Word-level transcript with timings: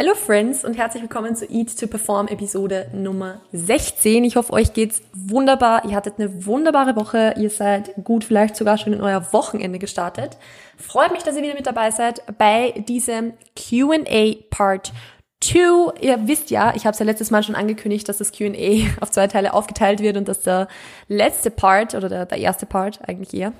Hello 0.00 0.14
Friends 0.14 0.64
und 0.64 0.74
herzlich 0.74 1.02
willkommen 1.02 1.34
zu 1.34 1.44
Eat 1.50 1.76
to 1.76 1.88
Perform 1.88 2.28
Episode 2.28 2.86
Nummer 2.92 3.40
16. 3.50 4.22
Ich 4.22 4.36
hoffe, 4.36 4.52
euch 4.52 4.72
geht's 4.72 5.02
wunderbar. 5.12 5.84
Ihr 5.86 5.96
hattet 5.96 6.20
eine 6.20 6.46
wunderbare 6.46 6.94
Woche. 6.94 7.34
Ihr 7.36 7.50
seid 7.50 7.94
gut, 8.04 8.22
vielleicht 8.22 8.54
sogar 8.54 8.78
schon 8.78 8.92
in 8.92 9.00
euer 9.00 9.32
Wochenende 9.32 9.80
gestartet. 9.80 10.36
Freut 10.76 11.10
mich, 11.10 11.24
dass 11.24 11.34
ihr 11.34 11.42
wieder 11.42 11.56
mit 11.56 11.66
dabei 11.66 11.90
seid 11.90 12.22
bei 12.38 12.70
diesem 12.86 13.32
Q&A 13.56 14.36
Part 14.50 14.92
2. 15.40 16.00
Ihr 16.00 16.28
wisst 16.28 16.52
ja, 16.52 16.72
ich 16.76 16.86
habe 16.86 16.92
es 16.92 17.00
ja 17.00 17.04
letztes 17.04 17.32
Mal 17.32 17.42
schon 17.42 17.56
angekündigt, 17.56 18.08
dass 18.08 18.18
das 18.18 18.30
Q&A 18.30 18.86
auf 19.00 19.10
zwei 19.10 19.26
Teile 19.26 19.52
aufgeteilt 19.52 19.98
wird 19.98 20.16
und 20.16 20.28
dass 20.28 20.42
der 20.42 20.68
letzte 21.08 21.50
Part 21.50 21.96
oder 21.96 22.08
der, 22.08 22.24
der 22.24 22.38
erste 22.38 22.66
Part 22.66 23.00
eigentlich 23.04 23.34
eher 23.34 23.52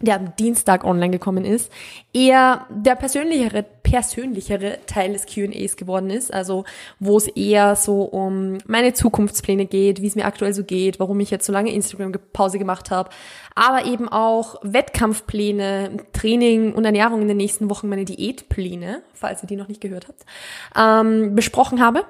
der 0.00 0.16
am 0.16 0.36
Dienstag 0.36 0.84
online 0.84 1.10
gekommen 1.10 1.44
ist, 1.44 1.70
eher 2.12 2.66
der 2.70 2.94
persönlichere, 2.94 3.62
persönlichere 3.62 4.78
Teil 4.86 5.12
des 5.12 5.26
Q&As 5.26 5.76
geworden 5.76 6.10
ist, 6.10 6.32
also 6.32 6.64
wo 6.98 7.16
es 7.16 7.28
eher 7.28 7.76
so 7.76 8.02
um 8.02 8.58
meine 8.66 8.92
Zukunftspläne 8.92 9.66
geht, 9.66 10.02
wie 10.02 10.06
es 10.06 10.16
mir 10.16 10.26
aktuell 10.26 10.52
so 10.52 10.64
geht, 10.64 11.00
warum 11.00 11.20
ich 11.20 11.30
jetzt 11.30 11.46
so 11.46 11.52
lange 11.52 11.72
Instagram-Pause 11.72 12.58
gemacht 12.58 12.90
habe, 12.90 13.10
aber 13.54 13.84
eben 13.86 14.08
auch 14.08 14.56
Wettkampfpläne, 14.62 15.98
Training 16.12 16.72
und 16.72 16.84
Ernährung 16.84 17.22
in 17.22 17.28
den 17.28 17.36
nächsten 17.36 17.70
Wochen, 17.70 17.88
meine 17.88 18.04
Diätpläne, 18.04 19.02
falls 19.12 19.42
ihr 19.42 19.46
die 19.46 19.56
noch 19.56 19.68
nicht 19.68 19.80
gehört 19.80 20.08
habt, 20.08 20.24
ähm, 20.76 21.34
besprochen 21.34 21.80
habe. 21.80 22.04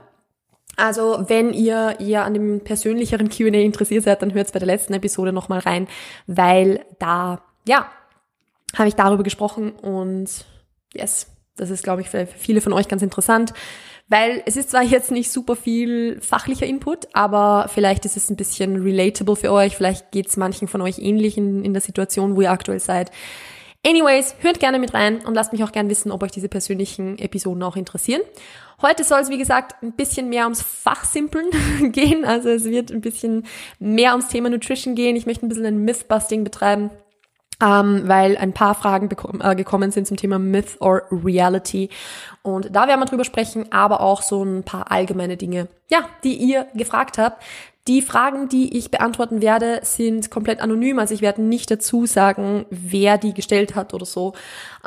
Also 0.77 1.24
wenn 1.28 1.52
ihr 1.52 2.00
eher 2.00 2.24
an 2.24 2.34
dem 2.34 2.60
persönlicheren 2.60 3.28
Q&A 3.28 3.60
interessiert 3.60 4.05
seid, 4.05 4.22
dann 4.22 4.34
hört 4.34 4.52
bei 4.52 4.58
der 4.58 4.66
letzten 4.66 4.94
Episode 4.94 5.32
nochmal 5.32 5.60
rein, 5.60 5.86
weil 6.27 6.84
da 6.98 7.42
ja, 7.66 7.91
habe 8.77 8.88
ich 8.88 8.95
darüber 8.95 9.23
gesprochen 9.23 9.72
und 9.72 10.28
yes, 10.92 11.28
das 11.56 11.70
ist, 11.70 11.84
glaube 11.84 12.02
ich, 12.02 12.10
für 12.10 12.27
viele 12.27 12.60
von 12.60 12.72
euch 12.72 12.88
ganz 12.88 13.02
interessant, 13.02 13.52
weil 14.09 14.42
es 14.45 14.56
ist 14.56 14.70
zwar 14.70 14.82
jetzt 14.82 15.10
nicht 15.10 15.30
super 15.30 15.56
viel 15.56 16.20
fachlicher 16.20 16.66
Input, 16.66 17.08
aber 17.14 17.70
vielleicht 17.72 18.05
ist 18.05 18.16
es 18.16 18.30
ein 18.30 18.36
bisschen 18.36 18.83
relatable 18.83 19.36
für 19.36 19.53
euch, 19.53 19.77
vielleicht 19.77 20.11
geht 20.11 20.28
es 20.28 20.36
manchen 20.36 20.69
von 20.69 20.80
euch 20.83 20.98
ähnlich 20.98 21.38
in, 21.38 21.64
in 21.64 21.72
der 21.72 21.83
Situation, 21.83 22.36
wo 22.36 22.42
ihr 22.42 22.50
aktuell 22.50 22.80
seid. 22.80 23.11
Anyways, 23.86 24.36
hört 24.41 24.60
gerne 24.60 24.78
mit 24.78 24.94
rein 24.94 25.20
und 25.27 25.34
lasst 25.34 25.53
mich 25.53 25.62
auch 25.62 25.72
gerne 25.72 25.91
wissen, 25.91 26.10
ob 26.10 26.22
euch 26.22 26.31
diese 26.31 26.48
persönlichen 26.48 27.19
Episoden 27.19 27.62
auch 27.62 27.77
interessieren. 27.77 28.22
Heute 28.81 29.05
soll 29.05 29.20
es, 29.20 29.28
wie 29.28 29.38
gesagt, 29.38 29.83
ein 29.83 29.92
bisschen 29.92 30.31
mehr 30.31 30.44
ums 30.44 30.62
Fachsimpeln 30.62 31.50
gehen. 31.92 32.25
Also 32.25 32.48
es 32.48 32.64
wird 32.64 32.91
ein 32.91 33.03
bisschen 33.03 33.44
mehr 33.78 34.12
ums 34.12 34.28
Thema 34.28 34.48
Nutrition 34.48 34.94
gehen. 34.94 35.16
Ich 35.16 35.27
möchte 35.27 35.44
ein 35.44 35.50
bisschen 35.50 35.66
ein 35.66 35.84
Mythbusting 35.84 36.44
betreiben 36.44 36.91
ähm, 37.62 38.02
weil 38.06 38.36
ein 38.36 38.52
paar 38.52 38.74
Fragen 38.74 39.08
äh, 39.41 39.55
gekommen 39.55 39.91
sind 39.91 40.06
zum 40.06 40.16
Thema 40.16 40.38
Myth 40.38 40.77
or 40.80 41.02
Reality. 41.10 41.88
Und 42.42 42.74
da 42.74 42.88
werden 42.88 43.00
wir 43.00 43.06
drüber 43.06 43.24
sprechen, 43.24 43.72
aber 43.72 44.00
auch 44.00 44.22
so 44.22 44.42
ein 44.42 44.62
paar 44.64 44.91
allgemeine 44.91 45.36
Dinge, 45.36 45.69
ja, 45.88 46.00
die 46.25 46.34
ihr 46.34 46.66
gefragt 46.75 47.19
habt. 47.19 47.42
Die 47.86 48.00
Fragen, 48.00 48.48
die 48.48 48.78
ich 48.78 48.91
beantworten 48.91 49.42
werde, 49.42 49.80
sind 49.82 50.30
komplett 50.30 50.60
anonym. 50.60 50.98
Also 50.98 51.12
ich 51.12 51.20
werde 51.20 51.42
nicht 51.42 51.70
dazu 51.70 52.06
sagen, 52.06 52.64
wer 52.70 53.19
die 53.19 53.34
gestellt 53.34 53.75
hat 53.75 53.92
oder 53.92 54.06
so, 54.06 54.32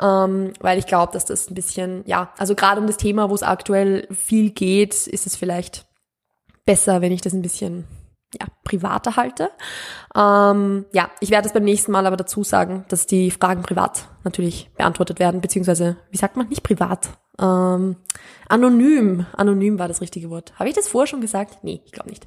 ähm, 0.02 0.52
weil 0.60 0.78
ich 0.78 0.86
glaube, 0.86 1.12
dass 1.12 1.24
das 1.24 1.48
ein 1.48 1.54
bisschen, 1.54 2.02
ja, 2.06 2.32
also 2.38 2.56
gerade 2.56 2.80
um 2.80 2.88
das 2.88 2.96
Thema, 2.96 3.30
wo 3.30 3.34
es 3.36 3.44
aktuell 3.44 4.08
viel 4.10 4.50
geht, 4.50 5.06
ist 5.06 5.26
es 5.26 5.36
vielleicht 5.36 5.86
besser, 6.66 7.00
wenn 7.00 7.12
ich 7.12 7.20
das 7.20 7.34
ein 7.34 7.42
bisschen 7.42 7.84
ja, 8.34 8.46
privater 8.64 9.16
halte. 9.16 9.50
Ähm, 10.14 10.86
ja, 10.92 11.10
ich 11.20 11.30
werde 11.30 11.48
es 11.48 11.54
beim 11.54 11.64
nächsten 11.64 11.92
Mal 11.92 12.06
aber 12.06 12.16
dazu 12.16 12.44
sagen, 12.44 12.84
dass 12.88 13.06
die 13.06 13.30
Fragen 13.30 13.62
privat 13.62 14.08
natürlich 14.24 14.70
beantwortet 14.76 15.18
werden, 15.18 15.40
beziehungsweise, 15.40 15.96
wie 16.10 16.18
sagt 16.18 16.36
man, 16.36 16.48
nicht 16.48 16.62
privat, 16.62 17.08
ähm, 17.40 17.96
anonym. 18.48 19.26
Anonym 19.36 19.78
war 19.78 19.88
das 19.88 20.00
richtige 20.00 20.30
Wort. 20.30 20.52
Habe 20.58 20.68
ich 20.68 20.74
das 20.74 20.88
vorher 20.88 21.06
schon 21.06 21.20
gesagt? 21.20 21.58
Nee, 21.62 21.80
ich 21.84 21.92
glaube 21.92 22.10
nicht. 22.10 22.26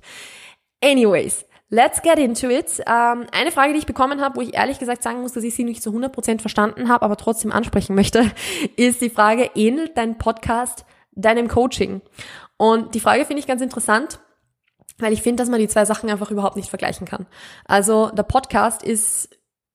Anyways, 0.83 1.45
let's 1.69 2.01
get 2.01 2.17
into 2.17 2.49
it. 2.49 2.79
Ähm, 2.87 3.27
eine 3.31 3.51
Frage, 3.51 3.73
die 3.73 3.79
ich 3.79 3.85
bekommen 3.85 4.21
habe, 4.21 4.37
wo 4.37 4.41
ich 4.41 4.55
ehrlich 4.55 4.79
gesagt 4.79 5.03
sagen 5.03 5.21
muss, 5.21 5.33
dass 5.33 5.43
ich 5.43 5.53
sie 5.53 5.63
nicht 5.63 5.83
zu 5.83 5.91
100% 5.91 6.39
verstanden 6.39 6.89
habe, 6.89 7.05
aber 7.05 7.17
trotzdem 7.17 7.51
ansprechen 7.51 7.95
möchte, 7.95 8.31
ist 8.75 9.01
die 9.01 9.09
Frage, 9.09 9.51
ähnelt 9.55 9.97
dein 9.97 10.17
Podcast 10.17 10.85
deinem 11.13 11.47
Coaching? 11.47 12.01
Und 12.57 12.95
die 12.95 12.99
Frage 12.99 13.25
finde 13.25 13.39
ich 13.39 13.47
ganz 13.47 13.61
interessant, 13.61 14.19
weil 15.01 15.13
ich 15.13 15.21
finde, 15.21 15.41
dass 15.41 15.49
man 15.49 15.59
die 15.59 15.67
zwei 15.67 15.85
Sachen 15.85 16.09
einfach 16.09 16.31
überhaupt 16.31 16.55
nicht 16.55 16.69
vergleichen 16.69 17.07
kann. 17.07 17.25
Also 17.65 18.09
der 18.11 18.23
Podcast 18.23 18.83
ist, 18.83 19.29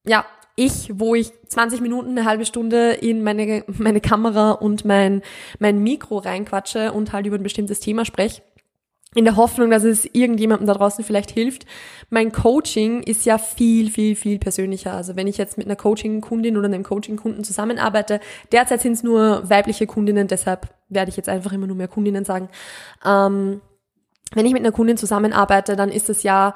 ja, 0.07 0.25
ich, 0.57 0.91
wo 0.95 1.15
ich 1.15 1.33
20 1.49 1.81
Minuten, 1.83 2.11
eine 2.11 2.25
halbe 2.25 2.47
Stunde 2.47 2.93
in 2.93 3.23
meine, 3.23 3.65
meine 3.67 4.01
Kamera 4.01 4.53
und 4.53 4.85
mein, 4.85 5.23
mein 5.59 5.83
Mikro 5.83 6.19
reinquatsche 6.19 6.93
und 6.93 7.13
halt 7.13 7.27
über 7.27 7.37
ein 7.37 7.43
bestimmtes 7.43 7.81
Thema 7.81 8.05
spreche. 8.05 8.43
In 9.15 9.25
der 9.25 9.37
Hoffnung, 9.37 9.71
dass 9.71 9.85
es 9.85 10.05
irgendjemandem 10.05 10.67
da 10.67 10.75
draußen 10.75 11.05
vielleicht 11.05 11.31
hilft. 11.31 11.65
Mein 12.11 12.33
Coaching 12.33 13.03
ist 13.03 13.25
ja 13.25 13.39
viel, 13.39 13.91
viel, 13.91 14.15
viel 14.15 14.39
persönlicher. 14.39 14.93
Also 14.93 15.17
wenn 15.17 15.27
ich 15.27 15.39
jetzt 15.39 15.57
mit 15.57 15.67
einer 15.67 15.77
Coaching-Kundin 15.77 16.57
oder 16.57 16.67
einem 16.67 16.83
Coaching-Kunden 16.83 17.43
zusammenarbeite, 17.43 18.21
derzeit 18.53 18.83
sind 18.83 18.93
es 18.93 19.03
nur 19.03 19.49
weibliche 19.49 19.87
Kundinnen, 19.87 20.29
deshalb 20.29 20.69
werde 20.89 21.11
ich 21.11 21.17
jetzt 21.17 21.29
einfach 21.31 21.53
immer 21.53 21.67
nur 21.67 21.77
mehr 21.77 21.89
Kundinnen 21.89 22.25
sagen. 22.25 22.49
Ähm, 23.07 23.63
wenn 24.35 24.47
ich 24.47 24.53
mit 24.53 24.63
einer 24.63 24.73
Kundin 24.73 24.97
zusammenarbeite, 24.97 25.77
dann 25.77 25.91
ist 25.91 26.09
es 26.09 26.23
ja 26.23 26.55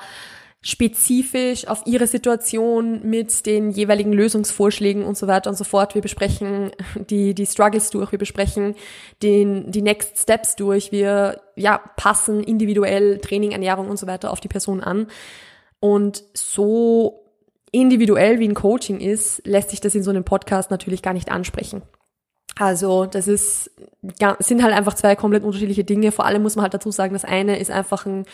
spezifisch 0.63 1.67
auf 1.67 1.83
ihre 1.87 2.07
Situation 2.07 3.01
mit 3.09 3.47
den 3.47 3.71
jeweiligen 3.71 4.13
Lösungsvorschlägen 4.13 5.05
und 5.05 5.17
so 5.17 5.27
weiter 5.27 5.49
und 5.49 5.57
so 5.57 5.65
fort. 5.65 5.95
Wir 5.95 6.03
besprechen 6.03 6.71
die, 7.09 7.35
die 7.35 7.47
Struggles 7.47 7.89
durch, 7.91 8.13
wir 8.13 8.19
besprechen 8.19 8.75
den, 9.23 9.71
die 9.71 9.81
Next 9.81 10.19
Steps 10.19 10.57
durch, 10.57 10.93
wir 10.93 11.41
ja, 11.57 11.79
passen 11.97 12.43
individuell 12.43 13.19
Training, 13.19 13.53
Ernährung 13.53 13.89
und 13.89 13.99
so 13.99 14.07
weiter 14.07 14.31
auf 14.31 14.41
die 14.41 14.49
Person 14.49 14.83
an. 14.83 15.07
Und 15.81 16.25
so 16.35 17.25
individuell 17.73 18.39
wie 18.39 18.49
ein 18.49 18.55
Coaching 18.55 19.01
ist, 19.01 19.47
lässt 19.47 19.71
sich 19.71 19.81
das 19.81 19.95
in 19.95 20.03
so 20.03 20.11
einem 20.11 20.25
Podcast 20.25 20.71
natürlich 20.71 21.01
gar 21.01 21.15
nicht 21.15 21.31
ansprechen. 21.31 21.81
Also 22.59 23.07
das 23.07 23.29
ist, 23.29 23.71
sind 24.39 24.63
halt 24.63 24.75
einfach 24.75 24.95
zwei 24.95 25.17
komplett 25.17 25.45
unterschiedliche 25.45 25.85
Dinge. 25.85 26.13
Vor 26.13 26.27
allem 26.27 26.43
muss 26.43 26.57
man 26.57 26.65
halt 26.65 26.75
dazu 26.75 26.91
sagen, 26.91 27.13
das 27.13 27.25
eine 27.25 27.59
ist 27.59 27.71
einfach 27.71 28.07
ein, 28.07 28.27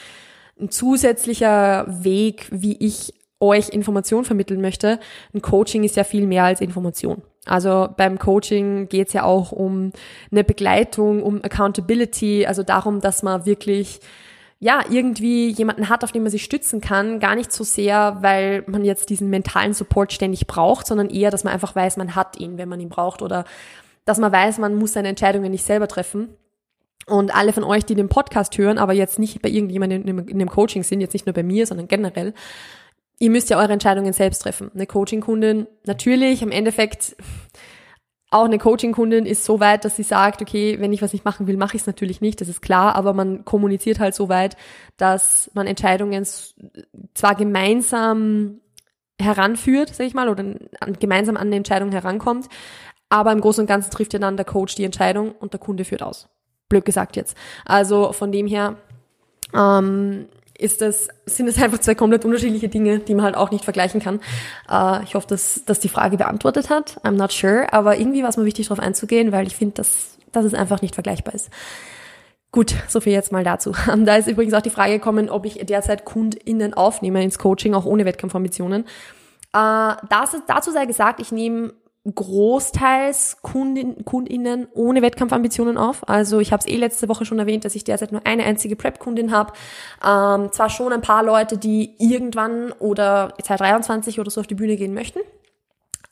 ein 0.60 0.70
zusätzlicher 0.70 1.86
Weg, 1.88 2.48
wie 2.50 2.76
ich 2.78 3.14
euch 3.40 3.68
Information 3.68 4.24
vermitteln 4.24 4.60
möchte. 4.60 4.98
Ein 5.34 5.42
Coaching 5.42 5.84
ist 5.84 5.96
ja 5.96 6.04
viel 6.04 6.26
mehr 6.26 6.44
als 6.44 6.60
Information. 6.60 7.22
Also 7.44 7.88
beim 7.96 8.18
Coaching 8.18 8.88
geht 8.88 9.08
es 9.08 9.12
ja 9.12 9.24
auch 9.24 9.52
um 9.52 9.92
eine 10.32 10.42
Begleitung, 10.42 11.22
um 11.22 11.44
Accountability, 11.44 12.46
also 12.46 12.62
darum, 12.62 13.00
dass 13.00 13.22
man 13.22 13.46
wirklich 13.46 14.00
ja, 14.58 14.80
irgendwie 14.88 15.50
jemanden 15.50 15.90
hat, 15.90 16.02
auf 16.02 16.12
den 16.12 16.22
man 16.22 16.32
sich 16.32 16.42
stützen 16.42 16.80
kann, 16.80 17.20
gar 17.20 17.34
nicht 17.34 17.52
so 17.52 17.62
sehr, 17.62 18.18
weil 18.22 18.64
man 18.66 18.84
jetzt 18.84 19.10
diesen 19.10 19.28
mentalen 19.28 19.74
Support 19.74 20.14
ständig 20.14 20.46
braucht, 20.46 20.86
sondern 20.86 21.10
eher, 21.10 21.30
dass 21.30 21.44
man 21.44 21.52
einfach 21.52 21.76
weiß, 21.76 21.98
man 21.98 22.14
hat 22.14 22.40
ihn, 22.40 22.56
wenn 22.56 22.68
man 22.68 22.80
ihn 22.80 22.88
braucht 22.88 23.20
oder 23.20 23.44
dass 24.06 24.18
man 24.18 24.32
weiß, 24.32 24.56
man 24.58 24.76
muss 24.76 24.94
seine 24.94 25.08
Entscheidungen 25.08 25.50
nicht 25.50 25.64
selber 25.64 25.88
treffen. 25.88 26.30
Und 27.06 27.34
alle 27.34 27.52
von 27.52 27.62
euch, 27.62 27.84
die 27.84 27.94
den 27.94 28.08
Podcast 28.08 28.56
hören, 28.56 28.78
aber 28.78 28.92
jetzt 28.92 29.18
nicht 29.18 29.42
bei 29.42 29.48
irgendjemandem 29.48 30.02
in, 30.06 30.18
in 30.26 30.38
dem 30.38 30.48
Coaching 30.48 30.82
sind, 30.82 31.00
jetzt 31.00 31.12
nicht 31.12 31.26
nur 31.26 31.34
bei 31.34 31.42
mir, 31.42 31.66
sondern 31.66 31.86
generell, 31.86 32.32
ihr 33.18 33.30
müsst 33.30 33.50
ja 33.50 33.58
eure 33.58 33.72
Entscheidungen 33.72 34.12
selbst 34.12 34.40
treffen. 34.40 34.70
Eine 34.74 34.86
Coaching-Kundin, 34.86 35.66
natürlich, 35.84 36.42
im 36.42 36.50
Endeffekt, 36.50 37.16
auch 38.30 38.44
eine 38.44 38.58
Coaching-Kundin 38.58 39.24
ist 39.24 39.44
so 39.44 39.60
weit, 39.60 39.84
dass 39.84 39.96
sie 39.96 40.02
sagt, 40.02 40.42
okay, 40.42 40.76
wenn 40.80 40.92
ich 40.92 41.00
was 41.00 41.12
nicht 41.12 41.24
machen 41.24 41.46
will, 41.46 41.56
mache 41.56 41.76
ich 41.76 41.82
es 41.82 41.86
natürlich 41.86 42.20
nicht, 42.20 42.40
das 42.40 42.48
ist 42.48 42.60
klar, 42.60 42.96
aber 42.96 43.12
man 43.12 43.44
kommuniziert 43.44 44.00
halt 44.00 44.14
so 44.14 44.28
weit, 44.28 44.56
dass 44.96 45.50
man 45.54 45.68
Entscheidungen 45.68 46.26
zwar 47.14 47.34
gemeinsam 47.36 48.60
heranführt, 49.20 49.94
sag 49.94 50.06
ich 50.06 50.14
mal, 50.14 50.28
oder 50.28 50.44
gemeinsam 50.98 51.36
an 51.36 51.46
eine 51.46 51.56
Entscheidung 51.56 51.92
herankommt, 51.92 52.48
aber 53.08 53.32
im 53.32 53.40
Großen 53.40 53.62
und 53.62 53.66
Ganzen 53.66 53.90
trifft 53.90 54.12
ja 54.12 54.18
dann 54.18 54.36
der 54.36 54.46
Coach 54.46 54.74
die 54.74 54.84
Entscheidung 54.84 55.32
und 55.32 55.52
der 55.52 55.60
Kunde 55.60 55.84
führt 55.84 56.02
aus. 56.02 56.28
Blöd 56.68 56.84
gesagt 56.84 57.16
jetzt. 57.16 57.36
Also 57.64 58.12
von 58.12 58.32
dem 58.32 58.46
her 58.46 58.76
ähm, 59.54 60.26
ist 60.58 60.80
das, 60.80 61.08
sind 61.26 61.48
es 61.48 61.62
einfach 61.62 61.78
zwei 61.78 61.94
komplett 61.94 62.24
unterschiedliche 62.24 62.68
Dinge, 62.68 62.98
die 62.98 63.14
man 63.14 63.24
halt 63.24 63.36
auch 63.36 63.50
nicht 63.50 63.64
vergleichen 63.64 64.00
kann. 64.00 64.20
Äh, 64.70 65.04
ich 65.04 65.14
hoffe, 65.14 65.26
dass, 65.28 65.64
dass 65.64 65.80
die 65.80 65.88
Frage 65.88 66.16
beantwortet 66.16 66.70
hat. 66.70 67.00
I'm 67.04 67.12
not 67.12 67.32
sure. 67.32 67.72
Aber 67.72 67.98
irgendwie 67.98 68.22
war 68.22 68.30
es 68.30 68.36
mir 68.36 68.44
wichtig, 68.44 68.68
darauf 68.68 68.82
einzugehen, 68.82 69.32
weil 69.32 69.46
ich 69.46 69.56
finde, 69.56 69.74
dass, 69.74 70.18
dass 70.32 70.44
es 70.44 70.54
einfach 70.54 70.82
nicht 70.82 70.94
vergleichbar 70.94 71.34
ist. 71.34 71.50
Gut, 72.52 72.74
so 72.88 73.00
viel 73.00 73.12
jetzt 73.12 73.32
mal 73.32 73.44
dazu. 73.44 73.72
Da 73.96 74.16
ist 74.16 74.28
übrigens 74.28 74.54
auch 74.54 74.62
die 74.62 74.70
Frage 74.70 74.94
gekommen, 74.94 75.28
ob 75.28 75.44
ich 75.44 75.54
derzeit 75.66 76.04
KundInnen 76.04 76.74
aufnehme 76.74 77.22
ins 77.22 77.38
Coaching, 77.38 77.74
auch 77.74 77.84
ohne 77.84 78.04
Wettkampfambitionen. 78.04 78.82
Äh, 78.82 79.94
das, 80.08 80.36
dazu 80.46 80.70
sei 80.70 80.86
gesagt, 80.86 81.20
ich 81.20 81.32
nehme 81.32 81.74
großteils 82.14 83.38
Kundin, 83.42 84.04
KundInnen 84.04 84.68
ohne 84.74 85.02
Wettkampfambitionen 85.02 85.76
auf. 85.76 86.08
Also 86.08 86.38
ich 86.38 86.52
habe 86.52 86.60
es 86.60 86.66
eh 86.66 86.76
letzte 86.76 87.08
Woche 87.08 87.24
schon 87.24 87.38
erwähnt, 87.38 87.64
dass 87.64 87.74
ich 87.74 87.84
derzeit 87.84 88.12
nur 88.12 88.24
eine 88.24 88.44
einzige 88.44 88.76
Prep-Kundin 88.76 89.32
habe. 89.32 89.52
Ähm, 90.04 90.52
zwar 90.52 90.70
schon 90.70 90.92
ein 90.92 91.00
paar 91.00 91.24
Leute, 91.24 91.58
die 91.58 91.94
irgendwann 91.98 92.72
oder 92.72 93.34
2023 93.42 94.20
oder 94.20 94.30
so 94.30 94.40
auf 94.40 94.46
die 94.46 94.54
Bühne 94.54 94.76
gehen 94.76 94.94
möchten, 94.94 95.20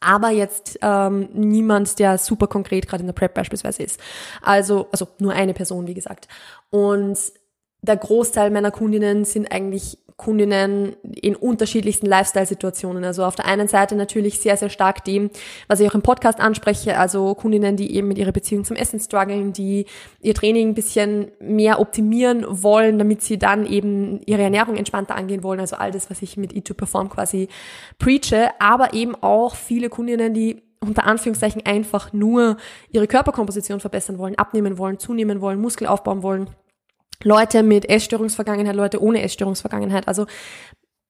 aber 0.01 0.31
jetzt 0.31 0.79
ähm, 0.83 1.29
niemand, 1.33 1.99
der 1.99 2.19
super 2.19 2.47
konkret 2.47 2.89
gerade 2.89 3.03
in 3.03 3.07
der 3.07 3.15
Prep 3.15 3.35
beispielsweise 3.35 3.83
ist. 3.83 4.01
Also, 4.43 4.89
also 4.91 5.09
nur 5.19 5.33
eine 5.33 5.55
Person, 5.55 5.87
wie 5.87 5.95
gesagt. 5.95 6.29
Und 6.71 7.19
der 7.83 7.97
Großteil 7.97 8.51
meiner 8.51 8.71
Kundinnen 8.71 9.25
sind 9.25 9.53
eigentlich 9.53 9.99
Kundinnen 10.17 10.95
in 11.03 11.35
unterschiedlichsten 11.35 12.07
Lifestyle-Situationen. 12.07 13.05
Also 13.05 13.25
auf 13.25 13.35
der 13.35 13.47
einen 13.47 13.67
Seite 13.67 13.97
natürlich 13.97 14.39
sehr, 14.39 14.57
sehr 14.57 14.71
stark 14.71 15.05
dem, 15.05 15.31
was 15.67 15.81
ich 15.81 15.89
auch 15.89 15.95
im 15.95 16.03
Podcast 16.03 16.41
anspreche, 16.41 16.97
also 16.97 17.35
Kundinnen, 17.35 17.77
die 17.77 17.97
eben 17.97 18.07
mit 18.07 18.19
ihrer 18.19 18.31
Beziehung 18.31 18.65
zum 18.65 18.77
Essen 18.77 19.01
strugglen, 19.01 19.53
die 19.53 19.87
ihr 20.21 20.35
Training 20.35 20.69
ein 20.69 20.75
bisschen 20.75 21.33
mehr 21.41 21.81
optimieren 21.81 22.47
wollen, 22.49 22.99
damit 22.99 23.23
sie 23.23 23.39
dann 23.39 23.67
eben 23.67 24.21
ihre 24.25 24.43
Ernährung 24.43 24.77
entspannter 24.77 25.17
angehen 25.17 25.43
wollen. 25.43 25.59
Also 25.59 25.77
all 25.77 25.91
das, 25.91 26.09
was 26.11 26.23
ich 26.23 26.37
mit 26.37 26.53
E2Perform 26.53 27.09
quasi 27.09 27.49
preache, 27.99 28.51
aber 28.61 28.95
eben 28.95 29.17
auch 29.17 29.57
viele 29.57 29.89
Kundinnen, 29.89 30.33
die 30.33 30.63
unter 30.79 31.07
Anführungszeichen 31.07 31.67
einfach 31.67 32.13
nur 32.13 32.57
ihre 32.91 33.09
Körperkomposition 33.09 33.81
verbessern 33.81 34.19
wollen, 34.19 34.37
abnehmen 34.37 34.79
wollen, 34.79 35.01
zunehmen 35.01 35.41
wollen, 35.41 35.61
Muskel 35.61 35.89
aufbauen 35.89 36.23
wollen 36.23 36.51
Leute 37.23 37.63
mit 37.63 37.89
Essstörungsvergangenheit, 37.89 38.77
Leute 38.77 39.03
ohne 39.03 39.23
Essstörungsvergangenheit. 39.23 40.09
Also 40.09 40.27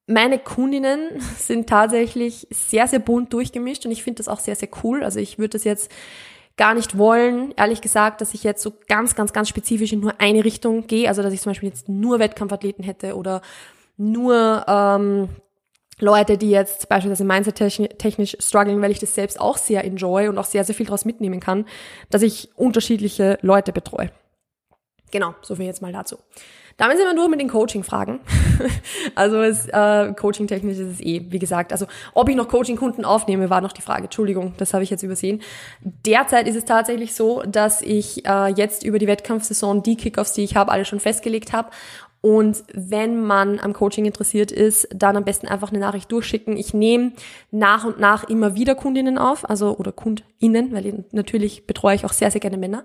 meine 0.07 0.39
Kundinnen 0.39 1.19
sind 1.37 1.67
tatsächlich 1.67 2.47
sehr, 2.51 2.87
sehr 2.87 2.99
bunt 2.99 3.33
durchgemischt 3.33 3.85
und 3.85 3.91
ich 3.91 4.03
finde 4.03 4.17
das 4.17 4.27
auch 4.27 4.39
sehr, 4.39 4.55
sehr 4.55 4.69
cool. 4.83 5.03
Also 5.03 5.19
ich 5.19 5.37
würde 5.37 5.51
das 5.51 5.63
jetzt 5.63 5.91
gar 6.57 6.73
nicht 6.73 6.97
wollen, 6.97 7.53
ehrlich 7.57 7.81
gesagt, 7.81 8.21
dass 8.21 8.33
ich 8.33 8.43
jetzt 8.43 8.61
so 8.61 8.71
ganz, 8.87 9.15
ganz, 9.15 9.33
ganz 9.33 9.49
spezifisch 9.49 9.91
in 9.91 9.99
nur 9.99 10.13
eine 10.19 10.45
Richtung 10.45 10.87
gehe. 10.87 11.09
Also 11.09 11.21
dass 11.21 11.33
ich 11.33 11.41
zum 11.41 11.49
Beispiel 11.49 11.69
jetzt 11.69 11.89
nur 11.89 12.19
Wettkampfathleten 12.19 12.83
hätte 12.83 13.15
oder 13.15 13.41
nur 13.97 14.63
ähm, 14.67 15.29
Leute, 15.99 16.37
die 16.37 16.49
jetzt 16.49 16.89
beispielsweise 16.89 17.25
mindset-technisch 17.25 18.37
strugglen, 18.39 18.81
weil 18.81 18.91
ich 18.91 18.99
das 18.99 19.15
selbst 19.15 19.39
auch 19.39 19.57
sehr 19.57 19.83
enjoy 19.83 20.27
und 20.27 20.37
auch 20.37 20.45
sehr, 20.45 20.63
sehr 20.63 20.75
viel 20.75 20.85
daraus 20.85 21.05
mitnehmen 21.05 21.39
kann, 21.39 21.65
dass 22.09 22.21
ich 22.21 22.49
unterschiedliche 22.55 23.37
Leute 23.41 23.71
betreue. 23.71 24.11
Genau, 25.15 25.33
so 25.41 25.55
viel 25.55 25.65
jetzt 25.65 25.81
mal 25.81 25.93
dazu. 25.93 26.17
Damit 26.75 26.97
sind 26.97 27.05
wir 27.05 27.13
nur 27.13 27.29
mit 27.29 27.39
den 27.39 27.47
Coaching-Fragen. 27.47 28.19
also 29.15 29.41
es, 29.41 29.65
äh, 29.69 30.11
Coaching-technisch 30.13 30.77
ist 30.77 30.95
es 30.95 30.99
eh, 30.99 31.25
wie 31.29 31.39
gesagt. 31.39 31.71
Also 31.71 31.85
ob 32.13 32.27
ich 32.27 32.35
noch 32.35 32.49
Coaching-Kunden 32.49 33.05
aufnehme, 33.05 33.49
war 33.49 33.61
noch 33.61 33.71
die 33.71 33.81
Frage. 33.81 34.03
Entschuldigung, 34.03 34.55
das 34.57 34.73
habe 34.73 34.83
ich 34.83 34.89
jetzt 34.89 35.03
übersehen. 35.03 35.41
Derzeit 35.79 36.49
ist 36.49 36.57
es 36.57 36.65
tatsächlich 36.65 37.15
so, 37.15 37.43
dass 37.43 37.81
ich 37.81 38.25
äh, 38.27 38.49
jetzt 38.49 38.83
über 38.83 38.99
die 38.99 39.07
Wettkampfsaison 39.07 39.83
die 39.83 39.95
Kickoffs, 39.95 40.33
die 40.33 40.43
ich 40.43 40.57
habe, 40.57 40.69
alle 40.69 40.83
schon 40.83 40.99
festgelegt 40.99 41.53
habe. 41.53 41.69
Und 42.19 42.65
wenn 42.73 43.23
man 43.23 43.61
am 43.61 43.71
Coaching 43.71 44.03
interessiert 44.03 44.51
ist, 44.51 44.89
dann 44.93 45.15
am 45.15 45.23
besten 45.23 45.47
einfach 45.47 45.69
eine 45.69 45.79
Nachricht 45.79 46.11
durchschicken. 46.11 46.57
Ich 46.57 46.73
nehme 46.73 47.13
nach 47.51 47.85
und 47.85 48.01
nach 48.01 48.25
immer 48.25 48.55
wieder 48.55 48.75
Kundinnen 48.75 49.17
auf, 49.17 49.49
also 49.49 49.77
oder 49.77 49.93
KundInnen, 49.93 50.73
weil 50.73 51.05
natürlich 51.13 51.67
betreue 51.67 51.95
ich 51.95 52.03
auch 52.03 52.11
sehr, 52.11 52.31
sehr 52.31 52.41
gerne 52.41 52.57
Männer. 52.57 52.83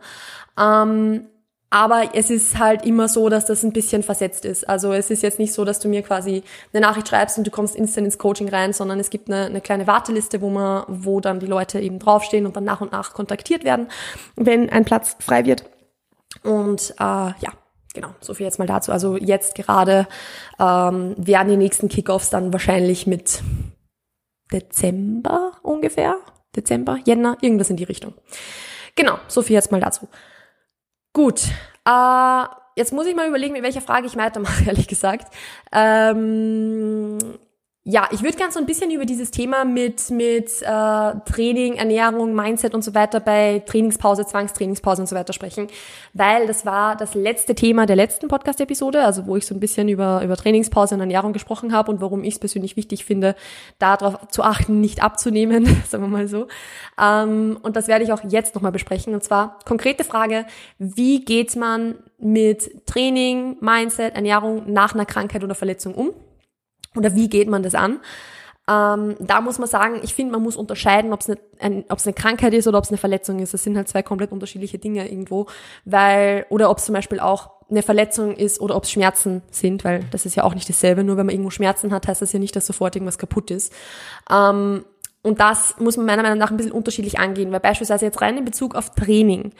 Ähm, 0.56 1.26
aber 1.70 2.10
es 2.14 2.30
ist 2.30 2.58
halt 2.58 2.84
immer 2.84 3.08
so, 3.08 3.28
dass 3.28 3.46
das 3.46 3.62
ein 3.62 3.72
bisschen 3.72 4.02
versetzt 4.02 4.44
ist. 4.44 4.68
Also 4.68 4.92
es 4.92 5.08
ist 5.10 5.22
jetzt 5.22 5.38
nicht 5.38 5.52
so, 5.52 5.64
dass 5.64 5.78
du 5.78 5.88
mir 5.88 6.02
quasi 6.02 6.42
eine 6.72 6.80
Nachricht 6.80 7.08
schreibst 7.08 7.38
und 7.38 7.46
du 7.46 7.52
kommst 7.52 7.76
instant 7.76 8.06
ins 8.06 8.18
Coaching 8.18 8.48
rein, 8.48 8.72
sondern 8.72 8.98
es 8.98 9.08
gibt 9.08 9.28
eine, 9.28 9.46
eine 9.46 9.60
kleine 9.60 9.86
Warteliste, 9.86 10.40
wo 10.40 10.50
man, 10.50 10.84
wo 10.88 11.20
dann 11.20 11.38
die 11.38 11.46
Leute 11.46 11.78
eben 11.78 12.00
draufstehen 12.00 12.44
und 12.44 12.56
dann 12.56 12.64
nach 12.64 12.80
und 12.80 12.90
nach 12.90 13.14
kontaktiert 13.14 13.62
werden, 13.62 13.88
wenn 14.34 14.68
ein 14.68 14.84
Platz 14.84 15.16
frei 15.20 15.44
wird. 15.46 15.64
Und 16.42 16.90
äh, 16.98 17.04
ja, 17.04 17.52
genau, 17.94 18.08
so 18.20 18.34
viel 18.34 18.46
jetzt 18.46 18.58
mal 18.58 18.66
dazu. 18.66 18.90
Also 18.90 19.16
jetzt 19.16 19.54
gerade 19.54 20.08
ähm, 20.58 21.14
werden 21.16 21.50
die 21.50 21.56
nächsten 21.56 21.88
Kickoffs 21.88 22.30
dann 22.30 22.52
wahrscheinlich 22.52 23.06
mit 23.06 23.42
Dezember 24.52 25.52
ungefähr, 25.62 26.16
Dezember, 26.56 26.98
Jänner, 27.04 27.36
irgendwas 27.40 27.70
in 27.70 27.76
die 27.76 27.84
Richtung. 27.84 28.14
Genau, 28.96 29.18
so 29.28 29.42
viel 29.42 29.54
jetzt 29.54 29.70
mal 29.70 29.80
dazu. 29.80 30.08
Gut. 31.12 31.42
Äh, 31.86 32.44
jetzt 32.76 32.92
muss 32.92 33.06
ich 33.06 33.14
mal 33.14 33.28
überlegen, 33.28 33.52
mit 33.52 33.62
welcher 33.62 33.80
Frage 33.80 34.06
ich 34.06 34.16
weitermache, 34.16 34.64
ehrlich 34.66 34.88
gesagt. 34.88 35.32
Ähm, 35.72 37.18
ja, 37.84 38.08
ich 38.12 38.22
würde 38.22 38.36
gerne 38.36 38.52
so 38.52 38.58
ein 38.58 38.66
bisschen 38.66 38.90
über 38.90 39.06
dieses 39.06 39.30
Thema 39.30 39.64
mit, 39.64 40.10
mit 40.10 40.60
äh, 40.60 40.66
Training, 40.66 41.76
Ernährung, 41.76 42.34
Mindset 42.34 42.74
und 42.74 42.84
so 42.84 42.94
weiter 42.94 43.20
bei 43.20 43.62
Trainingspause, 43.64 44.26
Zwangstrainingspause 44.26 45.00
und 45.00 45.08
so 45.08 45.16
weiter 45.16 45.32
sprechen, 45.32 45.66
weil 46.12 46.46
das 46.46 46.66
war 46.66 46.94
das 46.94 47.14
letzte 47.14 47.54
Thema 47.54 47.86
der 47.86 47.96
letzten 47.96 48.28
Podcast-Episode, 48.28 49.02
also 49.02 49.24
wo 49.24 49.34
ich 49.36 49.46
so 49.46 49.54
ein 49.54 49.60
bisschen 49.60 49.88
über, 49.88 50.22
über 50.22 50.36
Trainingspause 50.36 50.94
und 50.94 51.00
Ernährung 51.00 51.32
gesprochen 51.32 51.72
habe 51.72 51.90
und 51.90 52.02
warum 52.02 52.22
ich 52.22 52.34
es 52.34 52.38
persönlich 52.38 52.76
wichtig 52.76 53.06
finde, 53.06 53.34
darauf 53.78 54.28
zu 54.28 54.42
achten, 54.42 54.82
nicht 54.82 55.02
abzunehmen, 55.02 55.64
sagen 55.88 56.04
wir 56.04 56.08
mal 56.08 56.28
so. 56.28 56.48
Ähm, 57.00 57.58
und 57.62 57.76
das 57.76 57.88
werde 57.88 58.04
ich 58.04 58.12
auch 58.12 58.22
jetzt 58.28 58.54
nochmal 58.54 58.72
besprechen. 58.72 59.14
Und 59.14 59.24
zwar 59.24 59.58
konkrete 59.64 60.04
Frage, 60.04 60.44
wie 60.78 61.24
geht 61.24 61.56
man 61.56 61.94
mit 62.18 62.86
Training, 62.86 63.56
Mindset, 63.60 64.16
Ernährung 64.16 64.70
nach 64.70 64.92
einer 64.92 65.06
Krankheit 65.06 65.42
oder 65.42 65.54
Verletzung 65.54 65.94
um? 65.94 66.12
Oder 66.96 67.14
wie 67.14 67.28
geht 67.28 67.48
man 67.48 67.62
das 67.62 67.74
an? 67.74 68.00
Ähm, 68.68 69.16
da 69.18 69.40
muss 69.40 69.58
man 69.58 69.68
sagen, 69.68 70.00
ich 70.02 70.14
finde, 70.14 70.32
man 70.32 70.42
muss 70.42 70.56
unterscheiden, 70.56 71.12
ob 71.12 71.20
es 71.20 71.28
eine, 71.28 71.38
ein, 71.58 71.84
eine 71.88 72.12
Krankheit 72.12 72.54
ist 72.54 72.68
oder 72.68 72.78
ob 72.78 72.84
es 72.84 72.90
eine 72.90 72.98
Verletzung 72.98 73.40
ist. 73.40 73.52
Das 73.52 73.64
sind 73.64 73.76
halt 73.76 73.88
zwei 73.88 74.02
komplett 74.02 74.30
unterschiedliche 74.30 74.78
Dinge 74.78 75.10
irgendwo, 75.10 75.46
weil 75.84 76.46
oder 76.50 76.70
ob 76.70 76.78
es 76.78 76.84
zum 76.84 76.94
Beispiel 76.94 77.18
auch 77.18 77.50
eine 77.68 77.82
Verletzung 77.82 78.36
ist 78.36 78.60
oder 78.60 78.76
ob 78.76 78.84
es 78.84 78.90
Schmerzen 78.90 79.42
sind, 79.50 79.84
weil 79.84 80.04
das 80.10 80.26
ist 80.26 80.36
ja 80.36 80.44
auch 80.44 80.54
nicht 80.54 80.68
dasselbe. 80.68 81.02
Nur 81.02 81.16
wenn 81.16 81.26
man 81.26 81.34
irgendwo 81.34 81.50
Schmerzen 81.50 81.92
hat, 81.92 82.06
heißt 82.06 82.22
das 82.22 82.32
ja 82.32 82.38
nicht, 82.38 82.54
dass 82.54 82.66
sofort 82.66 82.94
irgendwas 82.94 83.18
kaputt 83.18 83.50
ist. 83.50 83.72
Ähm, 84.30 84.84
und 85.22 85.40
das 85.40 85.76
muss 85.78 85.96
man 85.96 86.06
meiner 86.06 86.22
Meinung 86.22 86.38
nach 86.38 86.50
ein 86.50 86.56
bisschen 86.56 86.72
unterschiedlich 86.72 87.18
angehen, 87.18 87.52
weil 87.52 87.60
beispielsweise 87.60 88.06
jetzt 88.06 88.20
rein 88.20 88.38
in 88.38 88.44
Bezug 88.44 88.74
auf 88.74 88.94
Training, 88.94 89.52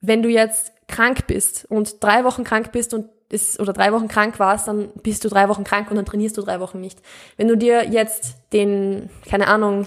wenn 0.00 0.22
du 0.22 0.28
jetzt 0.28 0.72
krank 0.88 1.26
bist 1.26 1.66
und 1.68 2.02
drei 2.02 2.24
Wochen 2.24 2.44
krank 2.44 2.72
bist 2.72 2.94
und 2.94 3.06
ist, 3.30 3.60
oder 3.60 3.72
drei 3.72 3.92
Wochen 3.92 4.08
krank 4.08 4.38
warst, 4.38 4.68
dann 4.68 4.90
bist 5.02 5.24
du 5.24 5.28
drei 5.28 5.48
Wochen 5.48 5.64
krank 5.64 5.90
und 5.90 5.96
dann 5.96 6.04
trainierst 6.04 6.36
du 6.36 6.42
drei 6.42 6.60
Wochen 6.60 6.80
nicht. 6.80 7.00
Wenn 7.36 7.48
du 7.48 7.56
dir 7.56 7.88
jetzt 7.88 8.36
den, 8.52 9.08
keine 9.28 9.48
Ahnung, 9.48 9.86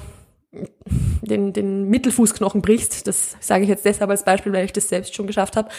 den, 1.22 1.54
den 1.54 1.90
Mittelfußknochen 1.90 2.62
brichst, 2.62 3.08
das 3.08 3.36
sage 3.40 3.64
ich 3.64 3.70
jetzt 3.70 3.86
deshalb 3.86 4.10
als 4.10 4.24
Beispiel, 4.24 4.54
weil 4.54 4.66
ich 4.66 4.74
das 4.74 4.90
selbst 4.90 5.16
schon 5.16 5.28
geschafft 5.28 5.58
habe, 5.58 5.70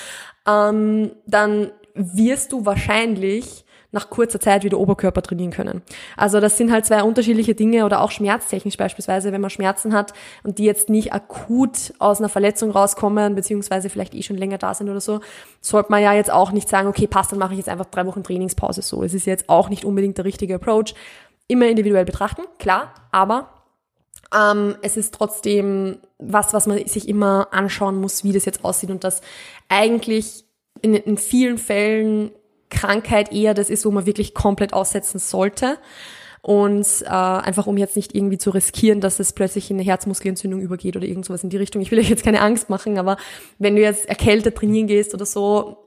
ähm, 0.47 1.13
dann 1.27 1.71
wirst 1.95 2.53
du 2.53 2.67
wahrscheinlich 2.67 3.64
nach 3.95 4.11
kurzer 4.11 4.41
Zeit 4.41 4.65
wieder 4.65 4.79
Oberkörper 4.79 5.23
trainieren 5.23 5.53
können. 5.53 5.83
Also 6.17 6.41
das 6.41 6.59
sind 6.59 6.71
halt 6.71 6.85
zwei 6.85 7.03
unterschiedliche 7.03 7.55
Dinge 7.55 7.87
oder 7.87 8.03
auch 8.03 8.11
schmerztechnisch 8.11 8.77
beispielsweise, 8.77 9.33
wenn 9.33 9.41
man 9.41 9.51
Schmerzen 9.51 9.95
hat 9.95 10.13
und 10.43 10.59
die 10.59 10.65
jetzt 10.65 10.91
nicht 10.91 11.13
akut 11.13 11.95
aus 12.01 12.19
einer 12.19 12.29
Verletzung 12.29 12.73
rauskommen, 12.73 13.35
beziehungsweise 13.35 13.89
vielleicht 13.89 14.15
eh 14.15 14.23
schon 14.23 14.37
länger 14.37 14.59
da 14.59 14.75
sind 14.75 14.91
oder 14.91 15.01
so, 15.01 15.21
sollte 15.61 15.91
man 15.91 16.03
ja 16.03 16.13
jetzt 16.13 16.31
auch 16.31 16.53
nicht 16.53 16.69
sagen, 16.69 16.89
okay, 16.89 17.07
passt, 17.07 17.33
dann 17.33 17.39
mache 17.39 17.53
ich 17.53 17.59
jetzt 17.59 17.69
einfach 17.69 17.87
drei 17.87 18.05
Wochen 18.05 18.23
Trainingspause 18.23 18.83
so. 18.83 19.03
Es 19.03 19.15
ist 19.15 19.27
jetzt 19.27 19.49
auch 19.49 19.71
nicht 19.71 19.85
unbedingt 19.85 20.19
der 20.19 20.25
richtige 20.25 20.57
Approach. 20.57 20.95
Immer 21.47 21.67
individuell 21.67 22.05
betrachten, 22.05 22.43
klar, 22.59 22.95
aber 23.13 23.51
ähm, 24.35 24.77
es 24.83 24.97
ist 24.97 25.15
trotzdem 25.15 25.99
was, 26.19 26.53
was 26.53 26.67
man 26.67 26.85
sich 26.87 27.09
immer 27.09 27.49
anschauen 27.53 28.01
muss, 28.01 28.25
wie 28.25 28.33
das 28.33 28.45
jetzt 28.45 28.65
aussieht 28.65 28.91
und 28.91 29.05
das 29.05 29.21
eigentlich 29.69 30.45
in, 30.83 30.95
in 30.95 31.17
vielen 31.17 31.59
Fällen 31.59 32.33
Krankheit 32.75 33.33
eher 33.33 33.55
das 33.55 33.71
ist, 33.71 33.85
wo 33.85 33.91
man 33.91 34.07
wirklich 34.07 34.35
komplett 34.35 34.73
aussetzen 34.73 35.19
sollte. 35.19 35.79
Und 36.43 36.87
äh, 37.05 37.09
einfach 37.09 37.67
um 37.67 37.79
jetzt 37.79 37.97
nicht 37.97 38.15
irgendwie 38.15 38.37
zu 38.37 38.51
riskieren, 38.51 39.01
dass 39.01 39.19
es 39.19 39.33
plötzlich 39.33 39.71
in 39.71 39.79
eine 39.79 39.85
Herzmuskelentzündung 39.85 40.61
übergeht 40.61 40.95
oder 40.95 41.07
irgend 41.07 41.25
sowas 41.25 41.43
in 41.43 41.49
die 41.49 41.57
Richtung. 41.57 41.81
Ich 41.81 41.91
will 41.91 41.99
euch 41.99 42.11
jetzt 42.11 42.23
keine 42.23 42.43
Angst 42.43 42.69
machen, 42.69 42.99
aber 42.99 43.17
wenn 43.59 43.77
du 43.77 43.81
jetzt 43.81 44.07
erkältet 44.07 44.55
trainieren 44.55 44.87
gehst 44.87 45.15
oder 45.15 45.25
so, 45.25 45.87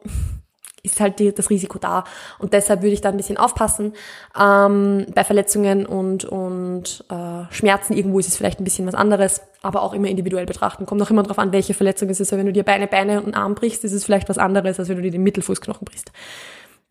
ist 0.84 1.00
halt 1.00 1.20
die, 1.20 1.34
das 1.34 1.50
Risiko 1.50 1.78
da. 1.78 2.06
Und 2.40 2.54
deshalb 2.54 2.82
würde 2.82 2.94
ich 2.94 3.02
da 3.02 3.10
ein 3.10 3.18
bisschen 3.18 3.38
aufpassen. 3.38 3.94
Ähm, 4.40 5.06
bei 5.14 5.24
Verletzungen 5.24 5.86
und, 5.86 6.26
und 6.26 7.06
äh, 7.10 7.54
Schmerzen 7.54 7.94
irgendwo 7.94 8.20
ist 8.20 8.28
es 8.28 8.38
vielleicht 8.38 8.60
ein 8.60 8.64
bisschen 8.64 8.88
was 8.88 8.96
anderes, 8.96 9.42
aber 9.62 9.84
auch 9.84 9.94
immer 9.94 10.08
individuell 10.08 10.46
betrachten. 10.46 10.86
Kommt 10.86 11.02
auch 11.02 11.12
immer 11.12 11.24
darauf 11.24 11.40
an, 11.40 11.52
welche 11.52 11.74
Verletzung 11.74 12.10
es 12.10 12.20
ist. 12.20 12.32
Wenn 12.32 12.46
du 12.46 12.54
dir 12.54 12.64
Beine, 12.64 12.88
Beine 12.88 13.22
und 13.22 13.36
Arm 13.36 13.54
brichst, 13.54 13.84
ist 13.84 13.94
es 13.94 14.06
vielleicht 14.06 14.30
was 14.30 14.38
anderes, 14.38 14.80
als 14.80 14.90
wenn 14.90 14.98
du 14.98 15.04
dir 15.04 15.12
den 15.12 15.24
Mittelfußknochen 15.24 15.86
brichst. 15.86 16.12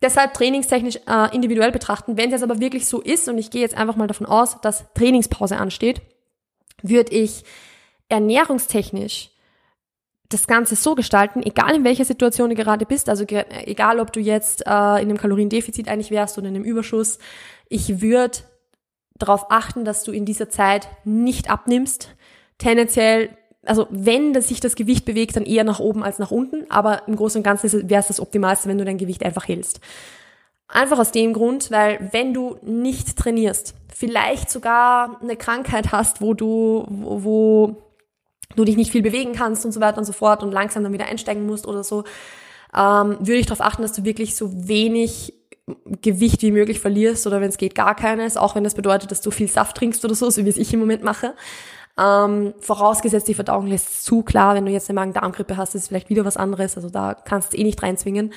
Deshalb 0.01 0.33
trainingstechnisch 0.33 0.99
äh, 1.07 1.35
individuell 1.35 1.71
betrachten. 1.71 2.17
Wenn 2.17 2.25
es 2.25 2.33
jetzt 2.33 2.43
aber 2.43 2.59
wirklich 2.59 2.87
so 2.87 3.01
ist, 3.01 3.27
und 3.27 3.37
ich 3.37 3.49
gehe 3.49 3.61
jetzt 3.61 3.75
einfach 3.75 3.95
mal 3.95 4.07
davon 4.07 4.27
aus, 4.27 4.61
dass 4.61 4.85
Trainingspause 4.93 5.57
ansteht, 5.57 6.01
würde 6.83 7.13
ich 7.13 7.43
ernährungstechnisch 8.09 9.31
das 10.29 10.45
Ganze 10.45 10.75
so 10.75 10.93
gestalten, 10.93 11.41
egal 11.41 11.75
in 11.75 11.83
welcher 11.83 12.05
Situation 12.05 12.49
du 12.49 12.55
gerade 12.55 12.85
bist, 12.85 13.09
also 13.09 13.23
egal 13.25 13.99
ob 13.99 14.11
du 14.11 14.19
jetzt 14.19 14.65
äh, 14.67 14.69
in 14.69 15.09
einem 15.09 15.17
Kaloriendefizit 15.17 15.87
eigentlich 15.87 16.11
wärst 16.11 16.37
oder 16.37 16.49
in 16.49 16.55
einem 16.55 16.65
Überschuss, 16.65 17.17
ich 17.69 18.01
würde 18.01 18.39
darauf 19.15 19.49
achten, 19.51 19.85
dass 19.85 20.03
du 20.03 20.11
in 20.11 20.25
dieser 20.25 20.49
Zeit 20.49 20.89
nicht 21.05 21.49
abnimmst, 21.49 22.09
tendenziell 22.57 23.29
also 23.67 23.87
wenn 23.89 24.39
sich 24.41 24.59
das 24.59 24.75
Gewicht 24.75 25.05
bewegt, 25.05 25.35
dann 25.35 25.45
eher 25.45 25.63
nach 25.63 25.79
oben 25.79 26.03
als 26.03 26.19
nach 26.19 26.31
unten, 26.31 26.69
aber 26.69 27.07
im 27.07 27.15
Großen 27.15 27.39
und 27.39 27.43
Ganzen 27.43 27.89
wäre 27.89 27.99
es 27.99 28.07
das 28.07 28.19
Optimalste, 28.19 28.69
wenn 28.69 28.77
du 28.77 28.85
dein 28.85 28.97
Gewicht 28.97 29.23
einfach 29.23 29.47
hältst. 29.47 29.79
Einfach 30.67 30.99
aus 30.99 31.11
dem 31.11 31.33
Grund, 31.33 31.71
weil 31.71 32.09
wenn 32.11 32.33
du 32.33 32.57
nicht 32.61 33.17
trainierst, 33.17 33.73
vielleicht 33.93 34.49
sogar 34.49 35.19
eine 35.21 35.37
Krankheit 35.37 35.91
hast, 35.91 36.21
wo 36.21 36.33
du, 36.33 36.85
wo, 36.89 37.23
wo 37.23 37.75
du 38.55 38.65
dich 38.65 38.75
nicht 38.75 38.91
viel 38.91 39.01
bewegen 39.01 39.33
kannst 39.33 39.65
und 39.65 39.71
so 39.71 39.79
weiter 39.79 39.99
und 39.99 40.05
so 40.05 40.13
fort 40.13 40.43
und 40.43 40.51
langsam 40.51 40.83
dann 40.83 40.93
wieder 40.93 41.05
einsteigen 41.05 41.45
musst 41.45 41.67
oder 41.67 41.83
so, 41.83 42.03
ähm, 42.75 43.17
würde 43.19 43.35
ich 43.35 43.45
darauf 43.45 43.61
achten, 43.61 43.81
dass 43.81 43.93
du 43.93 44.03
wirklich 44.03 44.35
so 44.35 44.51
wenig 44.67 45.33
Gewicht 46.01 46.41
wie 46.43 46.51
möglich 46.51 46.79
verlierst 46.79 47.27
oder 47.27 47.41
wenn 47.41 47.49
es 47.49 47.57
geht 47.57 47.75
gar 47.75 47.95
keines, 47.95 48.37
auch 48.37 48.55
wenn 48.55 48.63
das 48.63 48.75
bedeutet, 48.75 49.11
dass 49.11 49.21
du 49.21 49.31
viel 49.31 49.49
Saft 49.49 49.77
trinkst 49.77 50.03
oder 50.05 50.15
so, 50.15 50.29
so 50.29 50.45
wie 50.45 50.49
es 50.49 50.57
ich 50.57 50.73
im 50.73 50.79
Moment 50.79 51.03
mache. 51.03 51.33
Ähm, 51.99 52.53
vorausgesetzt, 52.59 53.27
die 53.27 53.33
Verdauung 53.33 53.67
lässt 53.67 54.03
zu 54.03 54.21
klar, 54.21 54.55
wenn 54.55 54.65
du 54.65 54.71
jetzt 54.71 54.89
eine 54.89 54.99
Magen-Darm-Grippe 54.99 55.57
hast, 55.57 55.73
ist 55.73 55.87
vielleicht 55.87 56.09
wieder 56.09 56.25
was 56.25 56.37
anderes, 56.37 56.75
also 56.75 56.89
da 56.89 57.15
kannst 57.15 57.53
du 57.53 57.57
eh 57.57 57.63
nicht 57.63 57.81
reinzwingen. 57.81 58.33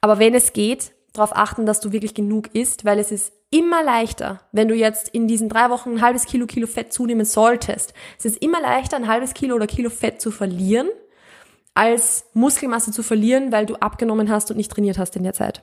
Aber 0.00 0.18
wenn 0.18 0.34
es 0.34 0.52
geht, 0.52 0.92
darauf 1.12 1.34
achten, 1.36 1.66
dass 1.66 1.80
du 1.80 1.92
wirklich 1.92 2.14
genug 2.14 2.54
isst, 2.54 2.84
weil 2.84 2.98
es 2.98 3.10
ist 3.12 3.32
immer 3.50 3.82
leichter, 3.82 4.40
wenn 4.52 4.68
du 4.68 4.74
jetzt 4.74 5.08
in 5.08 5.28
diesen 5.28 5.48
drei 5.48 5.70
Wochen 5.70 5.92
ein 5.92 6.02
halbes 6.02 6.24
Kilo 6.24 6.46
Kilo 6.46 6.66
Fett 6.66 6.92
zunehmen 6.92 7.24
solltest. 7.24 7.94
Es 8.18 8.24
ist 8.24 8.42
immer 8.42 8.60
leichter, 8.60 8.96
ein 8.96 9.08
halbes 9.08 9.34
Kilo 9.34 9.54
oder 9.54 9.66
Kilo 9.66 9.88
Fett 9.88 10.20
zu 10.20 10.30
verlieren, 10.30 10.88
als 11.74 12.26
Muskelmasse 12.34 12.90
zu 12.90 13.02
verlieren, 13.02 13.52
weil 13.52 13.66
du 13.66 13.76
abgenommen 13.76 14.30
hast 14.30 14.50
und 14.50 14.56
nicht 14.56 14.72
trainiert 14.72 14.98
hast 14.98 15.16
in 15.16 15.22
der 15.22 15.32
Zeit. 15.32 15.62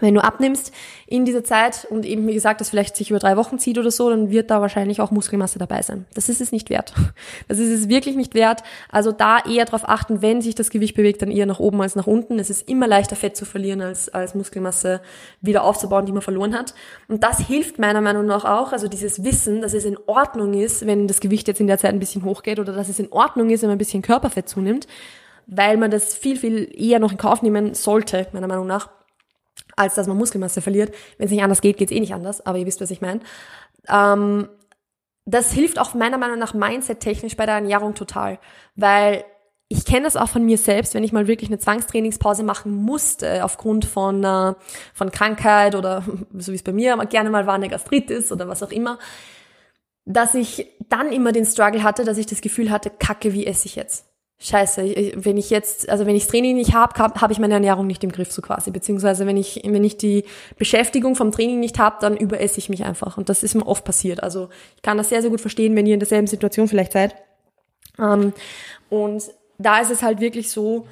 Wenn 0.00 0.14
du 0.14 0.24
abnimmst 0.24 0.72
in 1.06 1.26
dieser 1.26 1.44
Zeit 1.44 1.86
und 1.88 2.06
eben, 2.06 2.26
wie 2.26 2.32
gesagt, 2.32 2.62
das 2.62 2.70
vielleicht 2.70 2.96
sich 2.96 3.10
über 3.10 3.18
drei 3.18 3.36
Wochen 3.36 3.58
zieht 3.58 3.78
oder 3.78 3.90
so, 3.90 4.08
dann 4.08 4.30
wird 4.30 4.50
da 4.50 4.62
wahrscheinlich 4.62 5.02
auch 5.02 5.10
Muskelmasse 5.10 5.58
dabei 5.58 5.82
sein. 5.82 6.06
Das 6.14 6.30
ist 6.30 6.40
es 6.40 6.50
nicht 6.50 6.70
wert. 6.70 6.94
Das 7.48 7.58
ist 7.58 7.68
es 7.68 7.88
wirklich 7.88 8.16
nicht 8.16 8.34
wert. 8.34 8.62
Also 8.90 9.12
da 9.12 9.38
eher 9.38 9.66
darauf 9.66 9.86
achten, 9.86 10.22
wenn 10.22 10.40
sich 10.40 10.54
das 10.54 10.70
Gewicht 10.70 10.96
bewegt, 10.96 11.20
dann 11.20 11.30
eher 11.30 11.44
nach 11.44 11.60
oben 11.60 11.82
als 11.82 11.96
nach 11.96 12.06
unten. 12.06 12.38
Es 12.38 12.48
ist 12.48 12.68
immer 12.68 12.86
leichter, 12.86 13.14
Fett 13.14 13.36
zu 13.36 13.44
verlieren, 13.44 13.82
als, 13.82 14.08
als 14.08 14.34
Muskelmasse 14.34 15.02
wieder 15.42 15.64
aufzubauen, 15.64 16.06
die 16.06 16.12
man 16.12 16.22
verloren 16.22 16.56
hat. 16.56 16.74
Und 17.08 17.22
das 17.22 17.38
hilft 17.40 17.78
meiner 17.78 18.00
Meinung 18.00 18.24
nach 18.24 18.44
auch, 18.44 18.72
also 18.72 18.88
dieses 18.88 19.22
Wissen, 19.22 19.60
dass 19.60 19.74
es 19.74 19.84
in 19.84 19.98
Ordnung 20.06 20.54
ist, 20.54 20.86
wenn 20.86 21.06
das 21.06 21.20
Gewicht 21.20 21.46
jetzt 21.48 21.60
in 21.60 21.66
der 21.66 21.78
Zeit 21.78 21.92
ein 21.92 22.00
bisschen 22.00 22.24
hochgeht 22.24 22.58
oder 22.58 22.72
dass 22.72 22.88
es 22.88 22.98
in 22.98 23.12
Ordnung 23.12 23.50
ist, 23.50 23.62
wenn 23.62 23.68
man 23.68 23.76
ein 23.76 23.78
bisschen 23.78 24.02
Körperfett 24.02 24.48
zunimmt, 24.48 24.86
weil 25.46 25.76
man 25.76 25.90
das 25.90 26.14
viel, 26.14 26.36
viel 26.36 26.72
eher 26.74 27.00
noch 27.00 27.12
in 27.12 27.18
Kauf 27.18 27.42
nehmen 27.42 27.74
sollte, 27.74 28.28
meiner 28.32 28.48
Meinung 28.48 28.66
nach 28.66 28.88
als 29.76 29.94
dass 29.94 30.06
man 30.06 30.16
Muskelmasse 30.16 30.60
verliert. 30.60 30.94
Wenn 31.18 31.26
es 31.26 31.32
nicht 31.32 31.42
anders 31.42 31.60
geht, 31.60 31.76
geht 31.76 31.90
es 31.90 31.96
eh 31.96 32.00
nicht 32.00 32.14
anders, 32.14 32.44
aber 32.44 32.58
ihr 32.58 32.66
wisst, 32.66 32.80
was 32.80 32.90
ich 32.90 33.00
meine. 33.00 33.20
Ähm, 33.88 34.48
das 35.24 35.52
hilft 35.52 35.78
auch 35.78 35.94
meiner 35.94 36.18
Meinung 36.18 36.38
nach 36.38 36.54
mindset-technisch 36.54 37.36
bei 37.36 37.46
der 37.46 37.56
Ernährung 37.56 37.94
total, 37.94 38.38
weil 38.74 39.24
ich 39.68 39.86
kenne 39.86 40.04
das 40.04 40.16
auch 40.16 40.28
von 40.28 40.44
mir 40.44 40.58
selbst, 40.58 40.94
wenn 40.94 41.04
ich 41.04 41.12
mal 41.12 41.26
wirklich 41.26 41.48
eine 41.48 41.58
Zwangstrainingspause 41.58 42.42
machen 42.42 42.74
musste 42.74 43.42
aufgrund 43.42 43.86
von, 43.86 44.22
äh, 44.22 44.54
von 44.92 45.10
Krankheit 45.10 45.74
oder 45.74 46.04
so 46.36 46.52
wie 46.52 46.56
es 46.56 46.62
bei 46.62 46.72
mir 46.72 46.96
gerne 47.06 47.30
mal 47.30 47.46
war, 47.46 47.54
eine 47.54 47.68
Gastritis 47.68 48.30
oder 48.32 48.48
was 48.48 48.62
auch 48.62 48.70
immer, 48.70 48.98
dass 50.04 50.34
ich 50.34 50.68
dann 50.88 51.12
immer 51.12 51.32
den 51.32 51.46
Struggle 51.46 51.82
hatte, 51.82 52.04
dass 52.04 52.18
ich 52.18 52.26
das 52.26 52.40
Gefühl 52.40 52.70
hatte, 52.70 52.90
kacke, 52.90 53.32
wie 53.32 53.46
esse 53.46 53.66
ich 53.66 53.76
jetzt? 53.76 54.11
Scheiße, 54.42 55.12
wenn 55.16 55.36
ich 55.36 55.50
jetzt, 55.50 55.88
also 55.88 56.04
wenn 56.04 56.16
ich 56.16 56.24
das 56.24 56.32
Training 56.32 56.56
nicht 56.56 56.74
habe, 56.74 56.98
habe 56.98 57.20
hab 57.20 57.30
ich 57.30 57.38
meine 57.38 57.54
Ernährung 57.54 57.86
nicht 57.86 58.02
im 58.02 58.10
Griff 58.10 58.32
so 58.32 58.42
quasi. 58.42 58.72
Beziehungsweise 58.72 59.24
wenn 59.24 59.36
ich, 59.36 59.62
wenn 59.64 59.84
ich 59.84 59.96
die 59.96 60.24
Beschäftigung 60.58 61.14
vom 61.14 61.30
Training 61.30 61.60
nicht 61.60 61.78
habe, 61.78 61.96
dann 62.00 62.16
überesse 62.16 62.58
ich 62.58 62.68
mich 62.68 62.84
einfach. 62.84 63.16
Und 63.16 63.28
das 63.28 63.44
ist 63.44 63.54
mir 63.54 63.66
oft 63.66 63.84
passiert. 63.84 64.22
Also 64.22 64.48
ich 64.74 64.82
kann 64.82 64.98
das 64.98 65.10
sehr, 65.10 65.22
sehr 65.22 65.30
gut 65.30 65.40
verstehen, 65.40 65.76
wenn 65.76 65.86
ihr 65.86 65.94
in 65.94 66.00
derselben 66.00 66.26
Situation 66.26 66.66
vielleicht 66.66 66.92
seid. 66.92 67.14
Ähm, 68.00 68.32
und 68.90 69.22
da 69.58 69.78
ist 69.80 69.92
es 69.92 70.02
halt 70.02 70.20
wirklich 70.20 70.50
so, 70.50 70.86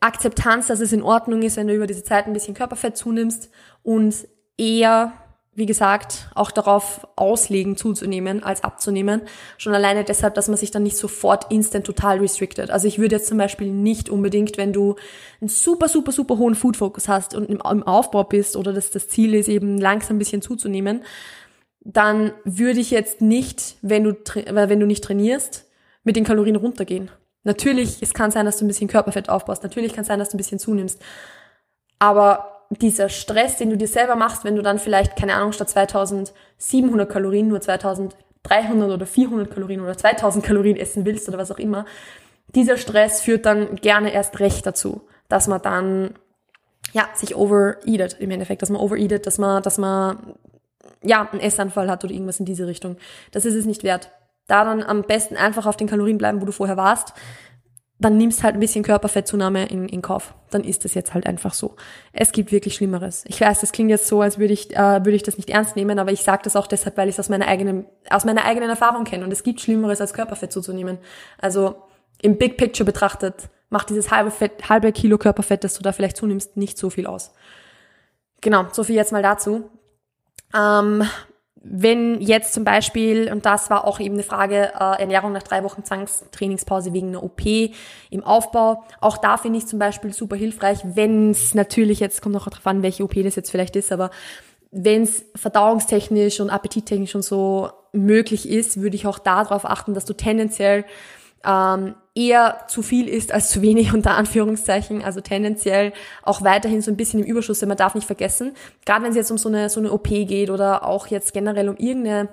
Akzeptanz, 0.00 0.66
dass 0.66 0.80
es 0.80 0.92
in 0.92 1.02
Ordnung 1.02 1.42
ist, 1.42 1.56
wenn 1.56 1.68
du 1.68 1.74
über 1.74 1.86
diese 1.86 2.04
Zeit 2.04 2.26
ein 2.26 2.32
bisschen 2.32 2.54
Körperfett 2.54 2.96
zunimmst 2.96 3.50
und 3.82 4.14
eher 4.58 5.12
wie 5.58 5.66
gesagt, 5.66 6.28
auch 6.36 6.52
darauf 6.52 7.06
auslegen, 7.16 7.76
zuzunehmen, 7.76 8.44
als 8.44 8.62
abzunehmen. 8.62 9.22
Schon 9.56 9.74
alleine 9.74 10.04
deshalb, 10.04 10.34
dass 10.34 10.46
man 10.46 10.56
sich 10.56 10.70
dann 10.70 10.84
nicht 10.84 10.96
sofort 10.96 11.50
instant 11.50 11.84
total 11.84 12.20
restricted. 12.20 12.70
Also 12.70 12.86
ich 12.86 13.00
würde 13.00 13.16
jetzt 13.16 13.26
zum 13.26 13.38
Beispiel 13.38 13.68
nicht 13.68 14.08
unbedingt, 14.08 14.56
wenn 14.56 14.72
du 14.72 14.94
einen 15.40 15.48
super, 15.48 15.88
super, 15.88 16.12
super 16.12 16.38
hohen 16.38 16.54
Food-Focus 16.54 17.08
hast 17.08 17.34
und 17.34 17.50
im, 17.50 17.60
Aufbau 17.60 18.22
bist 18.22 18.54
oder 18.54 18.72
dass 18.72 18.92
das 18.92 19.08
Ziel 19.08 19.34
ist, 19.34 19.48
eben 19.48 19.78
langsam 19.78 20.14
ein 20.14 20.20
bisschen 20.20 20.42
zuzunehmen, 20.42 21.02
dann 21.80 22.32
würde 22.44 22.78
ich 22.78 22.92
jetzt 22.92 23.20
nicht, 23.20 23.78
wenn 23.82 24.04
du, 24.04 24.14
wenn 24.48 24.78
du 24.78 24.86
nicht 24.86 25.02
trainierst, 25.02 25.66
mit 26.04 26.14
den 26.14 26.24
Kalorien 26.24 26.54
runtergehen. 26.54 27.10
Natürlich, 27.42 28.00
es 28.00 28.14
kann 28.14 28.30
sein, 28.30 28.46
dass 28.46 28.58
du 28.58 28.64
ein 28.64 28.68
bisschen 28.68 28.88
Körperfett 28.88 29.28
aufbaust. 29.28 29.64
Natürlich 29.64 29.92
kann 29.92 30.02
es 30.02 30.06
sein, 30.06 30.20
dass 30.20 30.28
du 30.28 30.36
ein 30.36 30.38
bisschen 30.38 30.60
zunimmst. 30.60 31.02
Aber 31.98 32.57
dieser 32.70 33.08
Stress, 33.08 33.56
den 33.56 33.70
du 33.70 33.76
dir 33.76 33.88
selber 33.88 34.16
machst, 34.16 34.44
wenn 34.44 34.56
du 34.56 34.62
dann 34.62 34.78
vielleicht, 34.78 35.16
keine 35.16 35.34
Ahnung, 35.34 35.52
statt 35.52 35.70
2700 35.70 37.08
Kalorien 37.08 37.48
nur 37.48 37.60
2300 37.60 38.90
oder 38.90 39.06
400 39.06 39.50
Kalorien 39.50 39.80
oder 39.80 39.96
2000 39.96 40.44
Kalorien 40.44 40.76
essen 40.76 41.06
willst 41.06 41.28
oder 41.28 41.38
was 41.38 41.50
auch 41.50 41.58
immer, 41.58 41.86
dieser 42.54 42.76
Stress 42.76 43.20
führt 43.20 43.46
dann 43.46 43.76
gerne 43.76 44.12
erst 44.12 44.40
recht 44.40 44.66
dazu, 44.66 45.02
dass 45.28 45.48
man 45.48 45.62
dann, 45.62 46.14
ja, 46.92 47.08
sich 47.14 47.36
overeatet 47.36 48.16
im 48.20 48.30
Endeffekt, 48.30 48.62
dass 48.62 48.70
man 48.70 48.80
overeatet, 48.80 49.26
dass 49.26 49.38
man, 49.38 49.62
dass 49.62 49.78
man, 49.78 50.34
ja, 51.02 51.28
einen 51.30 51.40
Essanfall 51.40 51.90
hat 51.90 52.04
oder 52.04 52.12
irgendwas 52.12 52.40
in 52.40 52.46
diese 52.46 52.66
Richtung. 52.66 52.96
Das 53.30 53.44
ist 53.44 53.54
es 53.54 53.66
nicht 53.66 53.82
wert. 53.82 54.10
Da 54.46 54.64
dann 54.64 54.82
am 54.82 55.02
besten 55.02 55.36
einfach 55.36 55.66
auf 55.66 55.76
den 55.76 55.88
Kalorien 55.88 56.16
bleiben, 56.16 56.40
wo 56.40 56.46
du 56.46 56.52
vorher 56.52 56.78
warst 56.78 57.12
dann 58.00 58.16
nimmst 58.16 58.44
halt 58.44 58.54
ein 58.54 58.60
bisschen 58.60 58.84
Körperfettzunahme 58.84 59.66
in, 59.66 59.88
in 59.88 60.02
Kauf. 60.02 60.34
Dann 60.50 60.62
ist 60.62 60.84
das 60.84 60.94
jetzt 60.94 61.14
halt 61.14 61.26
einfach 61.26 61.52
so. 61.52 61.74
Es 62.12 62.30
gibt 62.30 62.52
wirklich 62.52 62.74
Schlimmeres. 62.74 63.24
Ich 63.26 63.40
weiß, 63.40 63.60
das 63.60 63.72
klingt 63.72 63.90
jetzt 63.90 64.06
so, 64.06 64.20
als 64.20 64.38
würde 64.38 64.52
ich, 64.52 64.74
äh, 64.76 65.04
würde 65.04 65.16
ich 65.16 65.24
das 65.24 65.36
nicht 65.36 65.50
ernst 65.50 65.74
nehmen, 65.74 65.98
aber 65.98 66.12
ich 66.12 66.22
sage 66.22 66.42
das 66.44 66.54
auch 66.54 66.68
deshalb, 66.68 66.96
weil 66.96 67.08
ich 67.08 67.16
es 67.16 67.20
aus 67.20 67.28
meiner 67.28 67.48
eigenen, 67.48 67.86
aus 68.08 68.24
meiner 68.24 68.44
eigenen 68.44 68.70
Erfahrung 68.70 69.04
kenne. 69.04 69.24
Und 69.24 69.32
es 69.32 69.42
gibt 69.42 69.60
Schlimmeres, 69.60 70.00
als 70.00 70.12
Körperfett 70.14 70.52
zuzunehmen. 70.52 70.98
Also 71.38 71.74
im 72.22 72.38
Big 72.38 72.56
Picture 72.56 72.84
betrachtet 72.84 73.48
macht 73.70 73.90
dieses 73.90 74.10
halbe, 74.10 74.30
Fett, 74.30 74.68
halbe 74.68 74.92
Kilo 74.92 75.18
Körperfett, 75.18 75.64
das 75.64 75.74
du 75.74 75.82
da 75.82 75.92
vielleicht 75.92 76.16
zunimmst, 76.16 76.56
nicht 76.56 76.78
so 76.78 76.90
viel 76.90 77.06
aus. 77.06 77.32
Genau, 78.40 78.66
so 78.72 78.84
viel 78.84 78.96
jetzt 78.96 79.12
mal 79.12 79.22
dazu. 79.22 79.68
Ähm, 80.54 81.04
wenn 81.70 82.20
jetzt 82.20 82.54
zum 82.54 82.64
Beispiel, 82.64 83.30
und 83.30 83.44
das 83.44 83.68
war 83.70 83.86
auch 83.86 84.00
eben 84.00 84.14
eine 84.14 84.22
Frage, 84.22 84.72
äh, 84.74 85.00
Ernährung 85.00 85.32
nach 85.32 85.42
drei 85.42 85.62
Wochen 85.64 85.84
Zwangstrainingspause 85.84 86.92
wegen 86.92 87.08
einer 87.08 87.22
OP 87.22 87.42
im 88.10 88.24
Aufbau, 88.24 88.84
auch 89.00 89.18
da 89.18 89.36
finde 89.36 89.58
ich 89.58 89.66
zum 89.66 89.78
Beispiel 89.78 90.12
super 90.12 90.36
hilfreich, 90.36 90.78
wenn 90.84 91.30
es 91.30 91.54
natürlich, 91.54 92.00
jetzt 92.00 92.22
kommt 92.22 92.34
noch 92.34 92.48
darauf 92.48 92.66
an, 92.66 92.82
welche 92.82 93.04
OP 93.04 93.14
das 93.22 93.36
jetzt 93.36 93.50
vielleicht 93.50 93.76
ist, 93.76 93.92
aber 93.92 94.10
wenn 94.70 95.02
es 95.02 95.24
verdauungstechnisch 95.34 96.40
und 96.40 96.50
appetittechnisch 96.50 97.14
und 97.14 97.22
so 97.22 97.70
möglich 97.92 98.48
ist, 98.48 98.80
würde 98.80 98.96
ich 98.96 99.06
auch 99.06 99.18
darauf 99.18 99.64
achten, 99.64 99.94
dass 99.94 100.04
du 100.04 100.14
tendenziell 100.14 100.84
ähm, 101.44 101.94
eher 102.18 102.64
zu 102.66 102.82
viel 102.82 103.08
ist 103.08 103.30
als 103.30 103.48
zu 103.48 103.62
wenig 103.62 103.94
unter 103.94 104.16
Anführungszeichen, 104.16 105.02
also 105.02 105.20
tendenziell 105.20 105.92
auch 106.24 106.42
weiterhin 106.42 106.82
so 106.82 106.90
ein 106.90 106.96
bisschen 106.96 107.20
im 107.20 107.26
Überschuss, 107.26 107.60
denn 107.60 107.68
man 107.68 107.78
darf 107.78 107.94
nicht 107.94 108.06
vergessen, 108.06 108.54
gerade 108.84 109.04
wenn 109.04 109.10
es 109.10 109.16
jetzt 109.16 109.30
um 109.30 109.38
so 109.38 109.48
eine, 109.48 109.70
so 109.70 109.78
eine 109.78 109.92
OP 109.92 110.08
geht 110.08 110.50
oder 110.50 110.84
auch 110.84 111.06
jetzt 111.06 111.32
generell 111.32 111.68
um 111.68 111.76
irgendeine 111.76 112.28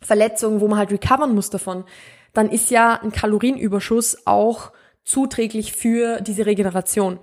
Verletzung, 0.00 0.60
wo 0.60 0.68
man 0.68 0.78
halt 0.78 0.90
recovern 0.90 1.34
muss 1.34 1.50
davon, 1.50 1.84
dann 2.32 2.48
ist 2.48 2.70
ja 2.70 2.98
ein 3.02 3.12
Kalorienüberschuss 3.12 4.26
auch 4.26 4.72
zuträglich 5.04 5.74
für 5.74 6.22
diese 6.22 6.46
Regeneration. 6.46 7.18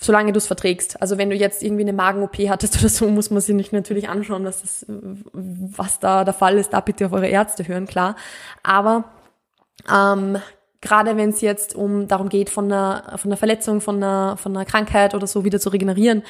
Solange 0.00 0.32
du 0.32 0.38
es 0.38 0.46
verträgst. 0.46 1.00
Also 1.00 1.18
wenn 1.18 1.30
du 1.30 1.34
jetzt 1.34 1.62
irgendwie 1.62 1.82
eine 1.82 1.92
Magen-OP 1.92 2.36
hattest 2.48 2.78
oder 2.78 2.88
so, 2.88 3.08
muss 3.08 3.30
man 3.30 3.40
sich 3.40 3.54
nicht 3.54 3.72
natürlich 3.72 4.08
anschauen, 4.08 4.44
dass 4.44 4.60
das, 4.60 4.86
was 5.32 5.98
da 5.98 6.24
der 6.24 6.34
Fall 6.34 6.58
ist, 6.58 6.72
da 6.72 6.80
bitte 6.80 7.06
auf 7.06 7.12
eure 7.12 7.26
Ärzte 7.26 7.66
hören, 7.66 7.86
klar. 7.86 8.14
Aber 8.62 9.04
ähm, 9.92 10.38
gerade 10.80 11.16
wenn 11.16 11.30
es 11.30 11.40
jetzt 11.40 11.74
um 11.74 12.08
darum 12.08 12.28
geht, 12.28 12.50
von 12.50 12.66
einer, 12.66 13.16
von 13.16 13.30
einer 13.30 13.36
Verletzung, 13.36 13.80
von 13.80 13.96
einer, 13.96 14.36
von 14.36 14.56
einer 14.56 14.64
Krankheit 14.64 15.14
oder 15.14 15.26
so 15.26 15.44
wieder 15.44 15.60
zu 15.60 15.70
regenerieren, 15.70 16.22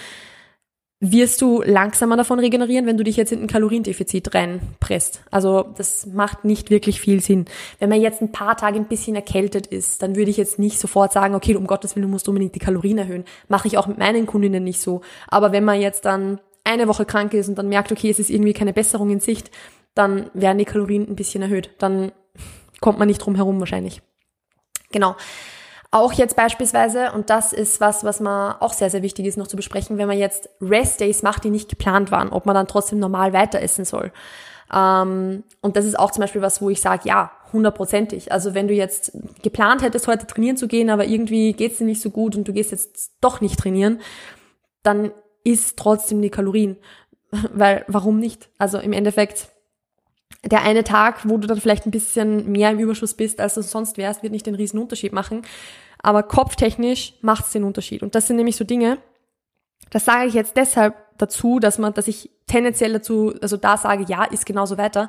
wirst 1.01 1.41
du 1.43 1.63
langsamer 1.63 2.17
davon 2.17 2.41
regenerieren, 2.41 2.87
wenn 2.87 2.97
du 2.97 3.05
dich 3.05 3.17
jetzt 3.17 3.31
in 3.31 3.43
ein 3.43 3.47
Kaloriendefizit 3.47 4.35
reinpresst. 4.35 5.23
Also 5.31 5.67
das 5.77 6.07
macht 6.07 6.45
nicht 6.45 6.71
wirklich 6.71 7.01
viel 7.01 7.21
Sinn. 7.21 7.45
Wenn 7.79 7.89
man 7.89 8.01
jetzt 8.01 8.21
ein 8.21 8.33
paar 8.33 8.57
Tage 8.57 8.77
ein 8.77 8.89
bisschen 8.89 9.15
erkältet 9.15 9.69
ist, 9.69 10.03
dann 10.03 10.17
würde 10.17 10.31
ich 10.31 10.37
jetzt 10.37 10.59
nicht 10.59 10.81
sofort 10.81 11.13
sagen, 11.13 11.37
okay, 11.37 11.55
um 11.55 11.69
Gottes 11.69 11.95
Willen, 11.95 12.07
du 12.07 12.11
musst 12.11 12.29
unbedingt 12.29 12.57
die 12.57 12.61
Kalorien 12.61 12.99
erhöhen. 12.99 13.25
Mache 13.47 13.69
ich 13.69 13.79
auch 13.79 13.87
mit 13.87 13.99
meinen 13.99 14.27
Kundinnen 14.27 14.65
nicht 14.65 14.81
so. 14.81 15.03
Aber 15.29 15.53
wenn 15.53 15.65
man 15.65 15.81
jetzt 15.81 16.05
dann 16.05 16.41
eine 16.65 16.89
Woche 16.89 17.05
krank 17.05 17.33
ist 17.33 17.49
und 17.49 17.57
dann 17.57 17.69
merkt, 17.69 17.93
okay, 17.93 18.11
es 18.11 18.19
ist 18.19 18.31
irgendwie 18.31 18.53
keine 18.53 18.73
Besserung 18.73 19.11
in 19.11 19.21
Sicht, 19.21 19.53
dann 19.95 20.31
werden 20.35 20.59
die 20.59 20.65
Kalorien 20.65 21.09
ein 21.09 21.17
bisschen 21.17 21.43
erhöht. 21.43 21.71
Dann 21.79 22.11
kommt 22.81 22.99
man 22.99 23.07
nicht 23.07 23.19
drum 23.19 23.37
herum 23.37 23.61
wahrscheinlich. 23.61 24.03
Genau. 24.91 25.17
Auch 25.91 26.13
jetzt 26.13 26.37
beispielsweise, 26.37 27.13
und 27.13 27.31
das 27.31 27.55
ist 27.55 27.81
was, 27.81 28.05
was 28.05 28.21
man 28.21 28.57
auch 28.61 28.75
sehr, 28.75 28.91
sehr 28.91 29.03
wichtig 29.03 29.25
ist 29.25 29.39
noch 29.39 29.47
zu 29.47 29.57
besprechen, 29.57 29.97
wenn 29.97 30.09
man 30.09 30.19
jetzt 30.19 30.51
Rest-Days 30.61 31.23
macht, 31.23 31.45
die 31.45 31.51
nicht 31.51 31.71
geplant 31.71 32.11
waren, 32.11 32.29
ob 32.29 32.45
man 32.45 32.55
dann 32.55 32.69
trotzdem 32.69 32.99
normal 32.99 33.33
weiter 33.33 33.61
essen 33.63 33.87
soll. 33.87 34.13
Ähm, 34.73 35.45
und 35.63 35.77
das 35.77 35.87
ist 35.87 35.99
auch 35.99 36.11
zum 36.11 36.21
Beispiel 36.21 36.43
was, 36.43 36.61
wo 36.61 36.69
ich 36.69 36.83
sage, 36.83 37.09
ja, 37.09 37.31
hundertprozentig. 37.55 38.33
Also 38.33 38.53
wenn 38.53 38.69
du 38.69 38.75
jetzt 38.75 39.13
geplant 39.43 39.81
hättest, 39.81 40.09
heute 40.09 40.27
trainieren 40.27 40.59
zu 40.59 40.69
gehen, 40.69 40.91
aber 40.91 41.07
irgendwie 41.07 41.55
geht's 41.55 41.79
dir 41.79 41.85
nicht 41.85 42.03
so 42.03 42.11
gut 42.11 42.37
und 42.37 42.47
du 42.47 42.53
gehst 42.53 42.71
jetzt 42.71 43.13
doch 43.23 43.41
nicht 43.41 43.59
trainieren, 43.59 44.01
dann 44.83 45.11
isst 45.43 45.79
trotzdem 45.79 46.21
die 46.21 46.31
Kalorien 46.31 46.77
weil 47.53 47.85
warum 47.89 48.19
nicht? 48.19 48.51
Also 48.59 48.79
im 48.79 48.93
Endeffekt, 48.93 49.49
der 50.45 50.63
eine 50.63 50.85
Tag, 50.85 51.29
wo 51.29 51.37
du 51.37 51.47
dann 51.47 51.61
vielleicht 51.61 51.87
ein 51.87 51.91
bisschen 51.91 52.51
mehr 52.51 52.71
im 52.71 52.79
Überschuss 52.79 53.15
bist, 53.15 53.41
als 53.41 53.55
du 53.55 53.63
sonst 53.63 53.99
wärst, 53.99 54.23
wird 54.23 54.33
nicht 54.33 54.47
den 54.47 54.55
riesen 54.55 54.79
Unterschied 54.79 55.13
machen. 55.13 55.43
Aber 56.01 56.23
kopftechnisch 56.23 57.15
macht 57.23 57.47
es 57.47 57.53
den 57.53 57.65
Unterschied. 57.65 58.03
Und 58.03 58.15
das 58.15 58.27
sind 58.29 58.37
nämlich 58.37 58.57
so 58.57 58.65
Dinge, 58.65 58.99
das 59.91 60.05
sage 60.05 60.29
ich 60.29 60.35
jetzt 60.35 60.57
deshalb 60.57 60.95
dazu, 61.19 61.59
dass 61.59 61.79
man, 61.79 61.95
dass 61.95 62.09
ich 62.09 62.31
tendenziell 62.47 62.93
dazu, 62.93 63.35
also 63.41 63.57
da 63.57 63.77
sage, 63.77 64.05
ja, 64.09 64.25
ist 64.25 64.47
genauso 64.47 64.79
weiter. 64.79 65.09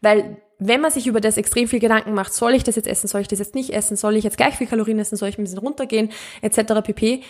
Weil 0.00 0.38
wenn 0.58 0.80
man 0.80 0.90
sich 0.90 1.06
über 1.06 1.20
das 1.20 1.36
extrem 1.36 1.68
viel 1.68 1.80
Gedanken 1.80 2.14
macht, 2.14 2.32
soll 2.32 2.54
ich 2.54 2.64
das 2.64 2.76
jetzt 2.76 2.86
essen, 2.86 3.08
soll 3.08 3.20
ich 3.20 3.28
das 3.28 3.38
jetzt 3.38 3.54
nicht 3.54 3.70
essen, 3.70 3.96
soll 3.96 4.16
ich 4.16 4.24
jetzt 4.24 4.36
gleich 4.36 4.56
viel 4.56 4.66
Kalorien 4.66 4.98
essen, 4.98 5.16
soll 5.16 5.28
ich 5.28 5.38
ein 5.38 5.44
bisschen 5.44 5.58
runtergehen, 5.58 6.10
etc. 6.42 6.82
pp., 6.82 7.22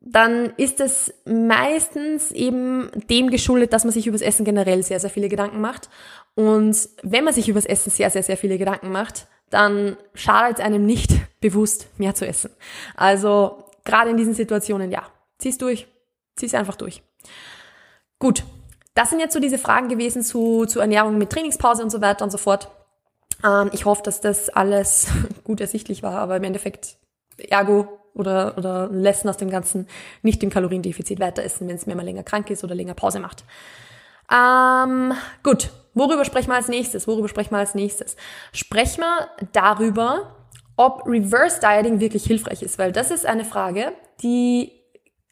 dann 0.00 0.52
ist 0.56 0.80
es 0.80 1.12
meistens 1.24 2.30
eben 2.30 2.90
dem 3.10 3.30
geschuldet, 3.30 3.72
dass 3.72 3.84
man 3.84 3.92
sich 3.92 4.06
übers 4.06 4.20
Essen 4.20 4.44
generell 4.44 4.82
sehr, 4.82 5.00
sehr 5.00 5.10
viele 5.10 5.28
Gedanken 5.28 5.60
macht. 5.60 5.88
Und 6.34 6.76
wenn 7.02 7.24
man 7.24 7.34
sich 7.34 7.48
übers 7.48 7.64
Essen 7.64 7.90
sehr, 7.90 8.10
sehr, 8.10 8.22
sehr 8.22 8.36
viele 8.36 8.58
Gedanken 8.58 8.90
macht, 8.90 9.26
dann 9.50 9.96
schadet 10.14 10.58
es 10.58 10.64
einem 10.64 10.86
nicht 10.86 11.12
bewusst 11.40 11.88
mehr 11.98 12.14
zu 12.14 12.26
essen. 12.26 12.50
Also 12.96 13.64
gerade 13.84 14.10
in 14.10 14.16
diesen 14.16 14.34
Situationen, 14.34 14.90
ja, 14.90 15.02
zieh's 15.38 15.58
durch, 15.58 15.88
zieh's 16.36 16.54
einfach 16.54 16.76
durch. 16.76 17.02
Gut, 18.18 18.44
das 18.94 19.10
sind 19.10 19.20
jetzt 19.20 19.32
so 19.32 19.40
diese 19.40 19.58
Fragen 19.58 19.88
gewesen 19.88 20.22
zu, 20.22 20.66
zu 20.66 20.80
Ernährung 20.80 21.18
mit 21.18 21.30
Trainingspause 21.30 21.82
und 21.82 21.90
so 21.90 22.00
weiter 22.00 22.24
und 22.24 22.30
so 22.30 22.38
fort. 22.38 22.70
Ähm, 23.44 23.70
ich 23.72 23.84
hoffe, 23.84 24.02
dass 24.02 24.20
das 24.20 24.48
alles 24.48 25.08
gut 25.44 25.60
ersichtlich 25.60 26.02
war, 26.02 26.18
aber 26.18 26.36
im 26.36 26.44
Endeffekt, 26.44 26.96
ergo 27.38 27.88
oder, 28.14 28.58
oder 28.58 28.88
lassen 28.90 29.28
aus 29.28 29.36
dem 29.36 29.50
Ganzen 29.50 29.86
nicht 30.22 30.42
im 30.42 30.50
Kaloriendefizit 30.50 31.20
weiter 31.20 31.42
essen, 31.42 31.68
wenn 31.68 31.76
es 31.76 31.86
mir 31.86 31.94
mal 31.94 32.04
länger 32.04 32.24
krank 32.24 32.50
ist 32.50 32.64
oder 32.64 32.74
länger 32.74 32.94
Pause 32.94 33.20
macht. 33.20 33.44
Ähm, 34.30 35.14
gut, 35.42 35.70
worüber 35.94 36.24
sprechen 36.24 36.48
wir 36.48 36.56
als 36.56 36.68
nächstes? 36.68 37.06
Worüber 37.06 37.28
sprechen 37.28 37.52
wir 37.52 37.58
als 37.58 37.74
nächstes? 37.74 38.16
Sprechen 38.52 39.02
wir 39.02 39.28
darüber, 39.52 40.36
ob 40.76 41.06
Reverse 41.06 41.60
Dieting 41.60 42.00
wirklich 42.00 42.24
hilfreich 42.24 42.62
ist, 42.62 42.78
weil 42.78 42.92
das 42.92 43.10
ist 43.10 43.24
eine 43.24 43.44
Frage, 43.44 43.92
die 44.22 44.77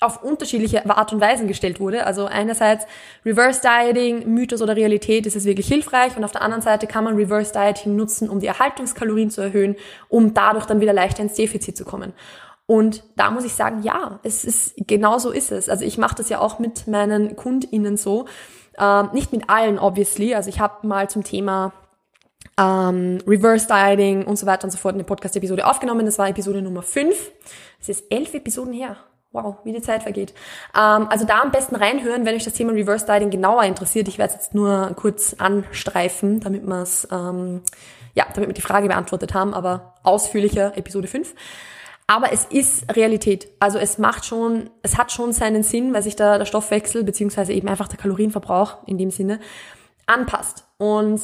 auf 0.01 0.23
unterschiedliche 0.23 0.89
Art 0.91 1.13
und 1.13 1.21
Weisen 1.21 1.49
gestellt 1.49 1.81
wurde. 1.81 2.07
Also 2.07 2.27
einerseits 2.27 2.87
Reverse 3.25 3.63
Dieting, 3.63 4.29
Mythos 4.33 4.61
oder 4.61 4.77
Realität, 4.77 5.27
ist 5.27 5.37
es 5.37 5.45
wirklich 5.45 5.69
hilfreich 5.69 6.17
und 6.17 6.25
auf 6.25 6.33
der 6.33 6.43
anderen 6.43 6.63
Seite 6.63 6.87
kann 6.87 7.05
man 7.05 7.17
Reverse 7.17 7.53
Dieting 7.53 7.97
nutzen, 7.97 8.29
um 8.29 8.41
die 8.41 8.47
Erhaltungskalorien 8.47 9.31
zu 9.31 9.41
erhöhen, 9.41 9.77
um 10.09 10.35
dadurch 10.35 10.67
dann 10.67 10.81
wieder 10.81 10.93
leichter 10.93 11.23
ins 11.23 11.35
Defizit 11.35 11.77
zu 11.77 11.85
kommen. 11.85 12.13
Und 12.67 13.05
da 13.17 13.31
muss 13.31 13.45
ich 13.45 13.55
sagen, 13.55 13.83
ja, 13.83 14.19
es 14.23 14.45
ist 14.45 14.75
genau 14.77 15.19
so 15.19 15.31
ist 15.31 15.53
es. 15.53 15.69
Also 15.69 15.85
ich 15.85 15.99
mache 15.99 16.17
das 16.17 16.29
ja 16.29 16.41
auch 16.41 16.59
mit 16.59 16.89
meinen 16.89 17.37
KundInnen 17.37 17.97
so. 17.97 18.27
Ähm, 18.79 19.11
nicht 19.13 19.33
mit 19.33 19.49
allen, 19.49 19.79
obviously. 19.79 20.35
Also 20.35 20.51
ich 20.51 20.61
habe 20.61 20.87
mal 20.87 21.09
zum 21.09 21.23
Thema 21.23 21.73
ähm, 22.59 23.19
Reverse 23.27 23.69
Dieting 23.69 24.25
und 24.25 24.37
so 24.37 24.47
weiter 24.47 24.65
und 24.65 24.73
so 24.73 24.79
fort 24.79 24.95
eine 24.95 25.05
Podcast-Episode 25.05 25.67
aufgenommen. 25.67 26.05
Das 26.05 26.19
war 26.19 26.29
Episode 26.29 26.61
Nummer 26.61 26.83
5. 26.83 27.17
Es 27.81 27.89
ist 27.89 28.05
elf 28.11 28.35
Episoden 28.35 28.73
her. 28.73 28.97
Wow, 29.37 29.57
wie 29.65 29.73
die 29.75 29.83
Zeit 29.83 30.03
vergeht. 30.03 30.33
Ähm, 30.75 31.09
also 31.11 31.27
da 31.27 31.43
am 31.43 31.51
besten 31.51 31.77
reinhören, 31.77 32.25
wenn 32.25 32.35
euch 32.35 32.45
das 32.45 32.55
Thema 32.55 32.73
Reverse 32.73 33.05
Dieting 33.05 33.29
genauer 33.29 33.65
interessiert. 33.65 34.09
Ich 34.09 34.17
werde 34.17 34.33
es 34.33 34.37
jetzt 34.41 34.55
nur 34.55 34.95
kurz 34.97 35.35
anstreifen, 35.35 36.41
damit 36.41 36.67
wir 36.67 36.81
es, 36.81 37.07
ähm, 37.13 37.61
ja, 38.15 38.25
damit 38.33 38.49
wir 38.49 38.55
die 38.55 38.63
Frage 38.63 38.89
beantwortet 38.89 39.35
haben, 39.35 39.53
aber 39.53 39.93
ausführlicher 40.05 40.75
Episode 40.79 41.07
5. 41.07 41.35
Aber 42.07 42.33
es 42.33 42.47
ist 42.47 42.97
Realität. 42.97 43.49
Also 43.61 43.77
es 43.77 43.99
macht 43.99 44.25
schon, 44.25 44.71
es 44.81 44.97
hat 44.97 45.13
schon 45.13 45.35
seinen 45.35 45.63
Sinn, 45.63 45.93
weil 45.93 46.03
sich 46.03 46.17
da 46.17 46.39
der 46.39 46.47
Stoffwechsel 46.47 47.05
beziehungsweise 47.05 47.53
eben 47.53 47.69
einfach 47.69 47.89
der 47.89 47.99
Kalorienverbrauch 47.99 48.87
in 48.87 48.97
dem 48.97 49.11
Sinne 49.11 49.39
anpasst. 50.07 50.65
Und 50.79 51.21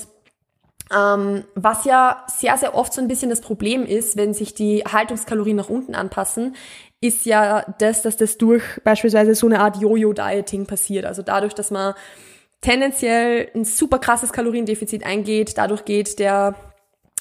ähm, 0.96 1.44
was 1.54 1.84
ja 1.84 2.25
sehr, 2.28 2.56
sehr 2.56 2.75
oft 2.75 2.92
so 2.92 3.00
ein 3.00 3.08
bisschen 3.08 3.30
das 3.30 3.40
Problem 3.40 3.84
ist, 3.84 4.16
wenn 4.16 4.34
sich 4.34 4.54
die 4.54 4.84
Haltungskalorien 4.84 5.56
nach 5.56 5.68
unten 5.68 5.94
anpassen, 5.94 6.56
ist 7.00 7.26
ja 7.26 7.64
das, 7.78 8.02
dass 8.02 8.16
das 8.16 8.38
durch 8.38 8.62
beispielsweise 8.84 9.34
so 9.34 9.46
eine 9.46 9.61
Art 9.61 9.76
Jojo-Dieting 9.78 10.66
passiert. 10.66 11.05
Also 11.05 11.22
dadurch, 11.22 11.55
dass 11.55 11.70
man 11.70 11.94
tendenziell 12.61 13.50
ein 13.55 13.64
super 13.64 13.98
krasses 13.98 14.33
Kaloriendefizit 14.33 15.05
eingeht, 15.05 15.59
dadurch 15.59 15.85
geht 15.85 16.18
der 16.18 16.55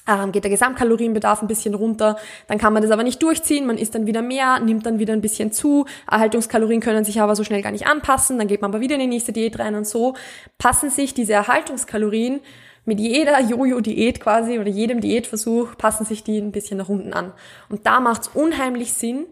ähm, 0.08 0.32
geht 0.32 0.42
der 0.42 0.50
Gesamtkalorienbedarf 0.50 1.42
ein 1.42 1.48
bisschen 1.48 1.74
runter, 1.74 2.16
dann 2.48 2.58
kann 2.58 2.72
man 2.72 2.82
das 2.82 2.90
aber 2.90 3.04
nicht 3.04 3.22
durchziehen, 3.22 3.66
man 3.66 3.78
isst 3.78 3.94
dann 3.94 4.04
wieder 4.06 4.20
mehr, 4.20 4.58
nimmt 4.58 4.84
dann 4.84 4.98
wieder 4.98 5.12
ein 5.12 5.20
bisschen 5.20 5.52
zu, 5.52 5.86
Erhaltungskalorien 6.10 6.80
können 6.80 7.04
sich 7.04 7.20
aber 7.20 7.36
so 7.36 7.44
schnell 7.44 7.62
gar 7.62 7.70
nicht 7.70 7.86
anpassen, 7.86 8.36
dann 8.38 8.48
geht 8.48 8.62
man 8.62 8.72
aber 8.72 8.80
wieder 8.80 8.96
in 8.96 9.00
die 9.02 9.06
nächste 9.06 9.32
Diät 9.32 9.58
rein 9.60 9.76
und 9.76 9.86
so. 9.86 10.14
Passen 10.58 10.90
sich 10.90 11.14
diese 11.14 11.34
Erhaltungskalorien 11.34 12.40
mit 12.84 12.98
jeder 12.98 13.40
Jojo-Diät 13.40 14.20
quasi 14.20 14.58
oder 14.58 14.68
jedem 14.68 15.00
Diätversuch 15.00 15.76
passen 15.76 16.04
sich 16.04 16.24
die 16.24 16.38
ein 16.38 16.52
bisschen 16.52 16.78
nach 16.78 16.88
unten 16.88 17.12
an. 17.12 17.32
Und 17.68 17.86
da 17.86 18.00
macht 18.00 18.22
es 18.22 18.28
unheimlich 18.28 18.92
Sinn, 18.92 19.26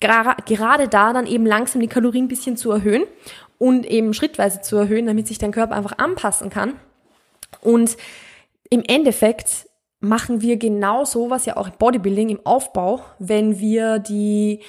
gerade 0.00 0.88
da 0.88 1.12
dann 1.12 1.26
eben 1.26 1.46
langsam 1.46 1.80
die 1.80 1.88
Kalorien 1.88 2.24
ein 2.24 2.28
bisschen 2.28 2.56
zu 2.56 2.70
erhöhen 2.70 3.04
und 3.58 3.86
eben 3.86 4.14
schrittweise 4.14 4.60
zu 4.60 4.76
erhöhen, 4.76 5.06
damit 5.06 5.28
sich 5.28 5.38
dein 5.38 5.52
Körper 5.52 5.76
einfach 5.76 5.98
anpassen 5.98 6.50
kann. 6.50 6.74
Und 7.60 7.96
im 8.70 8.82
Endeffekt 8.86 9.68
machen 10.00 10.40
wir 10.40 10.56
genau 10.56 11.04
sowas 11.04 11.46
ja 11.46 11.56
auch 11.56 11.68
im 11.68 11.74
Bodybuilding, 11.78 12.30
im 12.30 12.44
Aufbau, 12.44 13.04
wenn 13.18 13.60
wir 13.60 14.00
die 14.00 14.60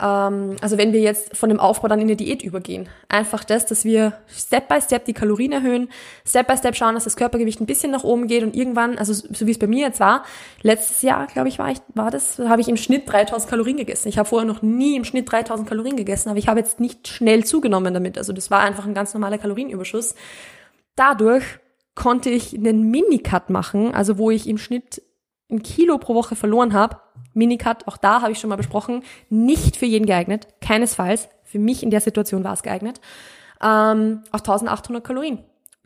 ähm, 0.00 0.56
also 0.60 0.78
wenn 0.78 0.92
wir 0.92 1.00
jetzt 1.00 1.36
von 1.36 1.48
dem 1.48 1.60
Aufbau 1.60 1.88
dann 1.88 2.00
in 2.00 2.06
eine 2.06 2.16
Diät 2.16 2.42
übergehen. 2.42 2.88
Einfach 3.08 3.44
das, 3.44 3.66
dass 3.66 3.84
wir 3.84 4.14
Step 4.28 4.68
by 4.68 4.80
Step 4.80 5.04
die 5.04 5.12
Kalorien 5.12 5.52
erhöhen, 5.52 5.88
Step 6.26 6.46
by 6.46 6.56
Step 6.56 6.76
schauen, 6.76 6.94
dass 6.94 7.04
das 7.04 7.16
Körpergewicht 7.16 7.60
ein 7.60 7.66
bisschen 7.66 7.90
nach 7.90 8.04
oben 8.04 8.26
geht 8.26 8.42
und 8.42 8.56
irgendwann, 8.56 8.98
also 8.98 9.12
so 9.12 9.46
wie 9.46 9.50
es 9.50 9.58
bei 9.58 9.66
mir 9.66 9.86
jetzt 9.86 10.00
war, 10.00 10.24
letztes 10.62 11.02
Jahr, 11.02 11.26
glaube 11.26 11.48
ich, 11.48 11.58
war 11.58 11.70
ich, 11.70 11.78
war 11.94 12.10
das, 12.10 12.38
habe 12.38 12.60
ich 12.60 12.68
im 12.68 12.76
Schnitt 12.76 13.10
3000 13.10 13.48
Kalorien 13.48 13.76
gegessen. 13.76 14.08
Ich 14.08 14.18
habe 14.18 14.28
vorher 14.28 14.46
noch 14.46 14.62
nie 14.62 14.96
im 14.96 15.04
Schnitt 15.04 15.30
3000 15.30 15.68
Kalorien 15.68 15.96
gegessen, 15.96 16.28
aber 16.28 16.38
ich 16.38 16.48
habe 16.48 16.60
jetzt 16.60 16.80
nicht 16.80 17.08
schnell 17.08 17.44
zugenommen 17.44 17.94
damit. 17.94 18.18
Also 18.18 18.32
das 18.32 18.50
war 18.50 18.60
einfach 18.60 18.86
ein 18.86 18.94
ganz 18.94 19.14
normaler 19.14 19.38
Kalorienüberschuss. 19.38 20.14
Dadurch 20.96 21.44
konnte 21.94 22.30
ich 22.30 22.54
einen 22.54 22.90
Minicut 22.90 23.50
machen, 23.50 23.94
also 23.94 24.18
wo 24.18 24.30
ich 24.30 24.48
im 24.48 24.58
Schnitt 24.58 25.02
ein 25.50 25.62
Kilo 25.62 25.98
pro 25.98 26.14
Woche 26.14 26.34
verloren 26.34 26.72
habe 26.72 26.96
Minicut, 27.34 27.86
auch 27.86 27.96
da 27.96 28.22
habe 28.22 28.32
ich 28.32 28.38
schon 28.38 28.50
mal 28.50 28.56
besprochen, 28.56 29.02
nicht 29.28 29.76
für 29.76 29.86
jeden 29.86 30.06
geeignet, 30.06 30.48
keinesfalls. 30.60 31.28
Für 31.44 31.58
mich 31.58 31.82
in 31.82 31.90
der 31.90 32.00
Situation 32.00 32.44
war 32.44 32.54
es 32.54 32.62
geeignet. 32.62 33.00
Ähm, 33.62 34.22
auf 34.32 34.40
1800 34.40 35.04
Kalorien. 35.04 35.38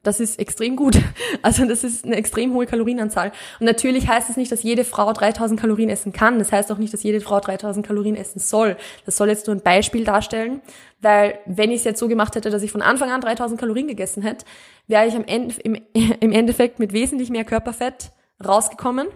Das 0.07 0.21
ist 0.21 0.39
extrem 0.39 0.77
gut. 0.77 0.97
Also 1.43 1.65
das 1.65 1.85
ist 1.85 2.05
eine 2.05 2.17
extrem 2.17 2.55
hohe 2.55 2.67
Kalorienanzahl. 2.67 3.31
Und 3.61 3.67
natürlich 3.67 4.09
heißt 4.09 4.31
es 4.31 4.37
nicht, 4.37 4.51
dass 4.51 4.65
jede 4.65 4.85
Frau 4.85 5.13
3000 5.13 5.61
Kalorien 5.61 5.91
essen 5.91 6.13
kann. 6.13 6.41
Das 6.41 6.51
heißt 6.51 6.73
auch 6.73 6.79
nicht, 6.79 6.93
dass 6.93 7.05
jede 7.05 7.21
Frau 7.21 7.39
3000 7.39 7.87
Kalorien 7.87 8.17
essen 8.17 8.41
soll. 8.41 8.77
Das 9.05 9.17
soll 9.17 9.29
jetzt 9.29 9.47
nur 9.47 9.55
ein 9.55 9.63
Beispiel 9.63 10.05
darstellen, 10.05 10.61
weil 11.01 11.39
wenn 11.47 11.71
ich 11.71 11.79
es 11.81 11.85
jetzt 11.85 12.01
so 12.01 12.09
gemacht 12.09 12.35
hätte, 12.35 12.51
dass 12.51 12.65
ich 12.65 12.73
von 12.73 12.83
Anfang 12.83 13.11
an 13.11 13.21
3000 13.21 13.61
Kalorien 13.61 13.87
gegessen 13.87 14.23
hätte, 14.23 14.45
wäre 14.89 15.07
ich 15.07 15.15
am 15.15 15.25
Ende, 15.25 15.55
im, 15.63 15.77
im 16.21 16.33
Endeffekt 16.33 16.81
mit 16.81 16.93
wesentlich 16.93 17.31
mehr 17.31 17.45
Körperfett 17.45 18.11
rausgekommen 18.45 19.07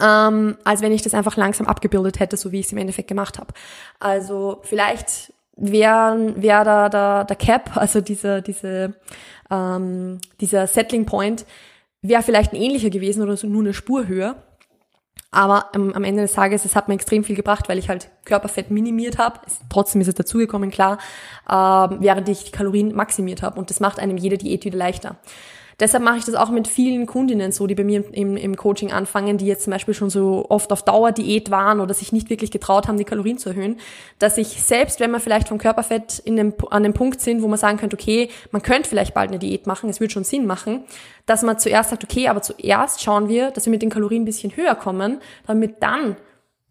ähm, 0.00 0.56
als 0.64 0.80
wenn 0.80 0.92
ich 0.92 1.02
das 1.02 1.14
einfach 1.14 1.36
langsam 1.36 1.66
abgebildet 1.66 2.20
hätte, 2.20 2.36
so 2.36 2.52
wie 2.52 2.60
ich 2.60 2.66
es 2.66 2.72
im 2.72 2.78
Endeffekt 2.78 3.08
gemacht 3.08 3.38
habe. 3.38 3.52
Also 4.00 4.60
vielleicht 4.62 5.32
wäre 5.56 6.34
wär 6.36 6.64
da 6.64 6.88
der, 6.88 7.24
der 7.24 7.36
Cap, 7.36 7.76
also 7.76 8.00
diese, 8.00 8.42
diese, 8.42 8.94
ähm, 9.50 10.20
dieser 10.40 10.66
Settling 10.66 11.06
Point, 11.06 11.44
wäre 12.00 12.22
vielleicht 12.22 12.52
ein 12.52 12.60
ähnlicher 12.60 12.90
gewesen 12.90 13.22
oder 13.22 13.36
so 13.36 13.46
nur 13.46 13.62
eine 13.62 13.74
Spur 13.74 14.08
höher. 14.08 14.36
Aber 15.34 15.70
ähm, 15.74 15.94
am 15.94 16.04
Ende 16.04 16.20
des 16.20 16.34
Tages, 16.34 16.66
es 16.66 16.76
hat 16.76 16.88
mir 16.88 16.94
extrem 16.94 17.24
viel 17.24 17.36
gebracht, 17.36 17.68
weil 17.68 17.78
ich 17.78 17.88
halt 17.88 18.10
Körperfett 18.26 18.70
minimiert 18.70 19.16
habe. 19.16 19.40
Trotzdem 19.70 20.02
ist 20.02 20.08
es 20.08 20.14
dazugekommen, 20.14 20.70
klar, 20.70 20.98
ähm, 21.48 21.98
während 22.00 22.28
ich 22.28 22.44
die 22.44 22.50
Kalorien 22.50 22.94
maximiert 22.94 23.42
habe. 23.42 23.58
Und 23.58 23.70
das 23.70 23.80
macht 23.80 23.98
einem 23.98 24.18
jede 24.18 24.36
Diät 24.36 24.64
wieder 24.66 24.76
leichter. 24.76 25.16
Deshalb 25.80 26.04
mache 26.04 26.18
ich 26.18 26.24
das 26.24 26.34
auch 26.34 26.50
mit 26.50 26.68
vielen 26.68 27.06
Kundinnen 27.06 27.52
so, 27.52 27.66
die 27.66 27.74
bei 27.74 27.84
mir 27.84 28.04
im, 28.12 28.36
im 28.36 28.56
Coaching 28.56 28.92
anfangen, 28.92 29.38
die 29.38 29.46
jetzt 29.46 29.64
zum 29.64 29.72
Beispiel 29.72 29.94
schon 29.94 30.10
so 30.10 30.46
oft 30.48 30.72
auf 30.72 30.84
Dauerdiät 30.84 31.50
waren 31.50 31.80
oder 31.80 31.94
sich 31.94 32.12
nicht 32.12 32.30
wirklich 32.30 32.50
getraut 32.50 32.88
haben, 32.88 32.98
die 32.98 33.04
Kalorien 33.04 33.38
zu 33.38 33.50
erhöhen, 33.50 33.78
dass 34.18 34.38
ich 34.38 34.62
selbst, 34.62 35.00
wenn 35.00 35.10
man 35.10 35.20
vielleicht 35.20 35.48
vom 35.48 35.58
Körperfett 35.58 36.18
in 36.18 36.36
dem, 36.36 36.54
an 36.70 36.82
dem 36.82 36.94
Punkt 36.94 37.20
sind, 37.20 37.42
wo 37.42 37.48
man 37.48 37.58
sagen 37.58 37.78
könnte, 37.78 37.96
okay, 37.96 38.28
man 38.50 38.62
könnte 38.62 38.88
vielleicht 38.88 39.14
bald 39.14 39.30
eine 39.30 39.38
Diät 39.38 39.66
machen, 39.66 39.90
es 39.90 40.00
würde 40.00 40.12
schon 40.12 40.24
Sinn 40.24 40.46
machen, 40.46 40.84
dass 41.26 41.42
man 41.42 41.58
zuerst 41.58 41.90
sagt, 41.90 42.04
okay, 42.04 42.28
aber 42.28 42.42
zuerst 42.42 43.02
schauen 43.02 43.28
wir, 43.28 43.50
dass 43.50 43.66
wir 43.66 43.70
mit 43.70 43.82
den 43.82 43.90
Kalorien 43.90 44.22
ein 44.22 44.26
bisschen 44.26 44.56
höher 44.56 44.74
kommen, 44.74 45.20
damit 45.46 45.82
dann 45.82 46.16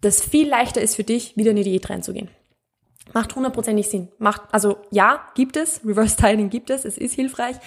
das 0.01 0.21
viel 0.21 0.49
leichter 0.49 0.81
ist 0.81 0.95
für 0.95 1.03
dich, 1.03 1.37
wieder 1.37 1.51
in 1.51 1.57
die 1.57 1.63
Diät 1.63 1.89
reinzugehen. 1.89 2.29
Macht 3.13 3.35
hundertprozentig 3.35 3.87
Sinn. 3.89 4.07
Macht, 4.19 4.41
also 4.51 4.77
ja, 4.89 5.21
gibt 5.35 5.57
es, 5.57 5.81
Reverse 5.85 6.13
Styling 6.13 6.49
gibt 6.49 6.69
es, 6.69 6.85
es 6.85 6.97
ist 6.97 7.13
hilfreich. 7.13 7.57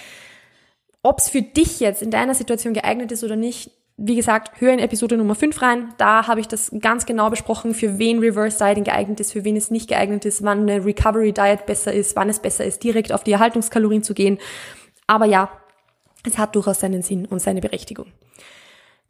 Ob 1.04 1.18
es 1.18 1.28
für 1.28 1.42
dich 1.42 1.80
jetzt 1.80 2.00
in 2.00 2.10
deiner 2.10 2.34
Situation 2.34 2.72
geeignet 2.72 3.12
ist 3.12 3.22
oder 3.22 3.36
nicht, 3.36 3.70
wie 3.98 4.16
gesagt, 4.16 4.58
höre 4.58 4.72
in 4.72 4.78
Episode 4.78 5.18
Nummer 5.18 5.34
5 5.34 5.60
rein. 5.60 5.94
Da 5.98 6.26
habe 6.26 6.40
ich 6.40 6.48
das 6.48 6.72
ganz 6.80 7.04
genau 7.04 7.28
besprochen, 7.28 7.74
für 7.74 7.98
wen 7.98 8.20
Reverse 8.20 8.56
Dieting 8.58 8.84
geeignet 8.84 9.20
ist, 9.20 9.32
für 9.32 9.44
wen 9.44 9.54
es 9.54 9.70
nicht 9.70 9.86
geeignet 9.86 10.24
ist, 10.24 10.42
wann 10.42 10.62
eine 10.62 10.82
Recovery 10.82 11.32
Diet 11.32 11.66
besser 11.66 11.92
ist, 11.92 12.16
wann 12.16 12.30
es 12.30 12.40
besser 12.40 12.64
ist, 12.64 12.82
direkt 12.82 13.12
auf 13.12 13.22
die 13.22 13.32
Erhaltungskalorien 13.32 14.02
zu 14.02 14.14
gehen. 14.14 14.38
Aber 15.06 15.26
ja, 15.26 15.50
es 16.26 16.38
hat 16.38 16.56
durchaus 16.56 16.80
seinen 16.80 17.02
Sinn 17.02 17.26
und 17.26 17.40
seine 17.40 17.60
Berechtigung. 17.60 18.06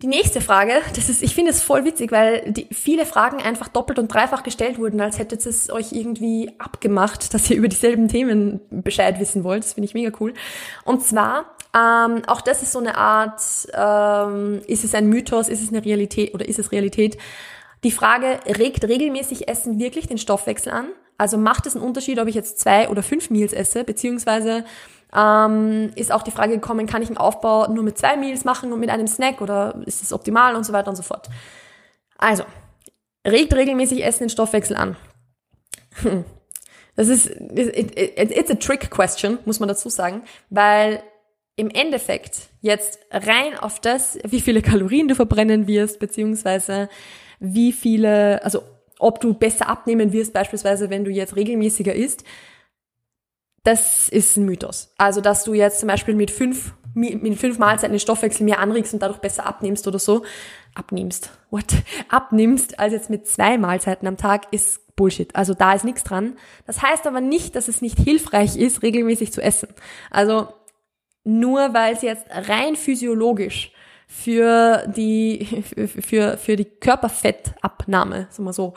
Die 0.03 0.09
nächste 0.09 0.41
Frage, 0.41 0.73
das 0.97 1.09
ist, 1.09 1.23
ich 1.23 1.33
finde 1.33 1.53
es 1.53 1.63
voll 1.63 1.85
witzig, 1.85 2.11
weil 2.11 2.51
die, 2.51 2.67
viele 2.73 3.07
Fragen 3.07 3.41
einfach 3.41 3.69
doppelt 3.69 4.01
und 4.01 4.13
dreifach 4.13 4.43
gestellt 4.43 4.79
wurden, 4.79 5.01
als 5.01 5.21
hättet 5.21 5.47
es 5.47 5.71
euch 5.71 5.93
irgendwie 5.93 6.51
abgemacht, 6.59 7.33
dass 7.33 7.49
ihr 7.49 7.57
über 7.57 7.69
dieselben 7.69 8.09
Themen 8.09 8.61
Bescheid 8.71 9.21
wissen 9.21 9.45
wollt. 9.45 9.63
Das 9.63 9.75
finde 9.75 9.87
ich 9.87 9.95
mega 9.95 10.11
cool. 10.19 10.35
Und 10.85 11.05
zwar, 11.05 11.55
ähm, 11.75 12.23
auch 12.27 12.41
das 12.41 12.63
ist 12.63 12.73
so 12.73 12.79
eine 12.79 12.97
Art, 12.97 13.41
ähm, 13.75 14.63
ist 14.67 14.85
es 14.85 14.95
ein 14.95 15.09
Mythos, 15.09 15.49
ist 15.49 15.63
es 15.63 15.71
eine 15.71 15.85
Realität 15.85 16.33
oder 16.33 16.47
ist 16.49 16.59
es 16.59 16.71
Realität? 16.71 17.19
Die 17.83 17.91
Frage, 17.91 18.39
regt 18.47 18.85
regelmäßig 18.85 19.49
Essen 19.49 19.79
wirklich 19.79 20.07
den 20.07 20.19
Stoffwechsel 20.19 20.73
an? 20.73 20.89
Also 21.19 21.37
macht 21.37 21.67
es 21.67 21.75
einen 21.75 21.85
Unterschied, 21.85 22.19
ob 22.19 22.29
ich 22.29 22.35
jetzt 22.35 22.61
zwei 22.61 22.89
oder 22.89 23.03
fünf 23.03 23.31
Meals 23.31 23.53
esse, 23.53 23.85
beziehungsweise 23.85 24.65
ähm, 25.15 25.91
ist 25.97 26.13
auch 26.13 26.23
die 26.23 26.31
Frage 26.31 26.55
gekommen, 26.55 26.87
kann 26.87 27.03
ich 27.03 27.09
einen 27.09 27.19
Aufbau 27.19 27.69
nur 27.69 27.85
mit 27.85 27.99
zwei 27.99 28.17
Meals 28.17 28.45
machen 28.45 28.73
und 28.73 28.81
mit 28.81 28.91
einem 28.91 29.07
Snack 29.07 29.41
oder 29.41 29.83
ist 29.87 30.01
das 30.03 30.13
optimal 30.13 30.55
und 30.55 30.65
so 30.65 30.73
weiter 30.73 30.91
und 30.91 30.97
so 30.97 31.03
fort. 31.03 31.29
Also, 32.19 32.45
regt 33.27 33.53
regelmäßig 33.55 34.05
Essen 34.05 34.25
den 34.25 34.31
Stoffwechsel 34.31 34.77
an. 34.77 34.97
Das 36.97 37.09
ist, 37.09 37.27
it's 37.29 38.51
a 38.51 38.55
trick 38.55 38.89
question, 38.89 39.39
muss 39.47 39.59
man 39.59 39.69
dazu 39.69 39.89
sagen, 39.89 40.23
weil 40.49 41.03
im 41.57 41.71
Endeffekt 41.71 42.49
jetzt 42.61 42.99
rein 43.11 43.57
auf 43.59 43.81
das, 43.81 44.19
wie 44.25 44.41
viele 44.41 44.63
Kalorien 44.63 45.09
du 45.09 45.15
verbrennen 45.15 45.67
wirst, 45.67 46.01
beziehungsweise 46.01 46.89
wie 47.39 47.73
viele, 47.73 48.43
also 48.45 48.63
ob 48.99 49.21
du 49.21 49.35
besser 49.35 49.69
abnehmen 49.69 50.13
wirst, 50.13 50.33
beispielsweise 50.33 50.91
wenn 50.91 51.05
du 51.05 51.11
jetzt 51.11 51.37
regelmäßiger 51.37 51.95
isst, 51.95 52.25
das 53.65 54.09
ist 54.09 54.37
ein 54.37 54.45
Mythos. 54.45 54.93
Also, 54.99 55.21
dass 55.21 55.45
du 55.45 55.55
jetzt 55.55 55.81
zum 55.81 55.89
Beispiel 55.89 56.15
mit 56.15 56.31
fünf, 56.31 56.75
mit 56.93 57.39
fünf 57.39 57.59
Mahlzeiten 57.59 57.95
den 57.95 58.01
Stoffwechsel 58.01 58.45
mehr 58.45 58.61
anregst 58.61 58.93
und 58.93 59.01
dadurch 59.03 59.21
besser 59.21 59.47
abnimmst 59.47 59.89
oder 59.89 59.99
so. 59.99 60.23
Abnimmst. 60.75 61.31
What? 61.51 61.65
Abnimmst 62.09 62.79
als 62.79 62.93
jetzt 62.93 63.11
mit 63.11 63.27
zwei 63.27 63.57
Mahlzeiten 63.57 64.07
am 64.07 64.19
Tag 64.19 64.53
ist 64.53 64.95
Bullshit. 64.97 65.35
Also 65.35 65.55
da 65.55 65.73
ist 65.73 65.85
nichts 65.85 66.05
dran. 66.05 66.37
Das 66.67 66.83
heißt 66.83 67.07
aber 67.07 67.21
nicht, 67.21 67.57
dass 67.57 67.69
es 67.69 67.81
nicht 67.81 67.99
hilfreich 67.99 68.57
ist, 68.57 68.83
regelmäßig 68.83 69.33
zu 69.33 69.41
essen. 69.41 69.69
Also 70.11 70.49
nur 71.25 71.75
weil 71.75 71.95
es 71.95 72.03
jetzt 72.03 72.27
rein 72.31 72.77
physiologisch 72.77 73.73
für 74.07 74.87
die, 74.95 75.47
für, 76.01 76.37
für 76.37 76.57
die 76.57 76.67
Körperfettabnahme, 76.67 78.29
sagen 78.31 78.45
wir 78.45 78.53
so, 78.53 78.75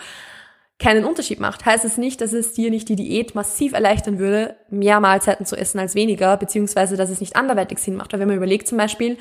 keinen 0.80 1.06
Unterschied 1.06 1.40
macht, 1.40 1.66
heißt 1.66 1.86
es 1.86 1.98
nicht, 1.98 2.22
dass 2.22 2.34
es 2.34 2.54
dir 2.54 2.70
nicht 2.70 2.88
die 2.90 2.96
Diät 2.96 3.34
massiv 3.34 3.74
erleichtern 3.74 4.20
würde, 4.20 4.56
mehr 4.70 5.00
Mahlzeiten 5.00 5.46
zu 5.46 5.56
essen 5.56 5.80
als 5.80 5.96
weniger, 5.96 6.38
beziehungsweise 6.38 6.96
dass 6.96 7.10
es 7.10 7.20
nicht 7.20 7.36
anderweitig 7.36 7.80
Sinn 7.80 7.96
macht. 7.96 8.14
Weil 8.14 8.20
wenn 8.20 8.28
man 8.28 8.38
überlegt 8.38 8.68
zum 8.68 8.78
Beispiel, 8.78 9.18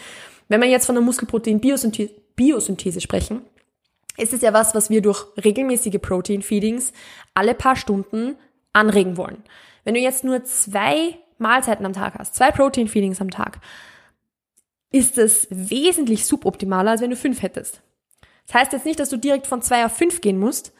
wenn 0.49 0.61
wir 0.61 0.69
jetzt 0.69 0.87
von 0.87 0.95
der 0.95 1.05
Muskelprotein-Biosynthese 1.05 2.11
Biosynthese 2.37 3.01
sprechen, 3.01 3.41
ist 4.19 4.35
es 4.35 4.43
ja 4.43 4.53
was, 4.53 4.75
was 4.75 4.91
wir 4.91 5.01
durch 5.01 5.25
regelmäßige 5.43 5.99
Protein-Feedings 6.01 6.93
alle 7.33 7.55
paar 7.55 7.77
Stunden 7.77 8.37
anregen 8.75 9.17
wollen. 9.17 9.43
Wenn 9.85 9.95
du 9.95 10.01
jetzt 10.01 10.25
nur 10.25 10.45
zwei 10.45 11.19
Mahlzeiten 11.39 11.87
am 11.87 11.93
Tag 11.93 12.15
hast, 12.19 12.35
zwei 12.35 12.51
Protein-Feedings 12.51 13.21
am 13.21 13.31
Tag, 13.31 13.59
ist 14.91 15.19
es 15.19 15.47
wesentlich 15.51 16.27
suboptimaler, 16.27 16.93
als 16.93 17.01
wenn 17.01 17.11
du 17.11 17.17
fünf 17.17 17.43
hättest. 17.43 17.83
Das 18.47 18.55
heißt 18.55 18.73
jetzt 18.73 18.87
nicht, 18.87 19.01
dass 19.01 19.11
du 19.11 19.17
direkt 19.17 19.47
von 19.47 19.63
zwei 19.63 19.85
auf 19.85 19.97
fünf 19.97 20.21
gehen 20.21 20.39
musst, 20.39 20.73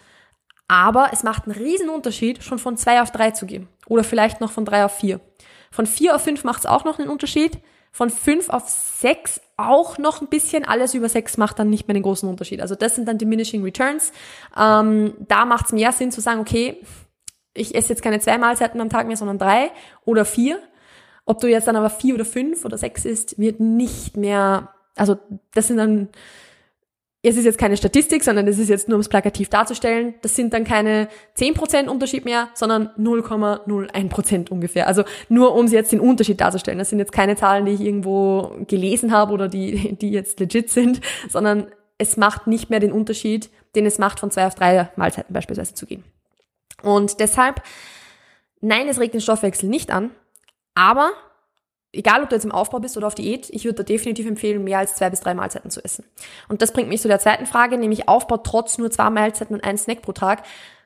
aber 0.69 1.11
es 1.13 1.23
macht 1.23 1.45
einen 1.45 1.57
riesen 1.57 1.89
Unterschied, 1.89 2.43
schon 2.43 2.59
von 2.59 2.77
zwei 2.77 3.01
auf 3.03 3.11
drei 3.11 3.31
zu 3.33 3.47
gehen. 3.47 3.69
Oder 3.87 4.05
vielleicht 4.05 4.41
noch 4.41 4.51
von 4.51 4.65
drei 4.65 4.85
auf 4.85 4.97
vier. 4.97 5.21
Von 5.71 5.87
vier 5.87 6.15
auf 6.15 6.23
fünf 6.23 6.45
macht 6.45 6.61
es 6.61 6.67
auch 6.67 6.85
noch 6.85 6.99
einen 6.99 7.09
Unterschied. 7.09 7.59
Von 7.93 8.11
fünf 8.11 8.49
auf 8.49 8.69
sechs 8.69 9.41
auch 9.57 9.97
noch 9.99 10.21
ein 10.21 10.29
bisschen. 10.29 10.65
Alles 10.65 10.95
über 10.95 11.09
sechs 11.09 11.37
macht 11.37 11.59
dann 11.59 11.71
nicht 11.71 11.87
mehr 11.87 11.95
den 11.95 12.03
großen 12.03 12.29
Unterschied. 12.29 12.61
Also 12.61 12.75
das 12.75 12.95
sind 12.95 13.07
dann 13.07 13.19
diminishing 13.19 13.63
returns. 13.63 14.13
Ähm, 14.57 15.15
da 15.21 15.45
macht 15.45 15.67
es 15.67 15.73
mehr 15.73 15.93
Sinn 15.93 16.11
zu 16.11 16.21
sagen, 16.21 16.41
okay, 16.41 16.83
ich 17.57 17.75
esse 17.75 17.91
jetzt 17.91 18.03
keine 18.03 18.21
zwei 18.21 18.39
Mahlzeiten 18.39 18.81
am 18.81 18.91
Tag 18.91 19.07
mehr, 19.07 19.17
sondern 19.17 19.39
drei 19.39 19.71
oder 20.05 20.25
vier. 20.25 20.61
Ob 21.25 21.41
du 21.41 21.49
jetzt 21.49 21.67
dann 21.67 21.77
aber 21.77 21.91
vier 21.91 22.15
oder 22.15 22.25
fünf 22.25 22.65
oder 22.65 22.79
sechs 22.79 23.05
isst, 23.05 23.39
wird 23.39 23.61
nicht 23.61 24.17
mehr, 24.17 24.73
also 24.95 25.17
das 25.55 25.67
sind 25.67 25.79
dann 25.79 26.09
es 27.29 27.37
ist 27.37 27.45
jetzt 27.45 27.59
keine 27.59 27.77
Statistik, 27.77 28.23
sondern 28.23 28.47
es 28.47 28.57
ist 28.57 28.69
jetzt 28.69 28.89
nur, 28.89 28.97
um 28.97 29.01
es 29.01 29.09
plakativ 29.09 29.49
darzustellen. 29.49 30.15
Das 30.23 30.37
sind 30.37 30.55
dann 30.55 30.63
keine 30.63 31.09
10% 31.37 31.89
Unterschied 31.89 32.25
mehr, 32.25 32.51
sondern 32.55 32.91
0,01% 32.99 34.49
ungefähr. 34.51 34.87
Also 34.87 35.03
nur, 35.29 35.57
um 35.57 35.67
jetzt 35.67 35.91
den 35.91 35.99
Unterschied 35.99 36.41
darzustellen. 36.41 36.79
Das 36.79 36.91
sind 36.91 37.01
jetzt 37.01 37.11
keine 37.11 37.35
Zahlen, 37.35 37.67
die 37.67 37.73
ich 37.73 37.81
irgendwo 37.81 38.53
gelesen 38.69 39.13
habe 39.13 39.33
oder 39.33 39.49
die, 39.49 39.97
die 40.01 40.11
jetzt 40.11 40.39
legit 40.39 40.71
sind, 40.71 41.01
sondern 41.29 41.67
es 41.99 42.17
macht 42.17 42.47
nicht 42.47 42.71
mehr 42.71 42.79
den 42.79 42.93
Unterschied, 42.93 43.51
den 43.75 43.87
es 43.87 43.99
macht, 43.99 44.21
von 44.21 44.31
zwei 44.31 44.47
auf 44.47 44.55
drei 44.55 44.91
Mahlzeiten 44.95 45.33
beispielsweise 45.33 45.75
zu 45.75 45.87
gehen. 45.87 46.05
Und 46.83 47.21
deshalb, 47.21 47.63
nein, 48.61 48.89
es 48.89 49.01
regt 49.01 49.15
den 49.15 49.21
Stoffwechsel 49.21 49.69
nicht 49.69 49.91
an, 49.91 50.11
aber 50.75 51.13
egal 51.97 52.23
ob 52.23 52.29
du 52.29 52.37
jetzt 52.37 52.45
im 52.45 52.53
Aufbau 52.53 52.81
bist 52.81 52.97
oder 52.97 53.07
auf 53.07 53.15
Diät, 53.15 53.49
ich 53.51 53.65
würde 53.65 53.77
da 53.77 53.83
definitiv 53.83 54.27
empfehlen, 54.27 54.63
mehr 54.65 54.79
als 54.79 54.95
zwei 54.95 55.11
bis 55.11 55.21
drei 55.21 55.35
Mahlzeiten 55.35 55.71
zu 55.71 55.85
essen. 55.85 56.05
Und 56.49 56.63
das 56.63 56.73
bringt 56.73 56.89
mich 56.89 57.01
zu 57.01 57.09
der 57.09 57.19
zweiten 57.19 57.47
Frage, 57.47 57.79
nämlich 57.79 58.09
Aufbau 58.09 58.37
trotz 58.39 58.79
nur 58.79 58.91
zwei 58.91 59.11
Mahlzeiten 59.11 59.55
und 59.55 59.65
ein 59.65 59.79
Snack 59.79 60.03
pro 60.03 60.13
Tag. 60.13 60.45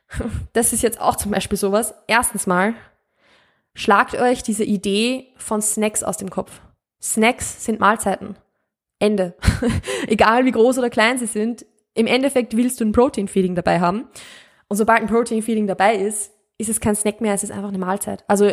Das 0.54 0.72
ist 0.72 0.82
jetzt 0.82 1.00
auch 1.00 1.14
zum 1.14 1.30
Beispiel 1.30 1.56
sowas. 1.56 1.94
Erstens 2.08 2.48
mal, 2.48 2.74
schlagt 3.74 4.16
euch 4.16 4.42
diese 4.42 4.64
Idee 4.64 5.28
von 5.36 5.62
Snacks 5.62 6.02
aus 6.02 6.16
dem 6.16 6.30
Kopf. 6.30 6.60
Snacks 7.00 7.64
sind 7.64 7.78
Mahlzeiten. 7.78 8.36
Ende. 8.98 9.34
egal 10.08 10.44
wie 10.44 10.50
groß 10.50 10.78
oder 10.78 10.90
klein 10.90 11.16
sie 11.16 11.26
sind, 11.26 11.64
im 11.94 12.08
Endeffekt 12.08 12.56
willst 12.56 12.80
du 12.80 12.84
ein 12.84 12.92
Protein-Feeding 12.92 13.54
dabei 13.54 13.78
haben. 13.78 14.08
Und 14.70 14.76
sobald 14.76 15.00
ein 15.00 15.08
Protein-Feeding 15.08 15.66
dabei 15.66 15.96
ist, 15.96 16.30
ist 16.56 16.68
es 16.68 16.80
kein 16.80 16.94
Snack 16.94 17.20
mehr, 17.20 17.34
es 17.34 17.42
ist 17.42 17.50
einfach 17.50 17.70
eine 17.70 17.78
Mahlzeit. 17.78 18.22
Also 18.28 18.52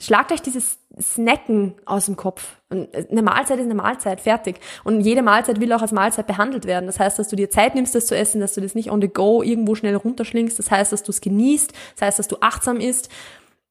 schlagt 0.00 0.32
euch 0.32 0.42
dieses 0.42 0.78
Snacken 1.00 1.74
aus 1.84 2.06
dem 2.06 2.16
Kopf. 2.16 2.56
Eine 2.68 3.22
Mahlzeit 3.22 3.58
ist 3.58 3.66
eine 3.66 3.74
Mahlzeit, 3.74 4.20
fertig. 4.20 4.58
Und 4.82 5.02
jede 5.02 5.22
Mahlzeit 5.22 5.60
will 5.60 5.72
auch 5.72 5.80
als 5.82 5.92
Mahlzeit 5.92 6.26
behandelt 6.26 6.66
werden. 6.66 6.86
Das 6.86 6.98
heißt, 6.98 7.16
dass 7.16 7.28
du 7.28 7.36
dir 7.36 7.48
Zeit 7.48 7.76
nimmst, 7.76 7.94
das 7.94 8.06
zu 8.06 8.16
essen, 8.16 8.40
dass 8.40 8.54
du 8.54 8.60
das 8.60 8.74
nicht 8.74 8.90
on 8.90 9.00
the 9.00 9.08
go 9.08 9.40
irgendwo 9.40 9.76
schnell 9.76 9.94
runterschlingst. 9.94 10.58
Das 10.58 10.70
heißt, 10.70 10.92
dass 10.92 11.04
du 11.04 11.12
es 11.12 11.20
genießt. 11.20 11.72
Das 11.94 12.02
heißt, 12.02 12.18
dass 12.18 12.28
du 12.28 12.38
achtsam 12.40 12.80
isst. 12.80 13.08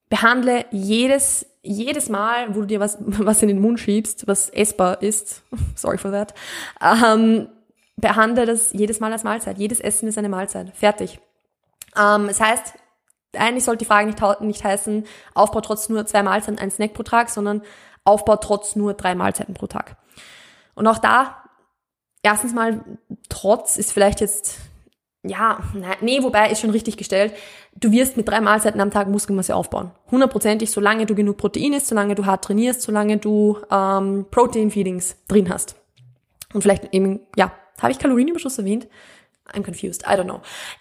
Behandle 0.08 0.64
jedes, 0.70 1.46
jedes 1.62 2.08
Mal, 2.08 2.54
wo 2.54 2.60
du 2.60 2.66
dir 2.66 2.80
was, 2.80 2.96
was 3.04 3.42
in 3.42 3.48
den 3.48 3.60
Mund 3.60 3.80
schiebst, 3.80 4.26
was 4.26 4.48
essbar 4.48 5.02
ist. 5.02 5.42
Sorry 5.74 5.98
for 5.98 6.10
that. 6.10 6.32
Ähm, 6.80 7.48
behandle 7.96 8.46
das 8.46 8.72
jedes 8.72 9.00
Mal 9.00 9.12
als 9.12 9.24
Mahlzeit. 9.24 9.58
Jedes 9.58 9.80
Essen 9.80 10.08
ist 10.08 10.16
eine 10.16 10.30
Mahlzeit. 10.30 10.72
Fertig. 10.74 11.20
Ähm, 11.96 12.28
das 12.28 12.40
heißt, 12.40 12.74
eigentlich 13.36 13.64
sollte 13.64 13.78
die 13.80 13.84
Frage 13.86 14.06
nicht, 14.06 14.40
nicht 14.40 14.64
heißen, 14.64 15.06
Aufbau 15.34 15.60
trotz 15.60 15.88
nur 15.88 16.06
zwei 16.06 16.22
Mahlzeiten, 16.22 16.58
ein 16.58 16.70
Snack 16.70 16.94
pro 16.94 17.02
Tag, 17.02 17.30
sondern 17.30 17.62
Aufbau 18.04 18.36
trotz 18.36 18.76
nur 18.76 18.94
drei 18.94 19.14
Mahlzeiten 19.14 19.54
pro 19.54 19.66
Tag. 19.66 19.96
Und 20.74 20.86
auch 20.86 20.98
da, 20.98 21.44
erstens 22.22 22.52
mal, 22.52 22.84
trotz 23.28 23.76
ist 23.76 23.92
vielleicht 23.92 24.20
jetzt, 24.20 24.58
ja, 25.22 25.60
nee, 26.00 26.22
wobei 26.22 26.50
ist 26.50 26.60
schon 26.60 26.70
richtig 26.70 26.96
gestellt. 26.96 27.32
Du 27.74 27.92
wirst 27.92 28.16
mit 28.16 28.28
drei 28.28 28.40
Mahlzeiten 28.40 28.80
am 28.80 28.90
Tag 28.90 29.08
Muskelmasse 29.08 29.54
aufbauen. 29.54 29.92
Hundertprozentig, 30.10 30.70
solange 30.70 31.06
du 31.06 31.14
genug 31.14 31.36
Protein 31.36 31.74
isst, 31.74 31.86
solange 31.86 32.14
du 32.14 32.26
hart 32.26 32.44
trainierst, 32.44 32.82
solange 32.82 33.18
du 33.18 33.58
ähm, 33.70 34.26
Protein-Feedings 34.30 35.16
drin 35.28 35.48
hast. 35.48 35.76
Und 36.52 36.62
vielleicht 36.62 36.92
eben, 36.92 37.20
ja, 37.36 37.52
habe 37.80 37.92
ich 37.92 37.98
Kalorienüberschuss 37.98 38.58
erwähnt? 38.58 38.88
I'm 39.52 39.62
confused, 39.62 40.02
I 40.06 40.14
don't 40.14 40.24
know. 40.24 40.40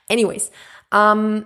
Anyways, 0.10 0.52
ähm, 0.93 1.45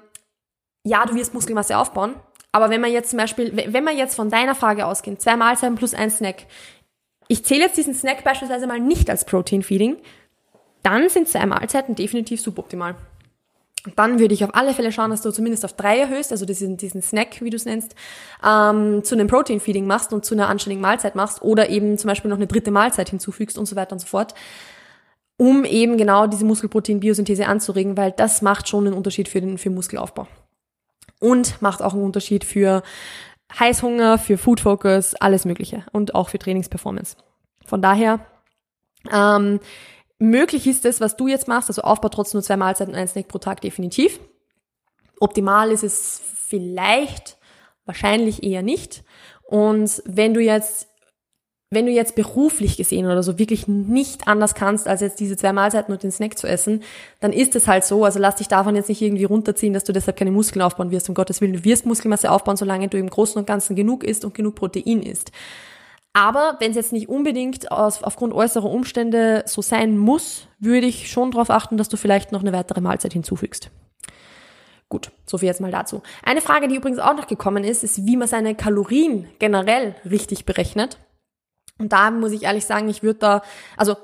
ja, 0.84 1.06
du 1.06 1.16
wirst 1.16 1.34
Muskelmasse 1.34 1.78
aufbauen, 1.78 2.16
aber 2.52 2.70
wenn 2.70 2.82
man 2.82 2.92
jetzt 2.92 3.10
zum 3.10 3.18
Beispiel, 3.18 3.52
wenn 3.54 3.84
man 3.84 3.98
jetzt 3.98 4.16
von 4.16 4.30
deiner 4.30 4.56
Frage 4.56 4.86
ausgeht, 4.86 5.22
zwei 5.22 5.36
Mahlzeiten 5.36 5.76
plus 5.76 5.94
ein 5.94 6.10
Snack, 6.10 6.46
ich 7.28 7.44
zähle 7.44 7.64
jetzt 7.64 7.78
diesen 7.78 7.94
Snack 7.94 8.24
beispielsweise 8.24 8.68
mal 8.68 8.80
nicht 8.80 9.10
als 9.10 9.26
Protein 9.26 9.64
Feeding, 9.64 9.98
dann 10.84 11.10
sind 11.10 11.28
zwei 11.28 11.46
Mahlzeiten 11.46 11.96
definitiv 11.96 12.40
suboptimal. 12.42 12.96
Dann 13.96 14.20
würde 14.20 14.34
ich 14.34 14.44
auf 14.44 14.56
alle 14.56 14.74
Fälle 14.74 14.92
schauen, 14.92 15.12
dass 15.12 15.22
du 15.22 15.32
zumindest 15.32 15.66
auf 15.66 15.74
drei 15.74 16.00
erhöhst, 16.00 16.32
also 16.32 16.46
diesen, 16.46 16.78
diesen 16.78 17.02
Snack, 17.02 17.42
wie 17.42 17.50
du 17.50 17.56
es 17.56 17.66
nennst, 17.66 17.94
ähm, 18.44 19.04
zu 19.04 19.16
einem 19.16 19.28
Protein 19.28 19.60
Feeding 19.60 19.86
machst 19.86 20.14
und 20.14 20.26
zu 20.26 20.34
einer 20.34 20.48
anständigen 20.48 20.82
Mahlzeit 20.82 21.16
machst 21.16 21.42
oder 21.42 21.70
eben 21.70 21.98
zum 21.98 22.08
Beispiel 22.08 22.30
noch 22.30 22.38
eine 22.38 22.48
dritte 22.48 22.72
Mahlzeit 22.72 23.10
hinzufügst 23.10 23.58
und 23.58 23.66
so 23.66 23.76
weiter 23.76 23.94
und 23.94 24.00
so 24.00 24.08
fort, 24.08 24.34
um 25.38 25.66
eben 25.66 25.98
genau 25.98 26.28
diese 26.28 26.46
Muskelprotein-Biosynthese 26.46 27.48
anzuregen, 27.48 27.98
weil 27.98 28.12
das 28.12 28.42
macht 28.42 28.70
schon 28.70 28.88
einen 28.88 28.96
Unterschied 28.96 29.28
für 29.28 29.42
den 29.42 29.58
für 29.58 29.70
Muskelaufbau 29.70 30.28
und 31.20 31.62
macht 31.62 31.82
auch 31.82 31.94
einen 31.94 32.04
Unterschied 32.04 32.44
für 32.44 32.84
Heißhunger, 33.58 34.18
für 34.18 34.38
Food 34.38 34.60
Focus, 34.60 35.16
alles 35.16 35.46
Mögliche 35.46 35.86
und 35.92 36.16
auch 36.16 36.30
für 36.30 36.40
Trainingsperformance. 36.40 37.18
Von 37.66 37.82
daher, 37.82 38.26
ähm, 39.12 39.60
möglich 40.20 40.68
ist 40.68 40.86
es, 40.86 41.02
was 41.02 41.16
du 41.16 41.28
jetzt 41.28 41.48
machst, 41.48 41.70
also 41.70 41.82
Aufbau 41.82 42.10
trotz 42.10 42.34
nur 42.34 42.44
zwei 42.44 42.58
Mahlzeiten 42.58 42.94
und 42.94 43.00
ein 43.00 43.08
Snack 43.08 43.28
pro 43.28 43.38
Tag 43.38 43.62
definitiv. 43.62 44.20
Optimal 45.20 45.72
ist 45.72 45.84
es 45.84 46.22
vielleicht, 46.48 47.38
wahrscheinlich 47.86 48.44
eher 48.44 48.62
nicht. 48.62 49.04
Und 49.44 50.02
wenn 50.06 50.34
du 50.34 50.42
jetzt 50.42 50.88
wenn 51.72 51.86
du 51.86 51.92
jetzt 51.92 52.16
beruflich 52.16 52.78
gesehen 52.78 53.06
oder 53.06 53.24
so 53.24 53.40
wirklich 53.40 53.68
nicht 53.68 54.28
anders 54.28 54.54
kannst, 54.54 54.88
als 54.88 55.02
jetzt 55.02 55.20
diese 55.20 55.36
zwei 55.36 55.52
Mahlzeiten 55.52 55.94
und 55.94 56.04
den 56.04 56.12
Snack 56.12 56.38
zu 56.38 56.48
essen, 56.48 56.84
dann 57.20 57.34
ist 57.34 57.56
es 57.56 57.68
halt 57.68 57.84
so. 57.84 58.06
Also 58.06 58.20
lass 58.20 58.36
dich 58.36 58.48
davon 58.48 58.76
jetzt 58.76 58.90
nicht 58.90 59.02
irgendwie 59.02 59.24
runterziehen, 59.24 59.74
dass 59.74 59.84
du 59.84 59.92
deshalb 59.92 60.18
keine 60.18 60.32
Muskeln 60.32 60.62
aufbauen 60.62 60.92
wirst. 60.92 61.10
Um 61.10 61.16
Gottes 61.16 61.42
Willen, 61.42 61.54
du 61.54 61.64
wirst 61.64 61.86
Muskelmasse 61.86 62.32
aufbauen, 62.32 62.56
solange 62.56 62.88
du 62.88 62.98
im 62.98 63.10
Großen 63.10 63.38
und 63.40 63.48
Ganzen 63.48 63.76
genug 63.76 64.04
isst 64.04 64.26
und 64.26 64.36
genug 64.36 64.56
Protein 64.56 65.02
isst. 65.02 65.32
Aber 66.14 66.56
wenn 66.60 66.70
es 66.70 66.78
jetzt 66.78 66.94
nicht 66.94 67.10
unbedingt 67.10 67.72
aus, 67.72 68.02
aufgrund 68.02 68.34
äußerer 68.34 68.70
Umstände 68.70 69.44
so 69.48 69.62
sein 69.62 69.98
muss, 69.98 70.48
würde 70.60 70.88
ich 70.88 71.12
schon 71.12 71.32
darauf 71.32 71.50
achten, 71.50 71.76
dass 71.76 71.90
du 71.90 71.98
vielleicht 71.98 72.32
noch 72.32 72.40
eine 72.40 72.54
weitere 72.54 72.80
Mahlzeit 72.80 73.12
hinzufügst. 73.12 73.70
Gut, 74.88 75.12
so 75.26 75.40
viel 75.40 75.48
jetzt 75.48 75.60
mal 75.60 75.72
dazu. 75.72 76.04
Eine 76.24 76.40
Frage, 76.42 76.68
die 76.68 76.76
übrigens 76.76 77.00
auch 77.00 77.18
noch 77.18 77.28
gekommen 77.28 77.64
ist, 77.66 77.84
ist, 77.84 78.06
wie 78.06 78.16
man 78.16 78.30
seine 78.30 78.56
Kalorien 78.56 79.28
generell 79.40 79.96
richtig 80.10 80.46
berechnet. 80.46 81.00
Und 81.80 81.92
da 81.92 82.12
muss 82.12 82.32
ich 82.32 82.44
ehrlich 82.44 82.66
sagen, 82.66 82.90
ich 82.90 83.04
würde 83.04 83.20
da, 83.20 83.42
also 83.78 83.96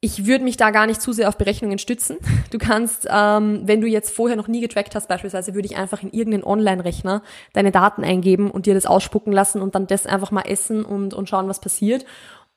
ich 0.00 0.26
würde 0.26 0.44
mich 0.44 0.56
da 0.56 0.70
gar 0.70 0.86
nicht 0.86 1.02
zu 1.02 1.12
sehr 1.12 1.28
auf 1.28 1.36
Berechnungen 1.38 1.78
stützen. 1.78 2.18
Du 2.50 2.56
kannst, 2.56 3.06
ähm, 3.10 3.60
wenn 3.64 3.82
du 3.82 3.86
jetzt 3.86 4.10
vorher 4.10 4.34
noch 4.34 4.48
nie 4.48 4.62
getrackt 4.62 4.94
hast, 4.94 5.06
beispielsweise, 5.06 5.54
würde 5.54 5.66
ich 5.66 5.76
einfach 5.76 6.02
in 6.02 6.10
irgendeinen 6.10 6.44
Online-Rechner 6.44 7.22
deine 7.52 7.70
Daten 7.70 8.04
eingeben 8.04 8.50
und 8.50 8.64
dir 8.64 8.72
das 8.72 8.86
ausspucken 8.86 9.34
lassen 9.34 9.60
und 9.60 9.74
dann 9.74 9.86
das 9.86 10.06
einfach 10.06 10.30
mal 10.30 10.46
essen 10.46 10.82
und, 10.82 11.12
und 11.12 11.28
schauen, 11.28 11.46
was 11.46 11.60
passiert. 11.60 12.06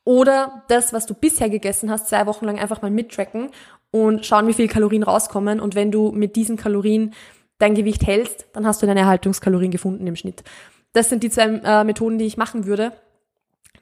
Oder 0.05 0.63
das, 0.69 0.93
was 0.93 1.07
du 1.07 1.13
bisher 1.13 1.49
gegessen 1.49 1.91
hast, 1.91 2.07
zwei 2.07 2.25
Wochen 2.25 2.45
lang 2.45 2.57
einfach 2.57 2.81
mal 2.81 2.89
mittracken 2.89 3.49
und 3.91 4.25
schauen, 4.25 4.47
wie 4.47 4.53
viele 4.53 4.69
Kalorien 4.69 5.03
rauskommen. 5.03 5.59
Und 5.59 5.75
wenn 5.75 5.91
du 5.91 6.13
mit 6.13 6.37
diesen 6.37 6.55
Kalorien 6.55 7.13
dein 7.57 7.75
Gewicht 7.75 8.07
hältst, 8.07 8.45
dann 8.53 8.65
hast 8.65 8.81
du 8.81 8.85
deine 8.85 9.01
Erhaltungskalorien 9.01 9.71
gefunden 9.71 10.07
im 10.07 10.15
Schnitt. 10.15 10.45
Das 10.93 11.09
sind 11.09 11.21
die 11.21 11.29
zwei 11.29 11.43
äh, 11.65 11.83
Methoden, 11.83 12.17
die 12.17 12.27
ich 12.27 12.37
machen 12.37 12.65
würde 12.65 12.93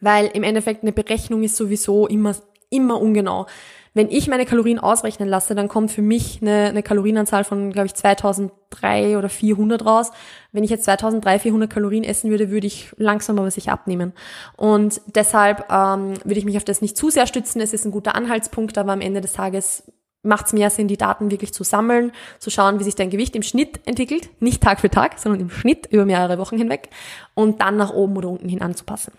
weil 0.01 0.27
im 0.27 0.43
Endeffekt 0.43 0.83
eine 0.83 0.91
Berechnung 0.91 1.43
ist 1.43 1.57
sowieso 1.57 2.07
immer, 2.07 2.35
immer 2.69 3.01
ungenau. 3.01 3.47
Wenn 3.93 4.11
ich 4.11 4.27
meine 4.27 4.45
Kalorien 4.45 4.79
ausrechnen 4.79 5.27
lasse, 5.27 5.55
dann 5.55 5.67
kommt 5.67 5.91
für 5.91 6.03
mich 6.03 6.39
eine, 6.41 6.65
eine 6.65 6.83
Kalorienanzahl 6.83 7.43
von, 7.43 7.71
glaube 7.71 7.87
ich, 7.87 7.95
2003 7.95 9.17
oder 9.17 9.29
400 9.29 9.83
raus. 9.83 10.11
Wenn 10.51 10.63
ich 10.63 10.69
jetzt 10.69 10.85
2300, 10.85 11.41
400 11.41 11.69
Kalorien 11.69 12.03
essen 12.03 12.29
würde, 12.29 12.51
würde 12.51 12.67
ich 12.67 12.91
langsam 12.97 13.39
aber 13.39 13.49
sich 13.49 13.69
abnehmen. 13.71 14.13
Und 14.55 15.01
deshalb 15.07 15.71
ähm, 15.71 16.13
würde 16.23 16.39
ich 16.39 16.45
mich 16.45 16.57
auf 16.57 16.63
das 16.63 16.81
nicht 16.81 16.97
zu 16.97 17.09
sehr 17.09 17.25
stützen. 17.25 17.61
Es 17.61 17.73
ist 17.73 17.85
ein 17.85 17.91
guter 17.91 18.15
Anhaltspunkt, 18.15 18.77
aber 18.77 18.91
am 18.91 19.01
Ende 19.01 19.21
des 19.21 19.33
Tages 19.33 19.91
macht 20.21 20.47
es 20.47 20.53
mehr 20.53 20.69
Sinn, 20.69 20.87
die 20.87 20.97
Daten 20.97 21.31
wirklich 21.31 21.53
zu 21.53 21.63
sammeln, 21.63 22.11
zu 22.39 22.49
schauen, 22.49 22.79
wie 22.79 22.83
sich 22.83 22.95
dein 22.95 23.09
Gewicht 23.09 23.35
im 23.35 23.43
Schnitt 23.43 23.79
entwickelt, 23.85 24.29
nicht 24.39 24.61
Tag 24.61 24.81
für 24.81 24.89
Tag, 24.89 25.17
sondern 25.17 25.41
im 25.41 25.49
Schnitt 25.49 25.87
über 25.91 26.05
mehrere 26.05 26.37
Wochen 26.37 26.57
hinweg 26.57 26.89
und 27.35 27.61
dann 27.61 27.77
nach 27.77 27.93
oben 27.93 28.17
oder 28.17 28.29
unten 28.29 28.49
hin 28.49 28.61
anzupassen. 28.61 29.13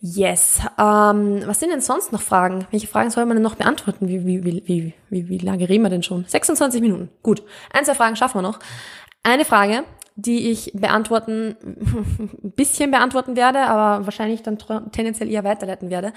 Yes. 0.00 0.60
Ähm, 0.78 1.42
was 1.44 1.60
sind 1.60 1.70
denn 1.70 1.82
sonst 1.82 2.10
noch 2.10 2.22
Fragen? 2.22 2.66
Welche 2.70 2.86
Fragen 2.86 3.10
soll 3.10 3.26
man 3.26 3.36
denn 3.36 3.42
noch 3.42 3.56
beantworten? 3.56 4.08
Wie, 4.08 4.24
wie, 4.24 4.44
wie, 4.44 4.62
wie, 4.66 4.94
wie, 5.10 5.28
wie 5.28 5.38
lange 5.38 5.68
reden 5.68 5.82
wir 5.82 5.90
denn 5.90 6.02
schon? 6.02 6.24
26 6.26 6.80
Minuten. 6.80 7.10
Gut. 7.22 7.42
Ein, 7.72 7.84
zwei 7.84 7.94
Fragen 7.94 8.16
schaffen 8.16 8.38
wir 8.38 8.42
noch. 8.42 8.58
Eine 9.22 9.44
Frage, 9.44 9.84
die 10.16 10.50
ich 10.50 10.72
beantworten, 10.74 11.54
ein 12.42 12.52
bisschen 12.52 12.90
beantworten 12.90 13.36
werde, 13.36 13.60
aber 13.60 14.06
wahrscheinlich 14.06 14.42
dann 14.42 14.58
tendenziell 14.90 15.30
eher 15.30 15.44
weiterleiten 15.44 15.90
werde, 15.90 16.14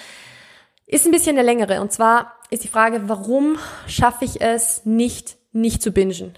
ist 0.87 1.05
ein 1.05 1.11
bisschen 1.11 1.37
eine 1.37 1.45
längere. 1.45 1.81
Und 1.81 1.91
zwar 1.91 2.33
ist 2.49 2.63
die 2.63 2.69
Frage, 2.69 3.09
warum 3.09 3.57
schaffe 3.85 4.23
ich 4.23 4.41
es 4.41 4.85
nicht, 4.85 5.35
nicht 5.51 5.81
zu 5.81 5.91
bingen? 5.91 6.37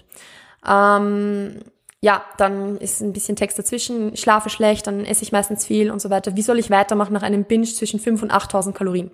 Ähm, 0.68 1.60
ja, 2.02 2.24
dann 2.36 2.76
ist 2.78 3.00
ein 3.00 3.12
bisschen 3.12 3.36
Text 3.36 3.58
dazwischen, 3.58 4.16
schlafe 4.16 4.50
schlecht, 4.50 4.86
dann 4.86 5.04
esse 5.04 5.22
ich 5.22 5.32
meistens 5.32 5.64
viel 5.66 5.90
und 5.90 6.00
so 6.00 6.10
weiter. 6.10 6.36
Wie 6.36 6.42
soll 6.42 6.58
ich 6.58 6.70
weitermachen 6.70 7.12
nach 7.12 7.22
einem 7.22 7.44
Binge 7.44 7.66
zwischen 7.66 8.00
5 8.00 8.22
und 8.22 8.32
8.000 8.32 8.72
Kalorien? 8.72 9.10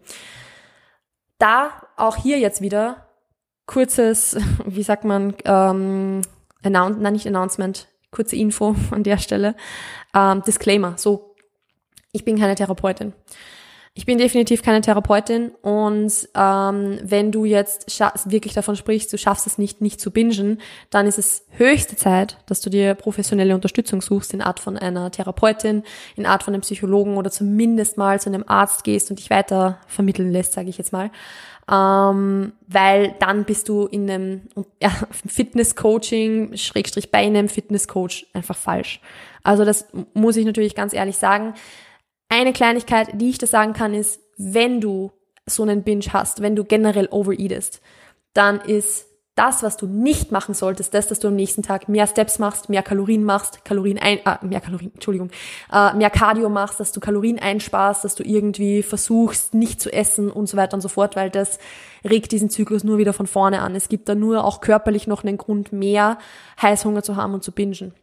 Da 1.39 1.71
auch 1.97 2.17
hier 2.17 2.39
jetzt 2.39 2.61
wieder 2.61 3.09
kurzes, 3.67 4.37
wie 4.67 4.83
sagt 4.83 5.05
man, 5.05 5.35
ähm, 5.45 6.23
Announce, 6.65 7.01
nein, 7.01 7.13
nicht 7.13 7.27
Announcement, 7.27 7.89
kurze 8.11 8.37
Info 8.37 8.75
an 8.91 9.05
der 9.05 9.19
Stelle. 9.19 9.55
Ähm, 10.15 10.43
Disclaimer, 10.43 10.95
so, 10.97 11.35
ich 12.13 12.25
bin 12.25 12.39
keine 12.39 12.55
Therapeutin. 12.55 13.13
Ich 13.95 14.07
bin 14.07 14.17
definitiv 14.17 14.63
keine 14.63 14.81
Therapeutin 14.81 15.51
und 15.61 16.27
ähm, 16.35 16.99
wenn 17.03 17.31
du 17.31 17.45
jetzt 17.45 18.01
wirklich 18.25 18.55
davon 18.55 18.75
sprichst, 18.75 19.13
du 19.13 19.19
schaffst 19.19 19.47
es 19.47 19.59
nicht, 19.59 19.83
nicht 19.83 20.01
zu 20.01 20.11
bingen, 20.11 20.63
dann 20.89 21.07
ist 21.07 21.19
es 21.19 21.45
höchste 21.51 21.95
Zeit, 21.97 22.39
dass 22.47 22.63
du 22.63 22.71
dir 22.71 22.95
professionelle 22.95 23.55
Unterstützung 23.55 24.01
suchst 24.01 24.33
in 24.33 24.41
Art 24.41 24.61
von 24.61 24.79
einer 24.79 25.11
Therapeutin, 25.11 25.83
in 26.17 26.25
Art 26.25 26.43
von 26.43 26.55
einem 26.55 26.63
Psychologen 26.63 27.19
oder 27.19 27.31
zumindest 27.31 27.99
mal 27.99 28.19
zu 28.19 28.31
einem 28.31 28.45
Arzt 28.47 28.83
gehst 28.85 29.11
und 29.11 29.19
dich 29.19 29.29
weiter 29.29 29.79
vermitteln 29.89 30.33
lässt, 30.33 30.55
sage 30.55 30.71
ich 30.71 30.79
jetzt 30.79 30.95
mal. 30.95 31.11
Ähm, 31.71 32.55
weil 32.69 33.15
dann 33.21 33.45
bist 33.45 33.69
du 33.69 33.85
in 33.85 34.11
einem 34.11 34.41
ja, 34.81 34.91
Fitness-Coaching, 35.27 36.57
Schrägstrich 36.57 37.11
bei 37.11 37.19
einem 37.19 37.51
Fitness-Coach 37.51 38.29
einfach 38.33 38.57
falsch. 38.57 39.03
Also 39.43 39.67
das 39.67 39.87
muss 40.15 40.39
ich 40.39 40.47
natürlich 40.47 40.75
ganz 40.75 40.95
ehrlich 40.95 41.19
sagen 41.19 41.53
eine 42.33 42.55
Kleinigkeit, 42.55 43.09
die 43.21 43.29
ich 43.29 43.39
dir 43.39 43.47
sagen 43.47 43.75
kann, 43.75 43.93
ist, 43.93 44.21
wenn 44.39 44.81
du 44.81 45.13
so 45.45 45.63
einen 45.65 45.83
Binge 45.83 46.07
hast, 46.13 46.41
wenn 46.41 46.57
du 46.57 46.65
generell 46.65 47.09
overeatest, 47.11 47.83
dann 48.33 48.61
ist 48.61 49.07
das, 49.35 49.63
was 49.63 49.77
du 49.77 49.87
nicht 49.87 50.33
machen 50.33 50.55
solltest, 50.55 50.95
das, 50.95 51.09
dass 51.09 51.19
du 51.19 51.29
am 51.29 51.37
nächsten 51.37 51.63
Tag 51.63 51.89
mehr 51.89 52.07
Steps 52.07 52.39
machst, 52.39 52.71
mehr 52.71 52.83
Kalorien 52.83 53.25
machst, 53.25 53.65
Kalorien 53.65 53.99
ein, 53.99 54.19
äh, 54.25 54.37
mehr 54.43 54.61
Kalorien, 54.61 54.93
Entschuldigung, 54.95 55.31
äh, 55.71 55.95
mehr 55.95 56.11
Cardio 56.11 56.49
machst, 56.49 56.81
dass 56.81 56.93
du 56.93 57.01
Kalorien 57.01 57.39
einsparst, 57.39 58.05
dass 58.05 58.15
du 58.15 58.25
irgendwie 58.25 58.83
versuchst, 58.83 59.53
nicht 59.53 59.81
zu 59.81 59.93
essen 59.93 60.31
und 60.31 60.49
so 60.49 60.57
weiter 60.57 60.75
und 60.75 60.81
so 60.81 60.89
fort, 60.89 61.17
weil 61.17 61.31
das 61.31 61.59
regt 62.05 62.33
diesen 62.33 62.51
Zyklus 62.51 62.85
nur 62.85 62.99
wieder 62.99 63.13
von 63.13 63.27
vorne 63.27 63.61
an. 63.61 63.75
Es 63.75 63.89
gibt 63.89 64.09
da 64.09 64.15
nur 64.15 64.45
auch 64.45 64.61
körperlich 64.61 65.07
noch 65.07 65.25
einen 65.25 65.39
Grund, 65.39 65.73
mehr 65.73 66.19
Heißhunger 66.61 67.03
zu 67.03 67.17
haben 67.17 67.35
und 67.35 67.43
zu 67.43 67.53
bingen. 67.53 67.95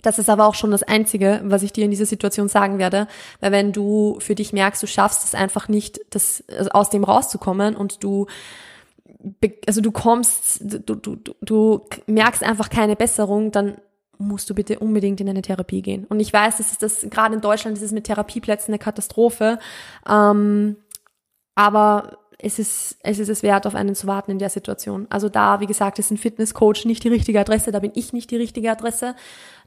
Das 0.00 0.18
ist 0.18 0.30
aber 0.30 0.46
auch 0.46 0.54
schon 0.54 0.70
das 0.70 0.82
Einzige, 0.82 1.42
was 1.44 1.62
ich 1.62 1.72
dir 1.72 1.84
in 1.84 1.90
dieser 1.90 2.06
Situation 2.06 2.48
sagen 2.48 2.78
werde, 2.78 3.08
weil 3.40 3.52
wenn 3.52 3.72
du 3.72 4.16
für 4.20 4.34
dich 4.34 4.52
merkst, 4.52 4.82
du 4.82 4.86
schaffst 4.86 5.24
es 5.24 5.34
einfach 5.34 5.68
nicht, 5.68 6.00
das, 6.10 6.42
also 6.56 6.70
aus 6.70 6.90
dem 6.90 7.04
rauszukommen 7.04 7.76
und 7.76 8.02
du 8.02 8.26
also 9.66 9.80
du 9.80 9.92
kommst, 9.92 10.60
du, 10.62 10.96
du, 10.96 11.16
du 11.40 11.86
merkst 12.06 12.42
einfach 12.42 12.70
keine 12.70 12.96
Besserung, 12.96 13.52
dann 13.52 13.76
musst 14.18 14.48
du 14.50 14.54
bitte 14.54 14.78
unbedingt 14.78 15.20
in 15.20 15.28
eine 15.28 15.42
Therapie 15.42 15.82
gehen. 15.82 16.06
Und 16.06 16.20
ich 16.20 16.32
weiß, 16.32 16.58
das 16.58 16.72
ist 16.72 16.82
das, 16.82 17.06
gerade 17.10 17.34
in 17.34 17.40
Deutschland 17.40 17.76
ist 17.76 17.82
es 17.82 17.92
mit 17.92 18.04
Therapieplätzen 18.04 18.72
eine 18.72 18.78
Katastrophe. 18.78 19.58
Ähm, 20.08 20.76
aber 21.54 22.18
es 22.42 22.58
ist, 22.58 22.98
es 23.02 23.18
ist 23.18 23.28
es 23.28 23.42
wert, 23.42 23.66
auf 23.66 23.74
einen 23.74 23.94
zu 23.94 24.06
warten 24.06 24.32
in 24.32 24.38
der 24.38 24.50
Situation. 24.50 25.06
Also 25.10 25.28
da, 25.28 25.60
wie 25.60 25.66
gesagt, 25.66 25.98
ist 25.98 26.10
ein 26.10 26.16
Fitnesscoach 26.16 26.84
nicht 26.84 27.04
die 27.04 27.08
richtige 27.08 27.40
Adresse, 27.40 27.70
da 27.70 27.78
bin 27.78 27.92
ich 27.94 28.12
nicht 28.12 28.30
die 28.30 28.36
richtige 28.36 28.70
Adresse. 28.70 29.14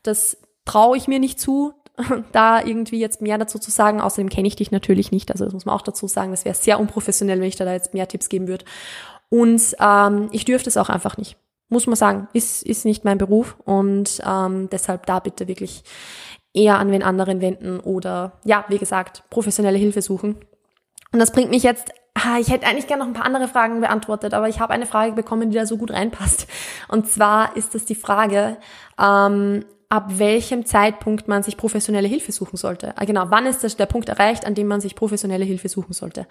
Das 0.04 0.38
traue 0.66 0.98
ich 0.98 1.08
mir 1.08 1.20
nicht 1.20 1.40
zu, 1.40 1.74
da 2.34 2.62
irgendwie 2.62 3.00
jetzt 3.00 3.22
mehr 3.22 3.38
dazu 3.38 3.60
zu 3.60 3.72
sagen. 3.72 4.02
Außerdem 4.02 4.30
kenne 4.30 4.48
ich 4.48 4.58
dich 4.58 4.72
natürlich 4.72 5.12
nicht, 5.12 5.32
also 5.32 5.46
das 5.46 5.54
muss 5.54 5.66
man 5.66 5.74
auch 5.74 5.82
dazu 5.82 6.08
sagen. 6.08 6.32
Das 6.32 6.44
wäre 6.44 6.56
sehr 6.56 6.80
unprofessionell, 6.80 7.40
wenn 7.40 7.48
ich 7.48 7.56
da 7.56 7.72
jetzt 7.72 7.94
mehr 7.94 8.08
Tipps 8.08 8.28
geben 8.28 8.48
würde. 8.48 8.66
Und 9.30 9.76
ähm, 9.80 10.30
ich 10.32 10.44
dürfte 10.44 10.70
es 10.70 10.78
auch 10.78 10.90
einfach 10.90 11.18
nicht. 11.18 11.38
Muss 11.70 11.88
man 11.88 11.96
sagen, 11.96 12.28
ist, 12.34 12.62
ist 12.62 12.86
nicht 12.86 13.06
mein 13.06 13.18
Beruf 13.18 13.58
und 13.66 14.22
ähm, 14.26 14.70
deshalb 14.70 15.06
da 15.08 15.20
bitte 15.20 15.48
wirklich 15.48 15.84
eher 16.54 16.78
an 16.78 16.92
wen 16.92 17.04
anderen 17.04 17.42
wenden 17.42 17.80
oder 17.80 18.34
ja, 18.44 18.66
wie 18.68 18.78
gesagt, 18.78 19.24
professionelle 19.30 19.78
Hilfe 19.78 20.02
suchen. 20.02 20.36
Und 21.12 21.20
das 21.20 21.32
bringt 21.32 21.50
mich 21.50 21.64
jetzt 21.64 21.92
Ah, 22.17 22.39
ich 22.39 22.49
hätte 22.49 22.65
eigentlich 22.65 22.88
gerne 22.88 23.04
noch 23.04 23.10
ein 23.10 23.13
paar 23.13 23.25
andere 23.25 23.49
Fragen 23.49 23.82
beantwortet, 23.82 24.34
aber 24.34 24.47
ich 24.47 24.62
habe 24.62 24.73
eine 24.73 24.86
Frage 24.86 25.12
bekommen, 25.12 25.51
die 25.51 25.58
da 25.58 25.65
so 25.65 25.78
gut 25.78 25.91
reinpasst. 25.91 26.47
Und 26.88 27.12
zwar 27.12 27.58
ist 27.58 27.75
das 27.75 27.84
die 27.84 27.93
Frage, 27.93 28.58
ähm, 28.97 29.65
ab 29.89 30.06
welchem 30.17 30.65
Zeitpunkt 30.65 31.28
man 31.28 31.43
sich 31.43 31.58
professionelle 31.58 32.08
Hilfe 32.08 32.32
suchen 32.32 32.56
sollte. 32.56 32.93
Ah, 32.97 33.04
genau, 33.04 33.25
wann 33.30 33.45
ist 33.45 33.65
das 33.65 33.75
der 33.75 33.86
Punkt 33.86 34.08
erreicht, 34.08 34.45
an 34.45 34.56
dem 34.56 34.67
man 34.67 34.80
sich 34.80 34.95
professionelle 34.95 35.43
Hilfe 35.43 35.67
suchen 35.67 35.91
sollte? 35.91 36.25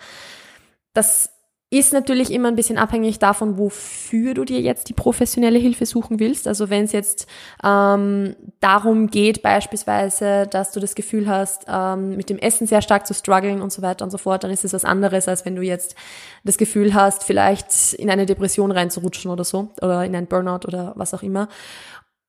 Das 0.94 1.34
ist 1.75 1.93
natürlich 1.93 2.31
immer 2.33 2.47
ein 2.49 2.55
bisschen 2.55 2.79
abhängig 2.79 3.19
davon, 3.19 3.59
wofür 3.59 4.33
du 4.35 4.45
dir 4.45 4.61
jetzt 4.61 4.89
die 4.89 4.93
professionelle 4.93 5.59
Hilfe 5.59 5.87
suchen 5.87 6.21
willst. 6.21 6.47
Also 6.47 6.71
wenn 6.71 6.85
es 6.85 6.93
jetzt 6.93 7.27
ähm, 7.65 8.37
darum 8.61 9.09
geht, 9.09 9.43
beispielsweise, 9.43 10.47
dass 10.49 10.71
du 10.71 10.79
das 10.79 10.95
Gefühl 10.95 11.29
hast, 11.29 11.67
ähm, 11.69 12.17
mit 12.17 12.31
dem 12.31 12.39
Essen 12.39 12.69
sehr 12.69 12.81
stark 12.81 13.09
zu 13.09 13.15
strugglen 13.15 13.61
und 13.61 13.73
so 13.73 13.83
weiter 13.83 14.05
und 14.05 14.13
so 14.13 14.19
fort, 14.19 14.45
dann 14.45 14.53
ist 14.53 14.65
es 14.65 14.73
was 14.73 14.85
anderes, 14.85 15.27
als 15.27 15.45
wenn 15.45 15.57
du 15.57 15.63
jetzt 15.63 15.97
das 16.45 16.59
Gefühl 16.59 16.95
hast, 16.95 17.25
vielleicht 17.25 17.93
in 17.95 18.09
eine 18.09 18.25
Depression 18.25 18.71
reinzurutschen 18.71 19.33
oder 19.33 19.43
so, 19.43 19.71
oder 19.83 20.05
in 20.05 20.15
ein 20.15 20.29
Burnout 20.29 20.69
oder 20.69 20.93
was 20.95 21.13
auch 21.13 21.25
immer. 21.25 21.49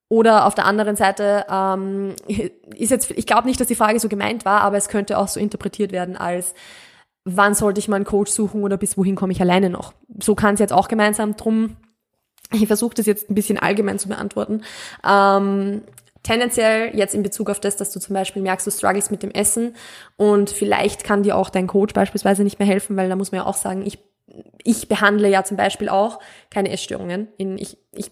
Oder 0.09 0.47
auf 0.47 0.55
der 0.55 0.65
anderen 0.65 0.95
Seite 0.95 1.45
ähm, 1.51 2.15
ist 2.75 2.89
jetzt, 2.89 3.11
ich 3.11 3.27
glaube 3.27 3.47
nicht, 3.47 3.59
dass 3.59 3.67
die 3.67 3.75
Frage 3.75 3.99
so 3.99 4.09
gemeint 4.09 4.43
war, 4.43 4.61
aber 4.61 4.77
es 4.77 4.87
könnte 4.87 5.19
auch 5.19 5.27
so 5.27 5.39
interpretiert 5.39 5.91
werden 5.91 6.17
als 6.17 6.55
wann 7.25 7.55
sollte 7.55 7.79
ich 7.79 7.87
mal 7.87 7.97
einen 7.97 8.05
Coach 8.05 8.31
suchen 8.31 8.63
oder 8.63 8.77
bis 8.77 8.97
wohin 8.97 9.15
komme 9.15 9.33
ich 9.33 9.41
alleine 9.41 9.69
noch. 9.69 9.93
So 10.21 10.35
kann 10.35 10.53
es 10.53 10.59
jetzt 10.59 10.71
auch 10.71 10.87
gemeinsam 10.87 11.35
drum. 11.35 11.75
Ich 12.53 12.67
versuche 12.67 12.93
das 12.93 13.07
jetzt 13.07 13.29
ein 13.29 13.35
bisschen 13.35 13.57
allgemein 13.57 13.97
zu 13.97 14.07
beantworten. 14.07 14.61
Ähm, 15.03 15.81
tendenziell 16.21 16.95
jetzt 16.95 17.15
in 17.15 17.23
Bezug 17.23 17.49
auf 17.49 17.59
das, 17.59 17.75
dass 17.75 17.91
du 17.91 17.99
zum 17.99 18.13
Beispiel 18.13 18.43
merkst, 18.43 18.65
du 18.65 18.71
struggles 18.71 19.09
mit 19.09 19.23
dem 19.23 19.31
Essen 19.31 19.75
und 20.15 20.51
vielleicht 20.51 21.03
kann 21.03 21.23
dir 21.23 21.35
auch 21.35 21.49
dein 21.49 21.67
Coach 21.67 21.93
beispielsweise 21.93 22.43
nicht 22.43 22.59
mehr 22.59 22.67
helfen, 22.67 22.95
weil 22.95 23.09
da 23.09 23.15
muss 23.15 23.31
man 23.31 23.41
ja 23.41 23.47
auch 23.47 23.55
sagen, 23.55 23.83
ich, 23.85 23.97
ich 24.63 24.87
behandle 24.87 25.29
ja 25.29 25.43
zum 25.43 25.57
Beispiel 25.57 25.89
auch 25.89 26.19
keine 26.51 26.69
Essstörungen. 26.69 27.27
In, 27.37 27.57
ich, 27.57 27.77
ich 27.91 28.11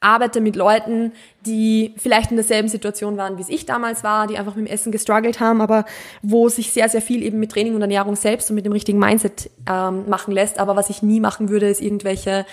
arbeite 0.00 0.40
mit 0.40 0.54
Leuten, 0.54 1.12
die 1.44 1.94
vielleicht 1.96 2.30
in 2.30 2.36
derselben 2.36 2.68
Situation 2.68 3.16
waren, 3.16 3.36
wie 3.36 3.42
es 3.42 3.48
ich 3.48 3.66
damals 3.66 4.04
war, 4.04 4.26
die 4.28 4.38
einfach 4.38 4.54
mit 4.54 4.66
dem 4.66 4.72
Essen 4.72 4.92
gestruggelt 4.92 5.40
haben, 5.40 5.60
aber 5.60 5.86
wo 6.22 6.48
sich 6.48 6.72
sehr, 6.72 6.88
sehr 6.88 7.02
viel 7.02 7.22
eben 7.22 7.40
mit 7.40 7.50
Training 7.50 7.74
und 7.74 7.80
Ernährung 7.80 8.14
selbst 8.14 8.48
und 8.50 8.54
mit 8.54 8.64
dem 8.64 8.72
richtigen 8.72 8.98
Mindset 8.98 9.50
ähm, 9.68 10.08
machen 10.08 10.32
lässt. 10.32 10.60
Aber 10.60 10.76
was 10.76 10.90
ich 10.90 11.02
nie 11.02 11.20
machen 11.20 11.48
würde, 11.48 11.68
ist 11.68 11.80
irgendwelche 11.80 12.46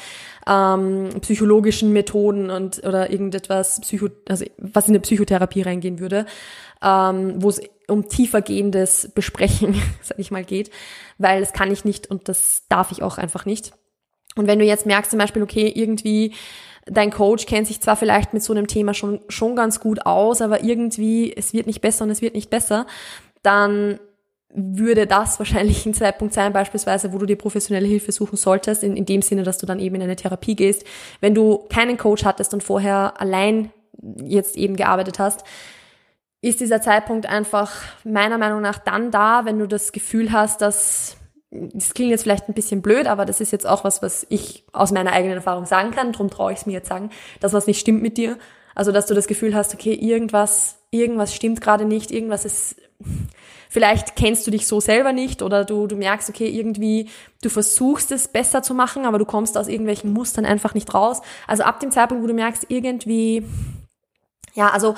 ähm, 0.47 1.09
psychologischen 1.21 1.93
Methoden 1.93 2.49
und 2.49 2.83
oder 2.83 3.11
irgendetwas 3.11 3.81
Psycho, 3.81 4.09
also 4.27 4.45
was 4.57 4.87
in 4.87 4.91
eine 4.91 5.01
Psychotherapie 5.01 5.61
reingehen 5.61 5.99
würde, 5.99 6.25
ähm, 6.81 7.35
wo 7.37 7.49
es 7.49 7.61
um 7.87 8.09
tiefergehendes 8.09 9.11
Besprechen, 9.13 9.75
sag 10.01 10.17
ich 10.17 10.31
mal, 10.31 10.43
geht, 10.43 10.71
weil 11.19 11.41
das 11.41 11.53
kann 11.53 11.71
ich 11.71 11.85
nicht 11.85 12.09
und 12.09 12.27
das 12.27 12.63
darf 12.69 12.91
ich 12.91 13.03
auch 13.03 13.19
einfach 13.19 13.45
nicht. 13.45 13.73
Und 14.35 14.47
wenn 14.47 14.59
du 14.59 14.65
jetzt 14.65 14.85
merkst 14.85 15.11
zum 15.11 15.19
Beispiel, 15.19 15.43
okay, 15.43 15.71
irgendwie 15.73 16.33
dein 16.85 17.11
Coach 17.11 17.45
kennt 17.45 17.67
sich 17.67 17.81
zwar 17.81 17.95
vielleicht 17.95 18.33
mit 18.33 18.43
so 18.43 18.53
einem 18.53 18.67
Thema 18.67 18.93
schon, 18.93 19.21
schon 19.27 19.55
ganz 19.55 19.79
gut 19.79 20.05
aus, 20.05 20.41
aber 20.41 20.63
irgendwie, 20.63 21.33
es 21.35 21.53
wird 21.53 21.67
nicht 21.67 21.81
besser 21.81 22.05
und 22.05 22.11
es 22.11 22.21
wird 22.21 22.35
nicht 22.35 22.49
besser, 22.49 22.85
dann 23.41 23.99
würde 24.53 25.07
das 25.07 25.39
wahrscheinlich 25.39 25.85
ein 25.85 25.93
Zeitpunkt 25.93 26.33
sein, 26.33 26.53
beispielsweise, 26.53 27.11
wo 27.11 27.17
du 27.17 27.25
dir 27.25 27.37
professionelle 27.37 27.87
Hilfe 27.87 28.11
suchen 28.11 28.37
solltest, 28.37 28.83
in, 28.83 28.95
in 28.95 29.05
dem 29.05 29.21
Sinne, 29.21 29.43
dass 29.43 29.57
du 29.57 29.65
dann 29.65 29.79
eben 29.79 29.95
in 29.95 30.03
eine 30.03 30.15
Therapie 30.15 30.55
gehst. 30.55 30.83
Wenn 31.19 31.35
du 31.35 31.65
keinen 31.69 31.97
Coach 31.97 32.23
hattest 32.23 32.53
und 32.53 32.63
vorher 32.63 33.19
allein 33.19 33.71
jetzt 34.23 34.55
eben 34.55 34.75
gearbeitet 34.75 35.19
hast, 35.19 35.43
ist 36.41 36.59
dieser 36.59 36.81
Zeitpunkt 36.81 37.25
einfach 37.25 37.71
meiner 38.03 38.37
Meinung 38.37 38.61
nach 38.61 38.77
dann 38.77 39.09
da, 39.09 39.45
wenn 39.45 39.57
du 39.57 39.67
das 39.67 39.91
Gefühl 39.91 40.31
hast, 40.31 40.61
dass 40.61 41.17
das 41.73 41.93
klingt 41.93 42.11
jetzt 42.11 42.23
vielleicht 42.23 42.47
ein 42.47 42.53
bisschen 42.53 42.81
blöd, 42.81 43.07
aber 43.07 43.25
das 43.25 43.41
ist 43.41 43.51
jetzt 43.51 43.67
auch 43.67 43.83
was, 43.83 44.01
was 44.01 44.25
ich 44.29 44.63
aus 44.71 44.91
meiner 44.91 45.11
eigenen 45.11 45.35
Erfahrung 45.35 45.65
sagen 45.65 45.91
kann. 45.91 46.11
Darum 46.11 46.29
traue 46.29 46.53
ich 46.53 46.59
es 46.59 46.65
mir 46.65 46.73
jetzt 46.73 46.89
sagen, 46.89 47.09
dass 47.39 47.53
was 47.53 47.67
nicht 47.67 47.79
stimmt 47.79 48.01
mit 48.01 48.17
dir. 48.17 48.37
Also, 48.75 48.91
dass 48.91 49.05
du 49.05 49.13
das 49.13 49.27
Gefühl 49.27 49.55
hast, 49.55 49.73
okay, 49.73 49.93
irgendwas, 49.93 50.77
irgendwas 50.91 51.33
stimmt 51.33 51.61
gerade 51.61 51.85
nicht, 51.85 52.11
irgendwas 52.11 52.43
ist, 52.43 52.75
vielleicht 53.69 54.15
kennst 54.15 54.45
du 54.45 54.51
dich 54.51 54.67
so 54.67 54.81
selber 54.81 55.13
nicht 55.13 55.41
oder 55.41 55.63
du, 55.63 55.87
du 55.87 55.95
merkst, 55.95 56.29
okay, 56.29 56.49
irgendwie, 56.49 57.09
du 57.41 57.49
versuchst 57.49 58.11
es 58.11 58.27
besser 58.27 58.63
zu 58.63 58.73
machen, 58.73 59.05
aber 59.05 59.17
du 59.17 59.25
kommst 59.25 59.57
aus 59.57 59.69
irgendwelchen 59.69 60.11
Mustern 60.11 60.45
einfach 60.45 60.73
nicht 60.73 60.93
raus. 60.93 61.21
Also 61.47 61.63
ab 61.63 61.79
dem 61.79 61.91
Zeitpunkt, 61.91 62.23
wo 62.23 62.27
du 62.27 62.33
merkst, 62.33 62.65
irgendwie, 62.67 63.45
ja, 64.53 64.69
also 64.69 64.95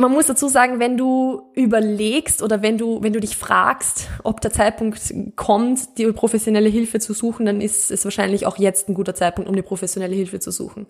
man 0.00 0.12
muss 0.12 0.26
dazu 0.26 0.46
sagen, 0.46 0.78
wenn 0.78 0.96
du 0.96 1.50
überlegst 1.54 2.40
oder 2.40 2.62
wenn 2.62 2.78
du, 2.78 3.02
wenn 3.02 3.12
du 3.12 3.18
dich 3.18 3.36
fragst, 3.36 4.08
ob 4.22 4.40
der 4.40 4.52
Zeitpunkt 4.52 5.12
kommt, 5.34 5.98
die 5.98 6.06
professionelle 6.12 6.68
Hilfe 6.68 7.00
zu 7.00 7.12
suchen, 7.12 7.46
dann 7.46 7.60
ist 7.60 7.90
es 7.90 8.04
wahrscheinlich 8.04 8.46
auch 8.46 8.58
jetzt 8.58 8.88
ein 8.88 8.94
guter 8.94 9.16
Zeitpunkt, 9.16 9.50
um 9.50 9.56
die 9.56 9.62
professionelle 9.62 10.14
Hilfe 10.14 10.38
zu 10.38 10.52
suchen. 10.52 10.86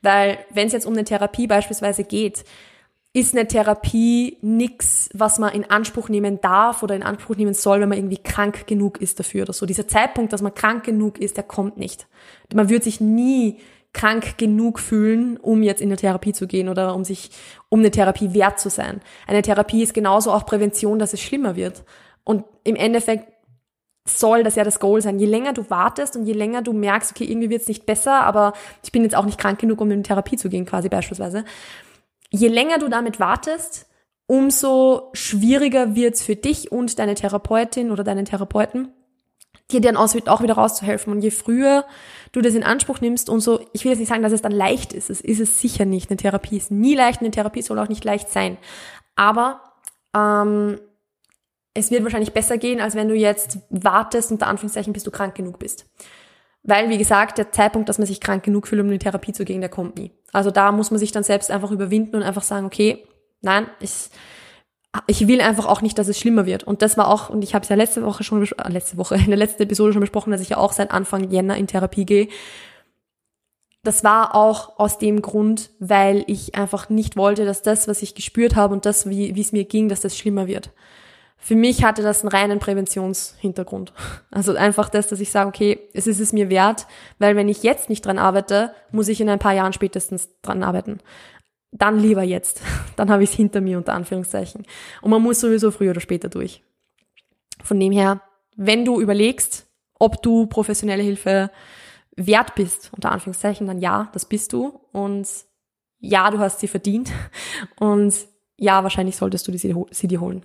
Weil 0.00 0.38
wenn 0.50 0.68
es 0.68 0.72
jetzt 0.72 0.86
um 0.86 0.92
eine 0.92 1.02
Therapie 1.02 1.48
beispielsweise 1.48 2.04
geht, 2.04 2.44
ist 3.12 3.34
eine 3.34 3.48
Therapie 3.48 4.38
nix, 4.42 5.10
was 5.12 5.40
man 5.40 5.52
in 5.52 5.68
Anspruch 5.68 6.08
nehmen 6.08 6.40
darf 6.40 6.84
oder 6.84 6.94
in 6.94 7.02
Anspruch 7.02 7.36
nehmen 7.36 7.54
soll, 7.54 7.80
wenn 7.80 7.88
man 7.88 7.98
irgendwie 7.98 8.22
krank 8.22 8.68
genug 8.68 9.00
ist 9.00 9.18
dafür 9.18 9.42
oder 9.42 9.52
so. 9.52 9.66
Dieser 9.66 9.88
Zeitpunkt, 9.88 10.32
dass 10.32 10.40
man 10.40 10.54
krank 10.54 10.84
genug 10.84 11.18
ist, 11.18 11.36
der 11.36 11.44
kommt 11.44 11.78
nicht. 11.78 12.06
Man 12.54 12.68
wird 12.68 12.84
sich 12.84 13.00
nie 13.00 13.58
krank 13.92 14.38
genug 14.38 14.78
fühlen, 14.78 15.36
um 15.36 15.62
jetzt 15.62 15.82
in 15.82 15.88
eine 15.88 15.96
Therapie 15.96 16.32
zu 16.32 16.46
gehen 16.46 16.68
oder 16.68 16.94
um 16.94 17.04
sich, 17.04 17.30
um 17.68 17.80
eine 17.80 17.90
Therapie 17.90 18.32
wert 18.32 18.58
zu 18.58 18.70
sein. 18.70 19.00
Eine 19.26 19.42
Therapie 19.42 19.82
ist 19.82 19.94
genauso 19.94 20.32
auch 20.32 20.46
Prävention, 20.46 20.98
dass 20.98 21.12
es 21.12 21.20
schlimmer 21.20 21.56
wird. 21.56 21.84
Und 22.24 22.44
im 22.64 22.76
Endeffekt 22.76 23.32
soll 24.08 24.42
das 24.42 24.56
ja 24.56 24.64
das 24.64 24.80
Goal 24.80 25.00
sein. 25.00 25.18
Je 25.18 25.26
länger 25.26 25.52
du 25.52 25.68
wartest 25.70 26.16
und 26.16 26.26
je 26.26 26.32
länger 26.32 26.62
du 26.62 26.72
merkst, 26.72 27.12
okay, 27.12 27.24
irgendwie 27.24 27.50
wird 27.50 27.62
es 27.62 27.68
nicht 27.68 27.86
besser, 27.86 28.22
aber 28.22 28.52
ich 28.82 28.92
bin 28.92 29.02
jetzt 29.02 29.14
auch 29.14 29.24
nicht 29.24 29.38
krank 29.38 29.60
genug, 29.60 29.80
um 29.80 29.88
in 29.88 29.94
eine 29.94 30.02
Therapie 30.02 30.36
zu 30.36 30.48
gehen, 30.48 30.66
quasi 30.66 30.88
beispielsweise. 30.88 31.44
Je 32.30 32.48
länger 32.48 32.78
du 32.78 32.88
damit 32.88 33.20
wartest, 33.20 33.86
umso 34.26 35.10
schwieriger 35.12 35.94
wird 35.94 36.14
es 36.14 36.22
für 36.22 36.36
dich 36.36 36.72
und 36.72 36.98
deine 36.98 37.14
Therapeutin 37.14 37.90
oder 37.90 38.02
deinen 38.02 38.24
Therapeuten, 38.24 38.88
dir 39.70 39.80
dann 39.80 39.96
auch 39.96 40.14
wieder 40.14 40.54
rauszuhelfen. 40.54 41.12
Und 41.12 41.20
je 41.22 41.30
früher 41.30 41.84
du 42.32 42.40
das 42.40 42.54
in 42.54 42.62
Anspruch 42.62 43.00
nimmst 43.00 43.28
und 43.28 43.40
so, 43.40 43.60
ich 43.72 43.84
will 43.84 43.92
jetzt 43.92 44.00
nicht 44.00 44.08
sagen, 44.08 44.22
dass 44.22 44.32
es 44.32 44.42
dann 44.42 44.52
leicht 44.52 44.92
ist. 44.92 45.10
Es 45.10 45.20
ist 45.20 45.40
es 45.40 45.60
sicher 45.60 45.84
nicht. 45.84 46.10
Eine 46.10 46.16
Therapie 46.16 46.56
ist 46.56 46.70
nie 46.70 46.94
leicht, 46.94 47.20
eine 47.20 47.30
Therapie 47.30 47.62
soll 47.62 47.78
auch 47.78 47.88
nicht 47.88 48.04
leicht 48.04 48.30
sein. 48.30 48.58
Aber 49.16 49.60
ähm, 50.16 50.78
es 51.74 51.90
wird 51.90 52.02
wahrscheinlich 52.02 52.32
besser 52.32 52.58
gehen, 52.58 52.80
als 52.80 52.94
wenn 52.94 53.08
du 53.08 53.14
jetzt 53.14 53.58
wartest, 53.70 54.30
unter 54.30 54.46
Anführungszeichen, 54.46 54.92
bis 54.92 55.04
du 55.04 55.10
krank 55.10 55.34
genug 55.34 55.58
bist. 55.58 55.86
Weil, 56.62 56.90
wie 56.90 56.98
gesagt, 56.98 57.38
der 57.38 57.50
Zeitpunkt, 57.50 57.88
dass 57.88 57.98
man 57.98 58.06
sich 58.06 58.20
krank 58.20 58.44
genug 58.44 58.68
fühlt, 58.68 58.80
um 58.80 58.86
in 58.86 58.92
die 58.92 58.98
Therapie 58.98 59.32
zu 59.32 59.44
gehen, 59.44 59.60
der 59.60 59.70
kommt 59.70 59.96
nie. 59.96 60.12
Also 60.32 60.50
da 60.50 60.70
muss 60.70 60.90
man 60.90 61.00
sich 61.00 61.10
dann 61.12 61.24
selbst 61.24 61.50
einfach 61.50 61.70
überwinden 61.70 62.16
und 62.16 62.22
einfach 62.22 62.42
sagen, 62.42 62.66
okay, 62.66 63.04
nein, 63.40 63.66
ich, 63.80 64.10
ich 65.06 65.26
will 65.26 65.40
einfach 65.40 65.66
auch 65.66 65.80
nicht, 65.80 65.98
dass 65.98 66.08
es 66.08 66.18
schlimmer 66.18 66.46
wird. 66.46 66.64
Und 66.64 66.82
das 66.82 66.96
war 66.96 67.08
auch, 67.08 67.30
und 67.30 67.42
ich 67.42 67.54
habe 67.54 67.62
es 67.62 67.68
ja 67.68 67.76
letzte 67.76 68.04
Woche 68.04 68.24
schon, 68.24 68.42
äh, 68.42 68.68
letzte 68.68 68.98
Woche, 68.98 69.14
in 69.24 69.28
der 69.28 69.36
letzten 69.36 69.62
Episode 69.62 69.92
schon 69.92 70.00
besprochen, 70.00 70.30
dass 70.30 70.40
ich 70.40 70.50
ja 70.50 70.58
auch 70.58 70.72
seit 70.72 70.90
Anfang 70.90 71.30
Jänner 71.30 71.56
in 71.56 71.66
Therapie 71.66 72.04
gehe. 72.04 72.28
Das 73.84 74.04
war 74.04 74.36
auch 74.36 74.78
aus 74.78 74.98
dem 74.98 75.22
Grund, 75.22 75.70
weil 75.80 76.22
ich 76.28 76.54
einfach 76.54 76.88
nicht 76.88 77.16
wollte, 77.16 77.44
dass 77.44 77.62
das, 77.62 77.88
was 77.88 78.02
ich 78.02 78.14
gespürt 78.14 78.54
habe 78.54 78.74
und 78.74 78.86
das, 78.86 79.08
wie, 79.08 79.38
es 79.40 79.50
mir 79.50 79.64
ging, 79.64 79.88
dass 79.88 80.02
das 80.02 80.16
schlimmer 80.16 80.46
wird. 80.46 80.70
Für 81.36 81.56
mich 81.56 81.82
hatte 81.82 82.02
das 82.02 82.20
einen 82.20 82.28
reinen 82.28 82.58
Präventionshintergrund. 82.60 83.92
Also 84.30 84.54
einfach 84.54 84.88
das, 84.88 85.08
dass 85.08 85.20
ich 85.20 85.30
sage, 85.30 85.48
okay, 85.48 85.80
es 85.92 86.06
ist 86.06 86.20
es 86.20 86.32
mir 86.32 86.48
wert, 86.48 86.86
weil 87.18 87.36
wenn 87.36 87.48
ich 87.48 87.62
jetzt 87.62 87.90
nicht 87.90 88.06
dran 88.06 88.18
arbeite, 88.18 88.72
muss 88.92 89.08
ich 89.08 89.20
in 89.20 89.28
ein 89.28 89.38
paar 89.38 89.52
Jahren 89.52 89.72
spätestens 89.72 90.30
dran 90.42 90.62
arbeiten 90.62 91.00
dann 91.72 91.98
lieber 91.98 92.22
jetzt. 92.22 92.60
Dann 92.96 93.10
habe 93.10 93.24
ich 93.24 93.30
es 93.30 93.36
hinter 93.36 93.60
mir, 93.60 93.78
unter 93.78 93.94
Anführungszeichen. 93.94 94.64
Und 95.00 95.10
man 95.10 95.22
muss 95.22 95.40
sowieso 95.40 95.70
früher 95.70 95.90
oder 95.90 96.00
später 96.00 96.28
durch. 96.28 96.62
Von 97.64 97.80
dem 97.80 97.90
her, 97.90 98.20
wenn 98.54 98.84
du 98.84 99.00
überlegst, 99.00 99.66
ob 99.98 100.22
du 100.22 100.46
professionelle 100.46 101.02
Hilfe 101.02 101.50
wert 102.14 102.54
bist, 102.54 102.90
unter 102.92 103.10
Anführungszeichen, 103.10 103.66
dann 103.66 103.78
ja, 103.78 104.10
das 104.12 104.26
bist 104.26 104.52
du. 104.52 104.80
Und 104.92 105.26
ja, 105.98 106.30
du 106.30 106.38
hast 106.38 106.60
sie 106.60 106.68
verdient. 106.68 107.10
Und 107.78 108.14
ja, 108.58 108.82
wahrscheinlich 108.82 109.16
solltest 109.16 109.48
du 109.48 109.56
sie, 109.56 109.74
sie 109.90 110.08
dir 110.08 110.20
holen. 110.20 110.44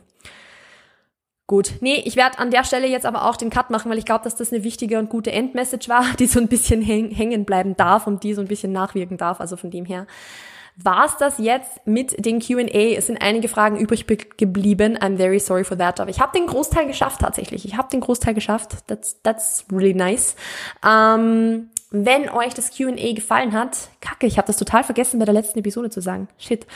Gut, 1.46 1.76
nee, 1.80 2.02
ich 2.04 2.18
werde 2.18 2.40
an 2.40 2.52
der 2.52 2.66
Stelle 2.66 2.88
jetzt 2.88 3.06
aber 3.06 3.26
auch 3.26 3.38
den 3.38 3.50
Cut 3.50 3.70
machen, 3.70 3.90
weil 3.90 3.98
ich 3.98 4.06
glaube, 4.06 4.26
dass 4.26 4.36
das 4.36 4.52
eine 4.52 4.66
wichtige 4.66 5.00
und 5.00 5.10
gute 5.10 5.32
Endmessage 5.32 5.88
war, 5.88 6.04
die 6.20 6.28
so 6.28 6.40
ein 6.40 6.48
bisschen 6.48 6.82
hängen 6.82 7.46
bleiben 7.46 7.76
darf 7.76 8.06
und 8.08 8.24
die 8.24 8.34
so 8.34 8.42
ein 8.42 8.48
bisschen 8.48 8.72
nachwirken 8.72 9.18
darf. 9.18 9.40
Also 9.40 9.56
von 9.56 9.72
dem 9.72 9.86
her 9.86 10.08
war's 10.78 11.18
das 11.18 11.40
jetzt 11.40 11.86
mit 11.86 12.24
den 12.24 12.40
Q&A. 12.40 12.96
Es 12.96 13.08
sind 13.08 13.22
einige 13.22 13.48
Fragen 13.48 13.78
übrig 13.78 14.06
geblieben. 14.38 14.98
I'm 14.98 15.18
very 15.18 15.40
sorry 15.40 15.64
for 15.64 15.78
that. 15.78 16.00
Aber 16.00 16.10
ich 16.10 16.20
habe 16.20 16.38
den 16.38 16.48
Großteil 16.48 16.86
geschafft 16.86 17.22
tatsächlich. 17.22 17.66
Ich 17.66 17.76
habe 17.76 17.90
den 17.90 18.00
Großteil 18.00 18.34
geschafft. 18.34 18.88
That's, 18.88 19.22
that's 19.24 19.66
really 19.72 19.96
nice. 19.96 20.36
Ähm, 20.86 21.70
wenn 21.90 22.30
euch 22.30 22.54
das 22.54 22.76
Q&A 22.76 23.14
gefallen 23.14 23.54
hat, 23.54 23.90
kacke, 24.02 24.28
ich 24.28 24.38
habe 24.38 24.48
das 24.48 24.58
total 24.58 24.84
vergessen 24.84 25.20
bei 25.20 25.26
der 25.26 25.34
letzten 25.34 25.60
Episode 25.60 25.90
zu 25.90 26.02
sagen. 26.02 26.28
Shit. 26.38 26.68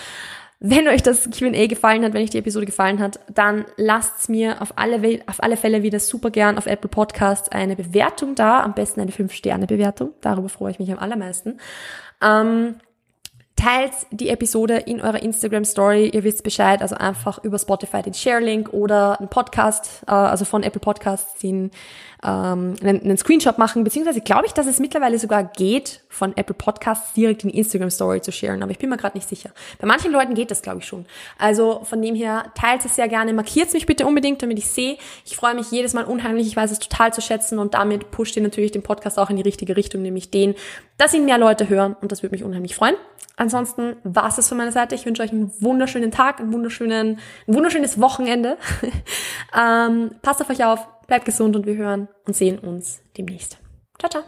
Wenn 0.63 0.87
euch 0.87 1.01
das 1.01 1.29
Q&A 1.37 1.65
gefallen 1.65 2.03
hat, 2.03 2.13
wenn 2.13 2.21
euch 2.21 2.29
die 2.29 2.37
Episode 2.37 2.67
gefallen 2.67 2.99
hat, 2.99 3.19
dann 3.33 3.65
lasst's 3.77 4.29
mir 4.29 4.61
auf 4.61 4.73
alle, 4.77 5.19
auf 5.25 5.41
alle 5.41 5.57
Fälle 5.57 5.81
wieder 5.81 5.99
super 5.99 6.29
gern 6.29 6.57
auf 6.57 6.67
Apple 6.67 6.89
Podcasts 6.89 7.49
eine 7.49 7.75
Bewertung 7.75 8.35
da. 8.35 8.61
Am 8.61 8.73
besten 8.73 9.01
eine 9.01 9.11
5-Sterne-Bewertung. 9.11 10.13
Darüber 10.21 10.49
freue 10.49 10.71
ich 10.71 10.79
mich 10.79 10.91
am 10.91 10.99
allermeisten. 10.99 11.59
Ähm, 12.21 12.75
Teilt 13.61 13.93
die 14.09 14.29
Episode 14.29 14.77
in 14.77 15.01
eurer 15.01 15.21
Instagram 15.21 15.65
Story. 15.65 16.09
Ihr 16.09 16.23
wisst 16.23 16.41
Bescheid, 16.41 16.81
also 16.81 16.95
einfach 16.95 17.43
über 17.43 17.59
Spotify 17.59 18.01
den 18.01 18.15
Share-Link 18.15 18.73
oder 18.73 19.19
einen 19.19 19.29
Podcast, 19.29 20.01
äh, 20.07 20.11
also 20.13 20.45
von 20.45 20.63
Apple 20.63 20.79
Podcasts 20.79 21.39
den 21.41 21.69
ähm, 22.23 22.75
einen, 22.81 23.01
einen 23.01 23.17
Screenshot 23.17 23.57
machen, 23.57 23.83
beziehungsweise 23.83 24.21
glaube 24.21 24.45
ich, 24.45 24.53
dass 24.53 24.67
es 24.67 24.79
mittlerweile 24.79 25.17
sogar 25.17 25.43
geht, 25.43 26.01
von 26.09 26.35
Apple 26.37 26.55
Podcasts 26.55 27.13
direkt 27.13 27.43
in 27.43 27.49
Instagram 27.49 27.89
Story 27.89 28.21
zu 28.21 28.31
sharen, 28.31 28.61
aber 28.61 28.71
ich 28.71 28.77
bin 28.77 28.89
mir 28.89 28.97
gerade 28.97 29.17
nicht 29.17 29.27
sicher. 29.27 29.49
Bei 29.79 29.87
manchen 29.87 30.11
Leuten 30.11 30.35
geht 30.35 30.51
das, 30.51 30.61
glaube 30.61 30.79
ich, 30.79 30.85
schon. 30.85 31.05
Also 31.39 31.81
von 31.83 32.01
dem 32.01 32.15
her, 32.15 32.51
teilt 32.55 32.85
es 32.85 32.95
sehr 32.95 33.07
gerne, 33.07 33.33
markiert 33.33 33.73
mich 33.73 33.85
bitte 33.85 34.05
unbedingt, 34.05 34.41
damit 34.43 34.59
ich 34.59 34.67
sehe. 34.67 34.97
Ich 35.25 35.35
freue 35.35 35.55
mich 35.55 35.71
jedes 35.71 35.93
Mal 35.93 36.05
unheimlich, 36.05 36.47
ich 36.47 36.55
weiß 36.55 36.71
es 36.71 36.79
total 36.79 37.13
zu 37.13 37.21
schätzen 37.21 37.57
und 37.57 37.73
damit 37.73 38.11
pusht 38.11 38.35
ihr 38.35 38.43
natürlich 38.43 38.71
den 38.71 38.83
Podcast 38.83 39.17
auch 39.17 39.29
in 39.29 39.37
die 39.37 39.41
richtige 39.41 39.75
Richtung, 39.75 40.01
nämlich 40.01 40.29
den, 40.29 40.55
dass 40.97 41.13
ihn 41.13 41.25
mehr 41.25 41.37
Leute 41.37 41.69
hören 41.69 41.95
und 42.01 42.11
das 42.11 42.21
würde 42.21 42.35
mich 42.35 42.43
unheimlich 42.43 42.75
freuen. 42.75 42.95
Ansonsten 43.37 43.95
war 44.03 44.27
es 44.27 44.35
das 44.35 44.49
von 44.49 44.57
meiner 44.57 44.71
Seite. 44.71 44.93
Ich 44.93 45.05
wünsche 45.05 45.23
euch 45.23 45.31
einen 45.31 45.51
wunderschönen 45.61 46.11
Tag, 46.11 46.39
einen 46.39 46.53
wunderschönen, 46.53 47.19
ein 47.47 47.55
wunderschönes 47.55 47.99
Wochenende. 47.99 48.57
ähm, 49.59 50.11
passt 50.21 50.41
auf 50.41 50.49
euch 50.51 50.63
auf, 50.63 50.85
bleib 51.11 51.25
gesund 51.25 51.57
und 51.57 51.65
wir 51.65 51.75
hören 51.75 52.07
und 52.25 52.37
sehen 52.37 52.57
uns 52.57 53.01
demnächst. 53.17 53.57
Ciao, 53.99 54.09
ciao. 54.09 54.23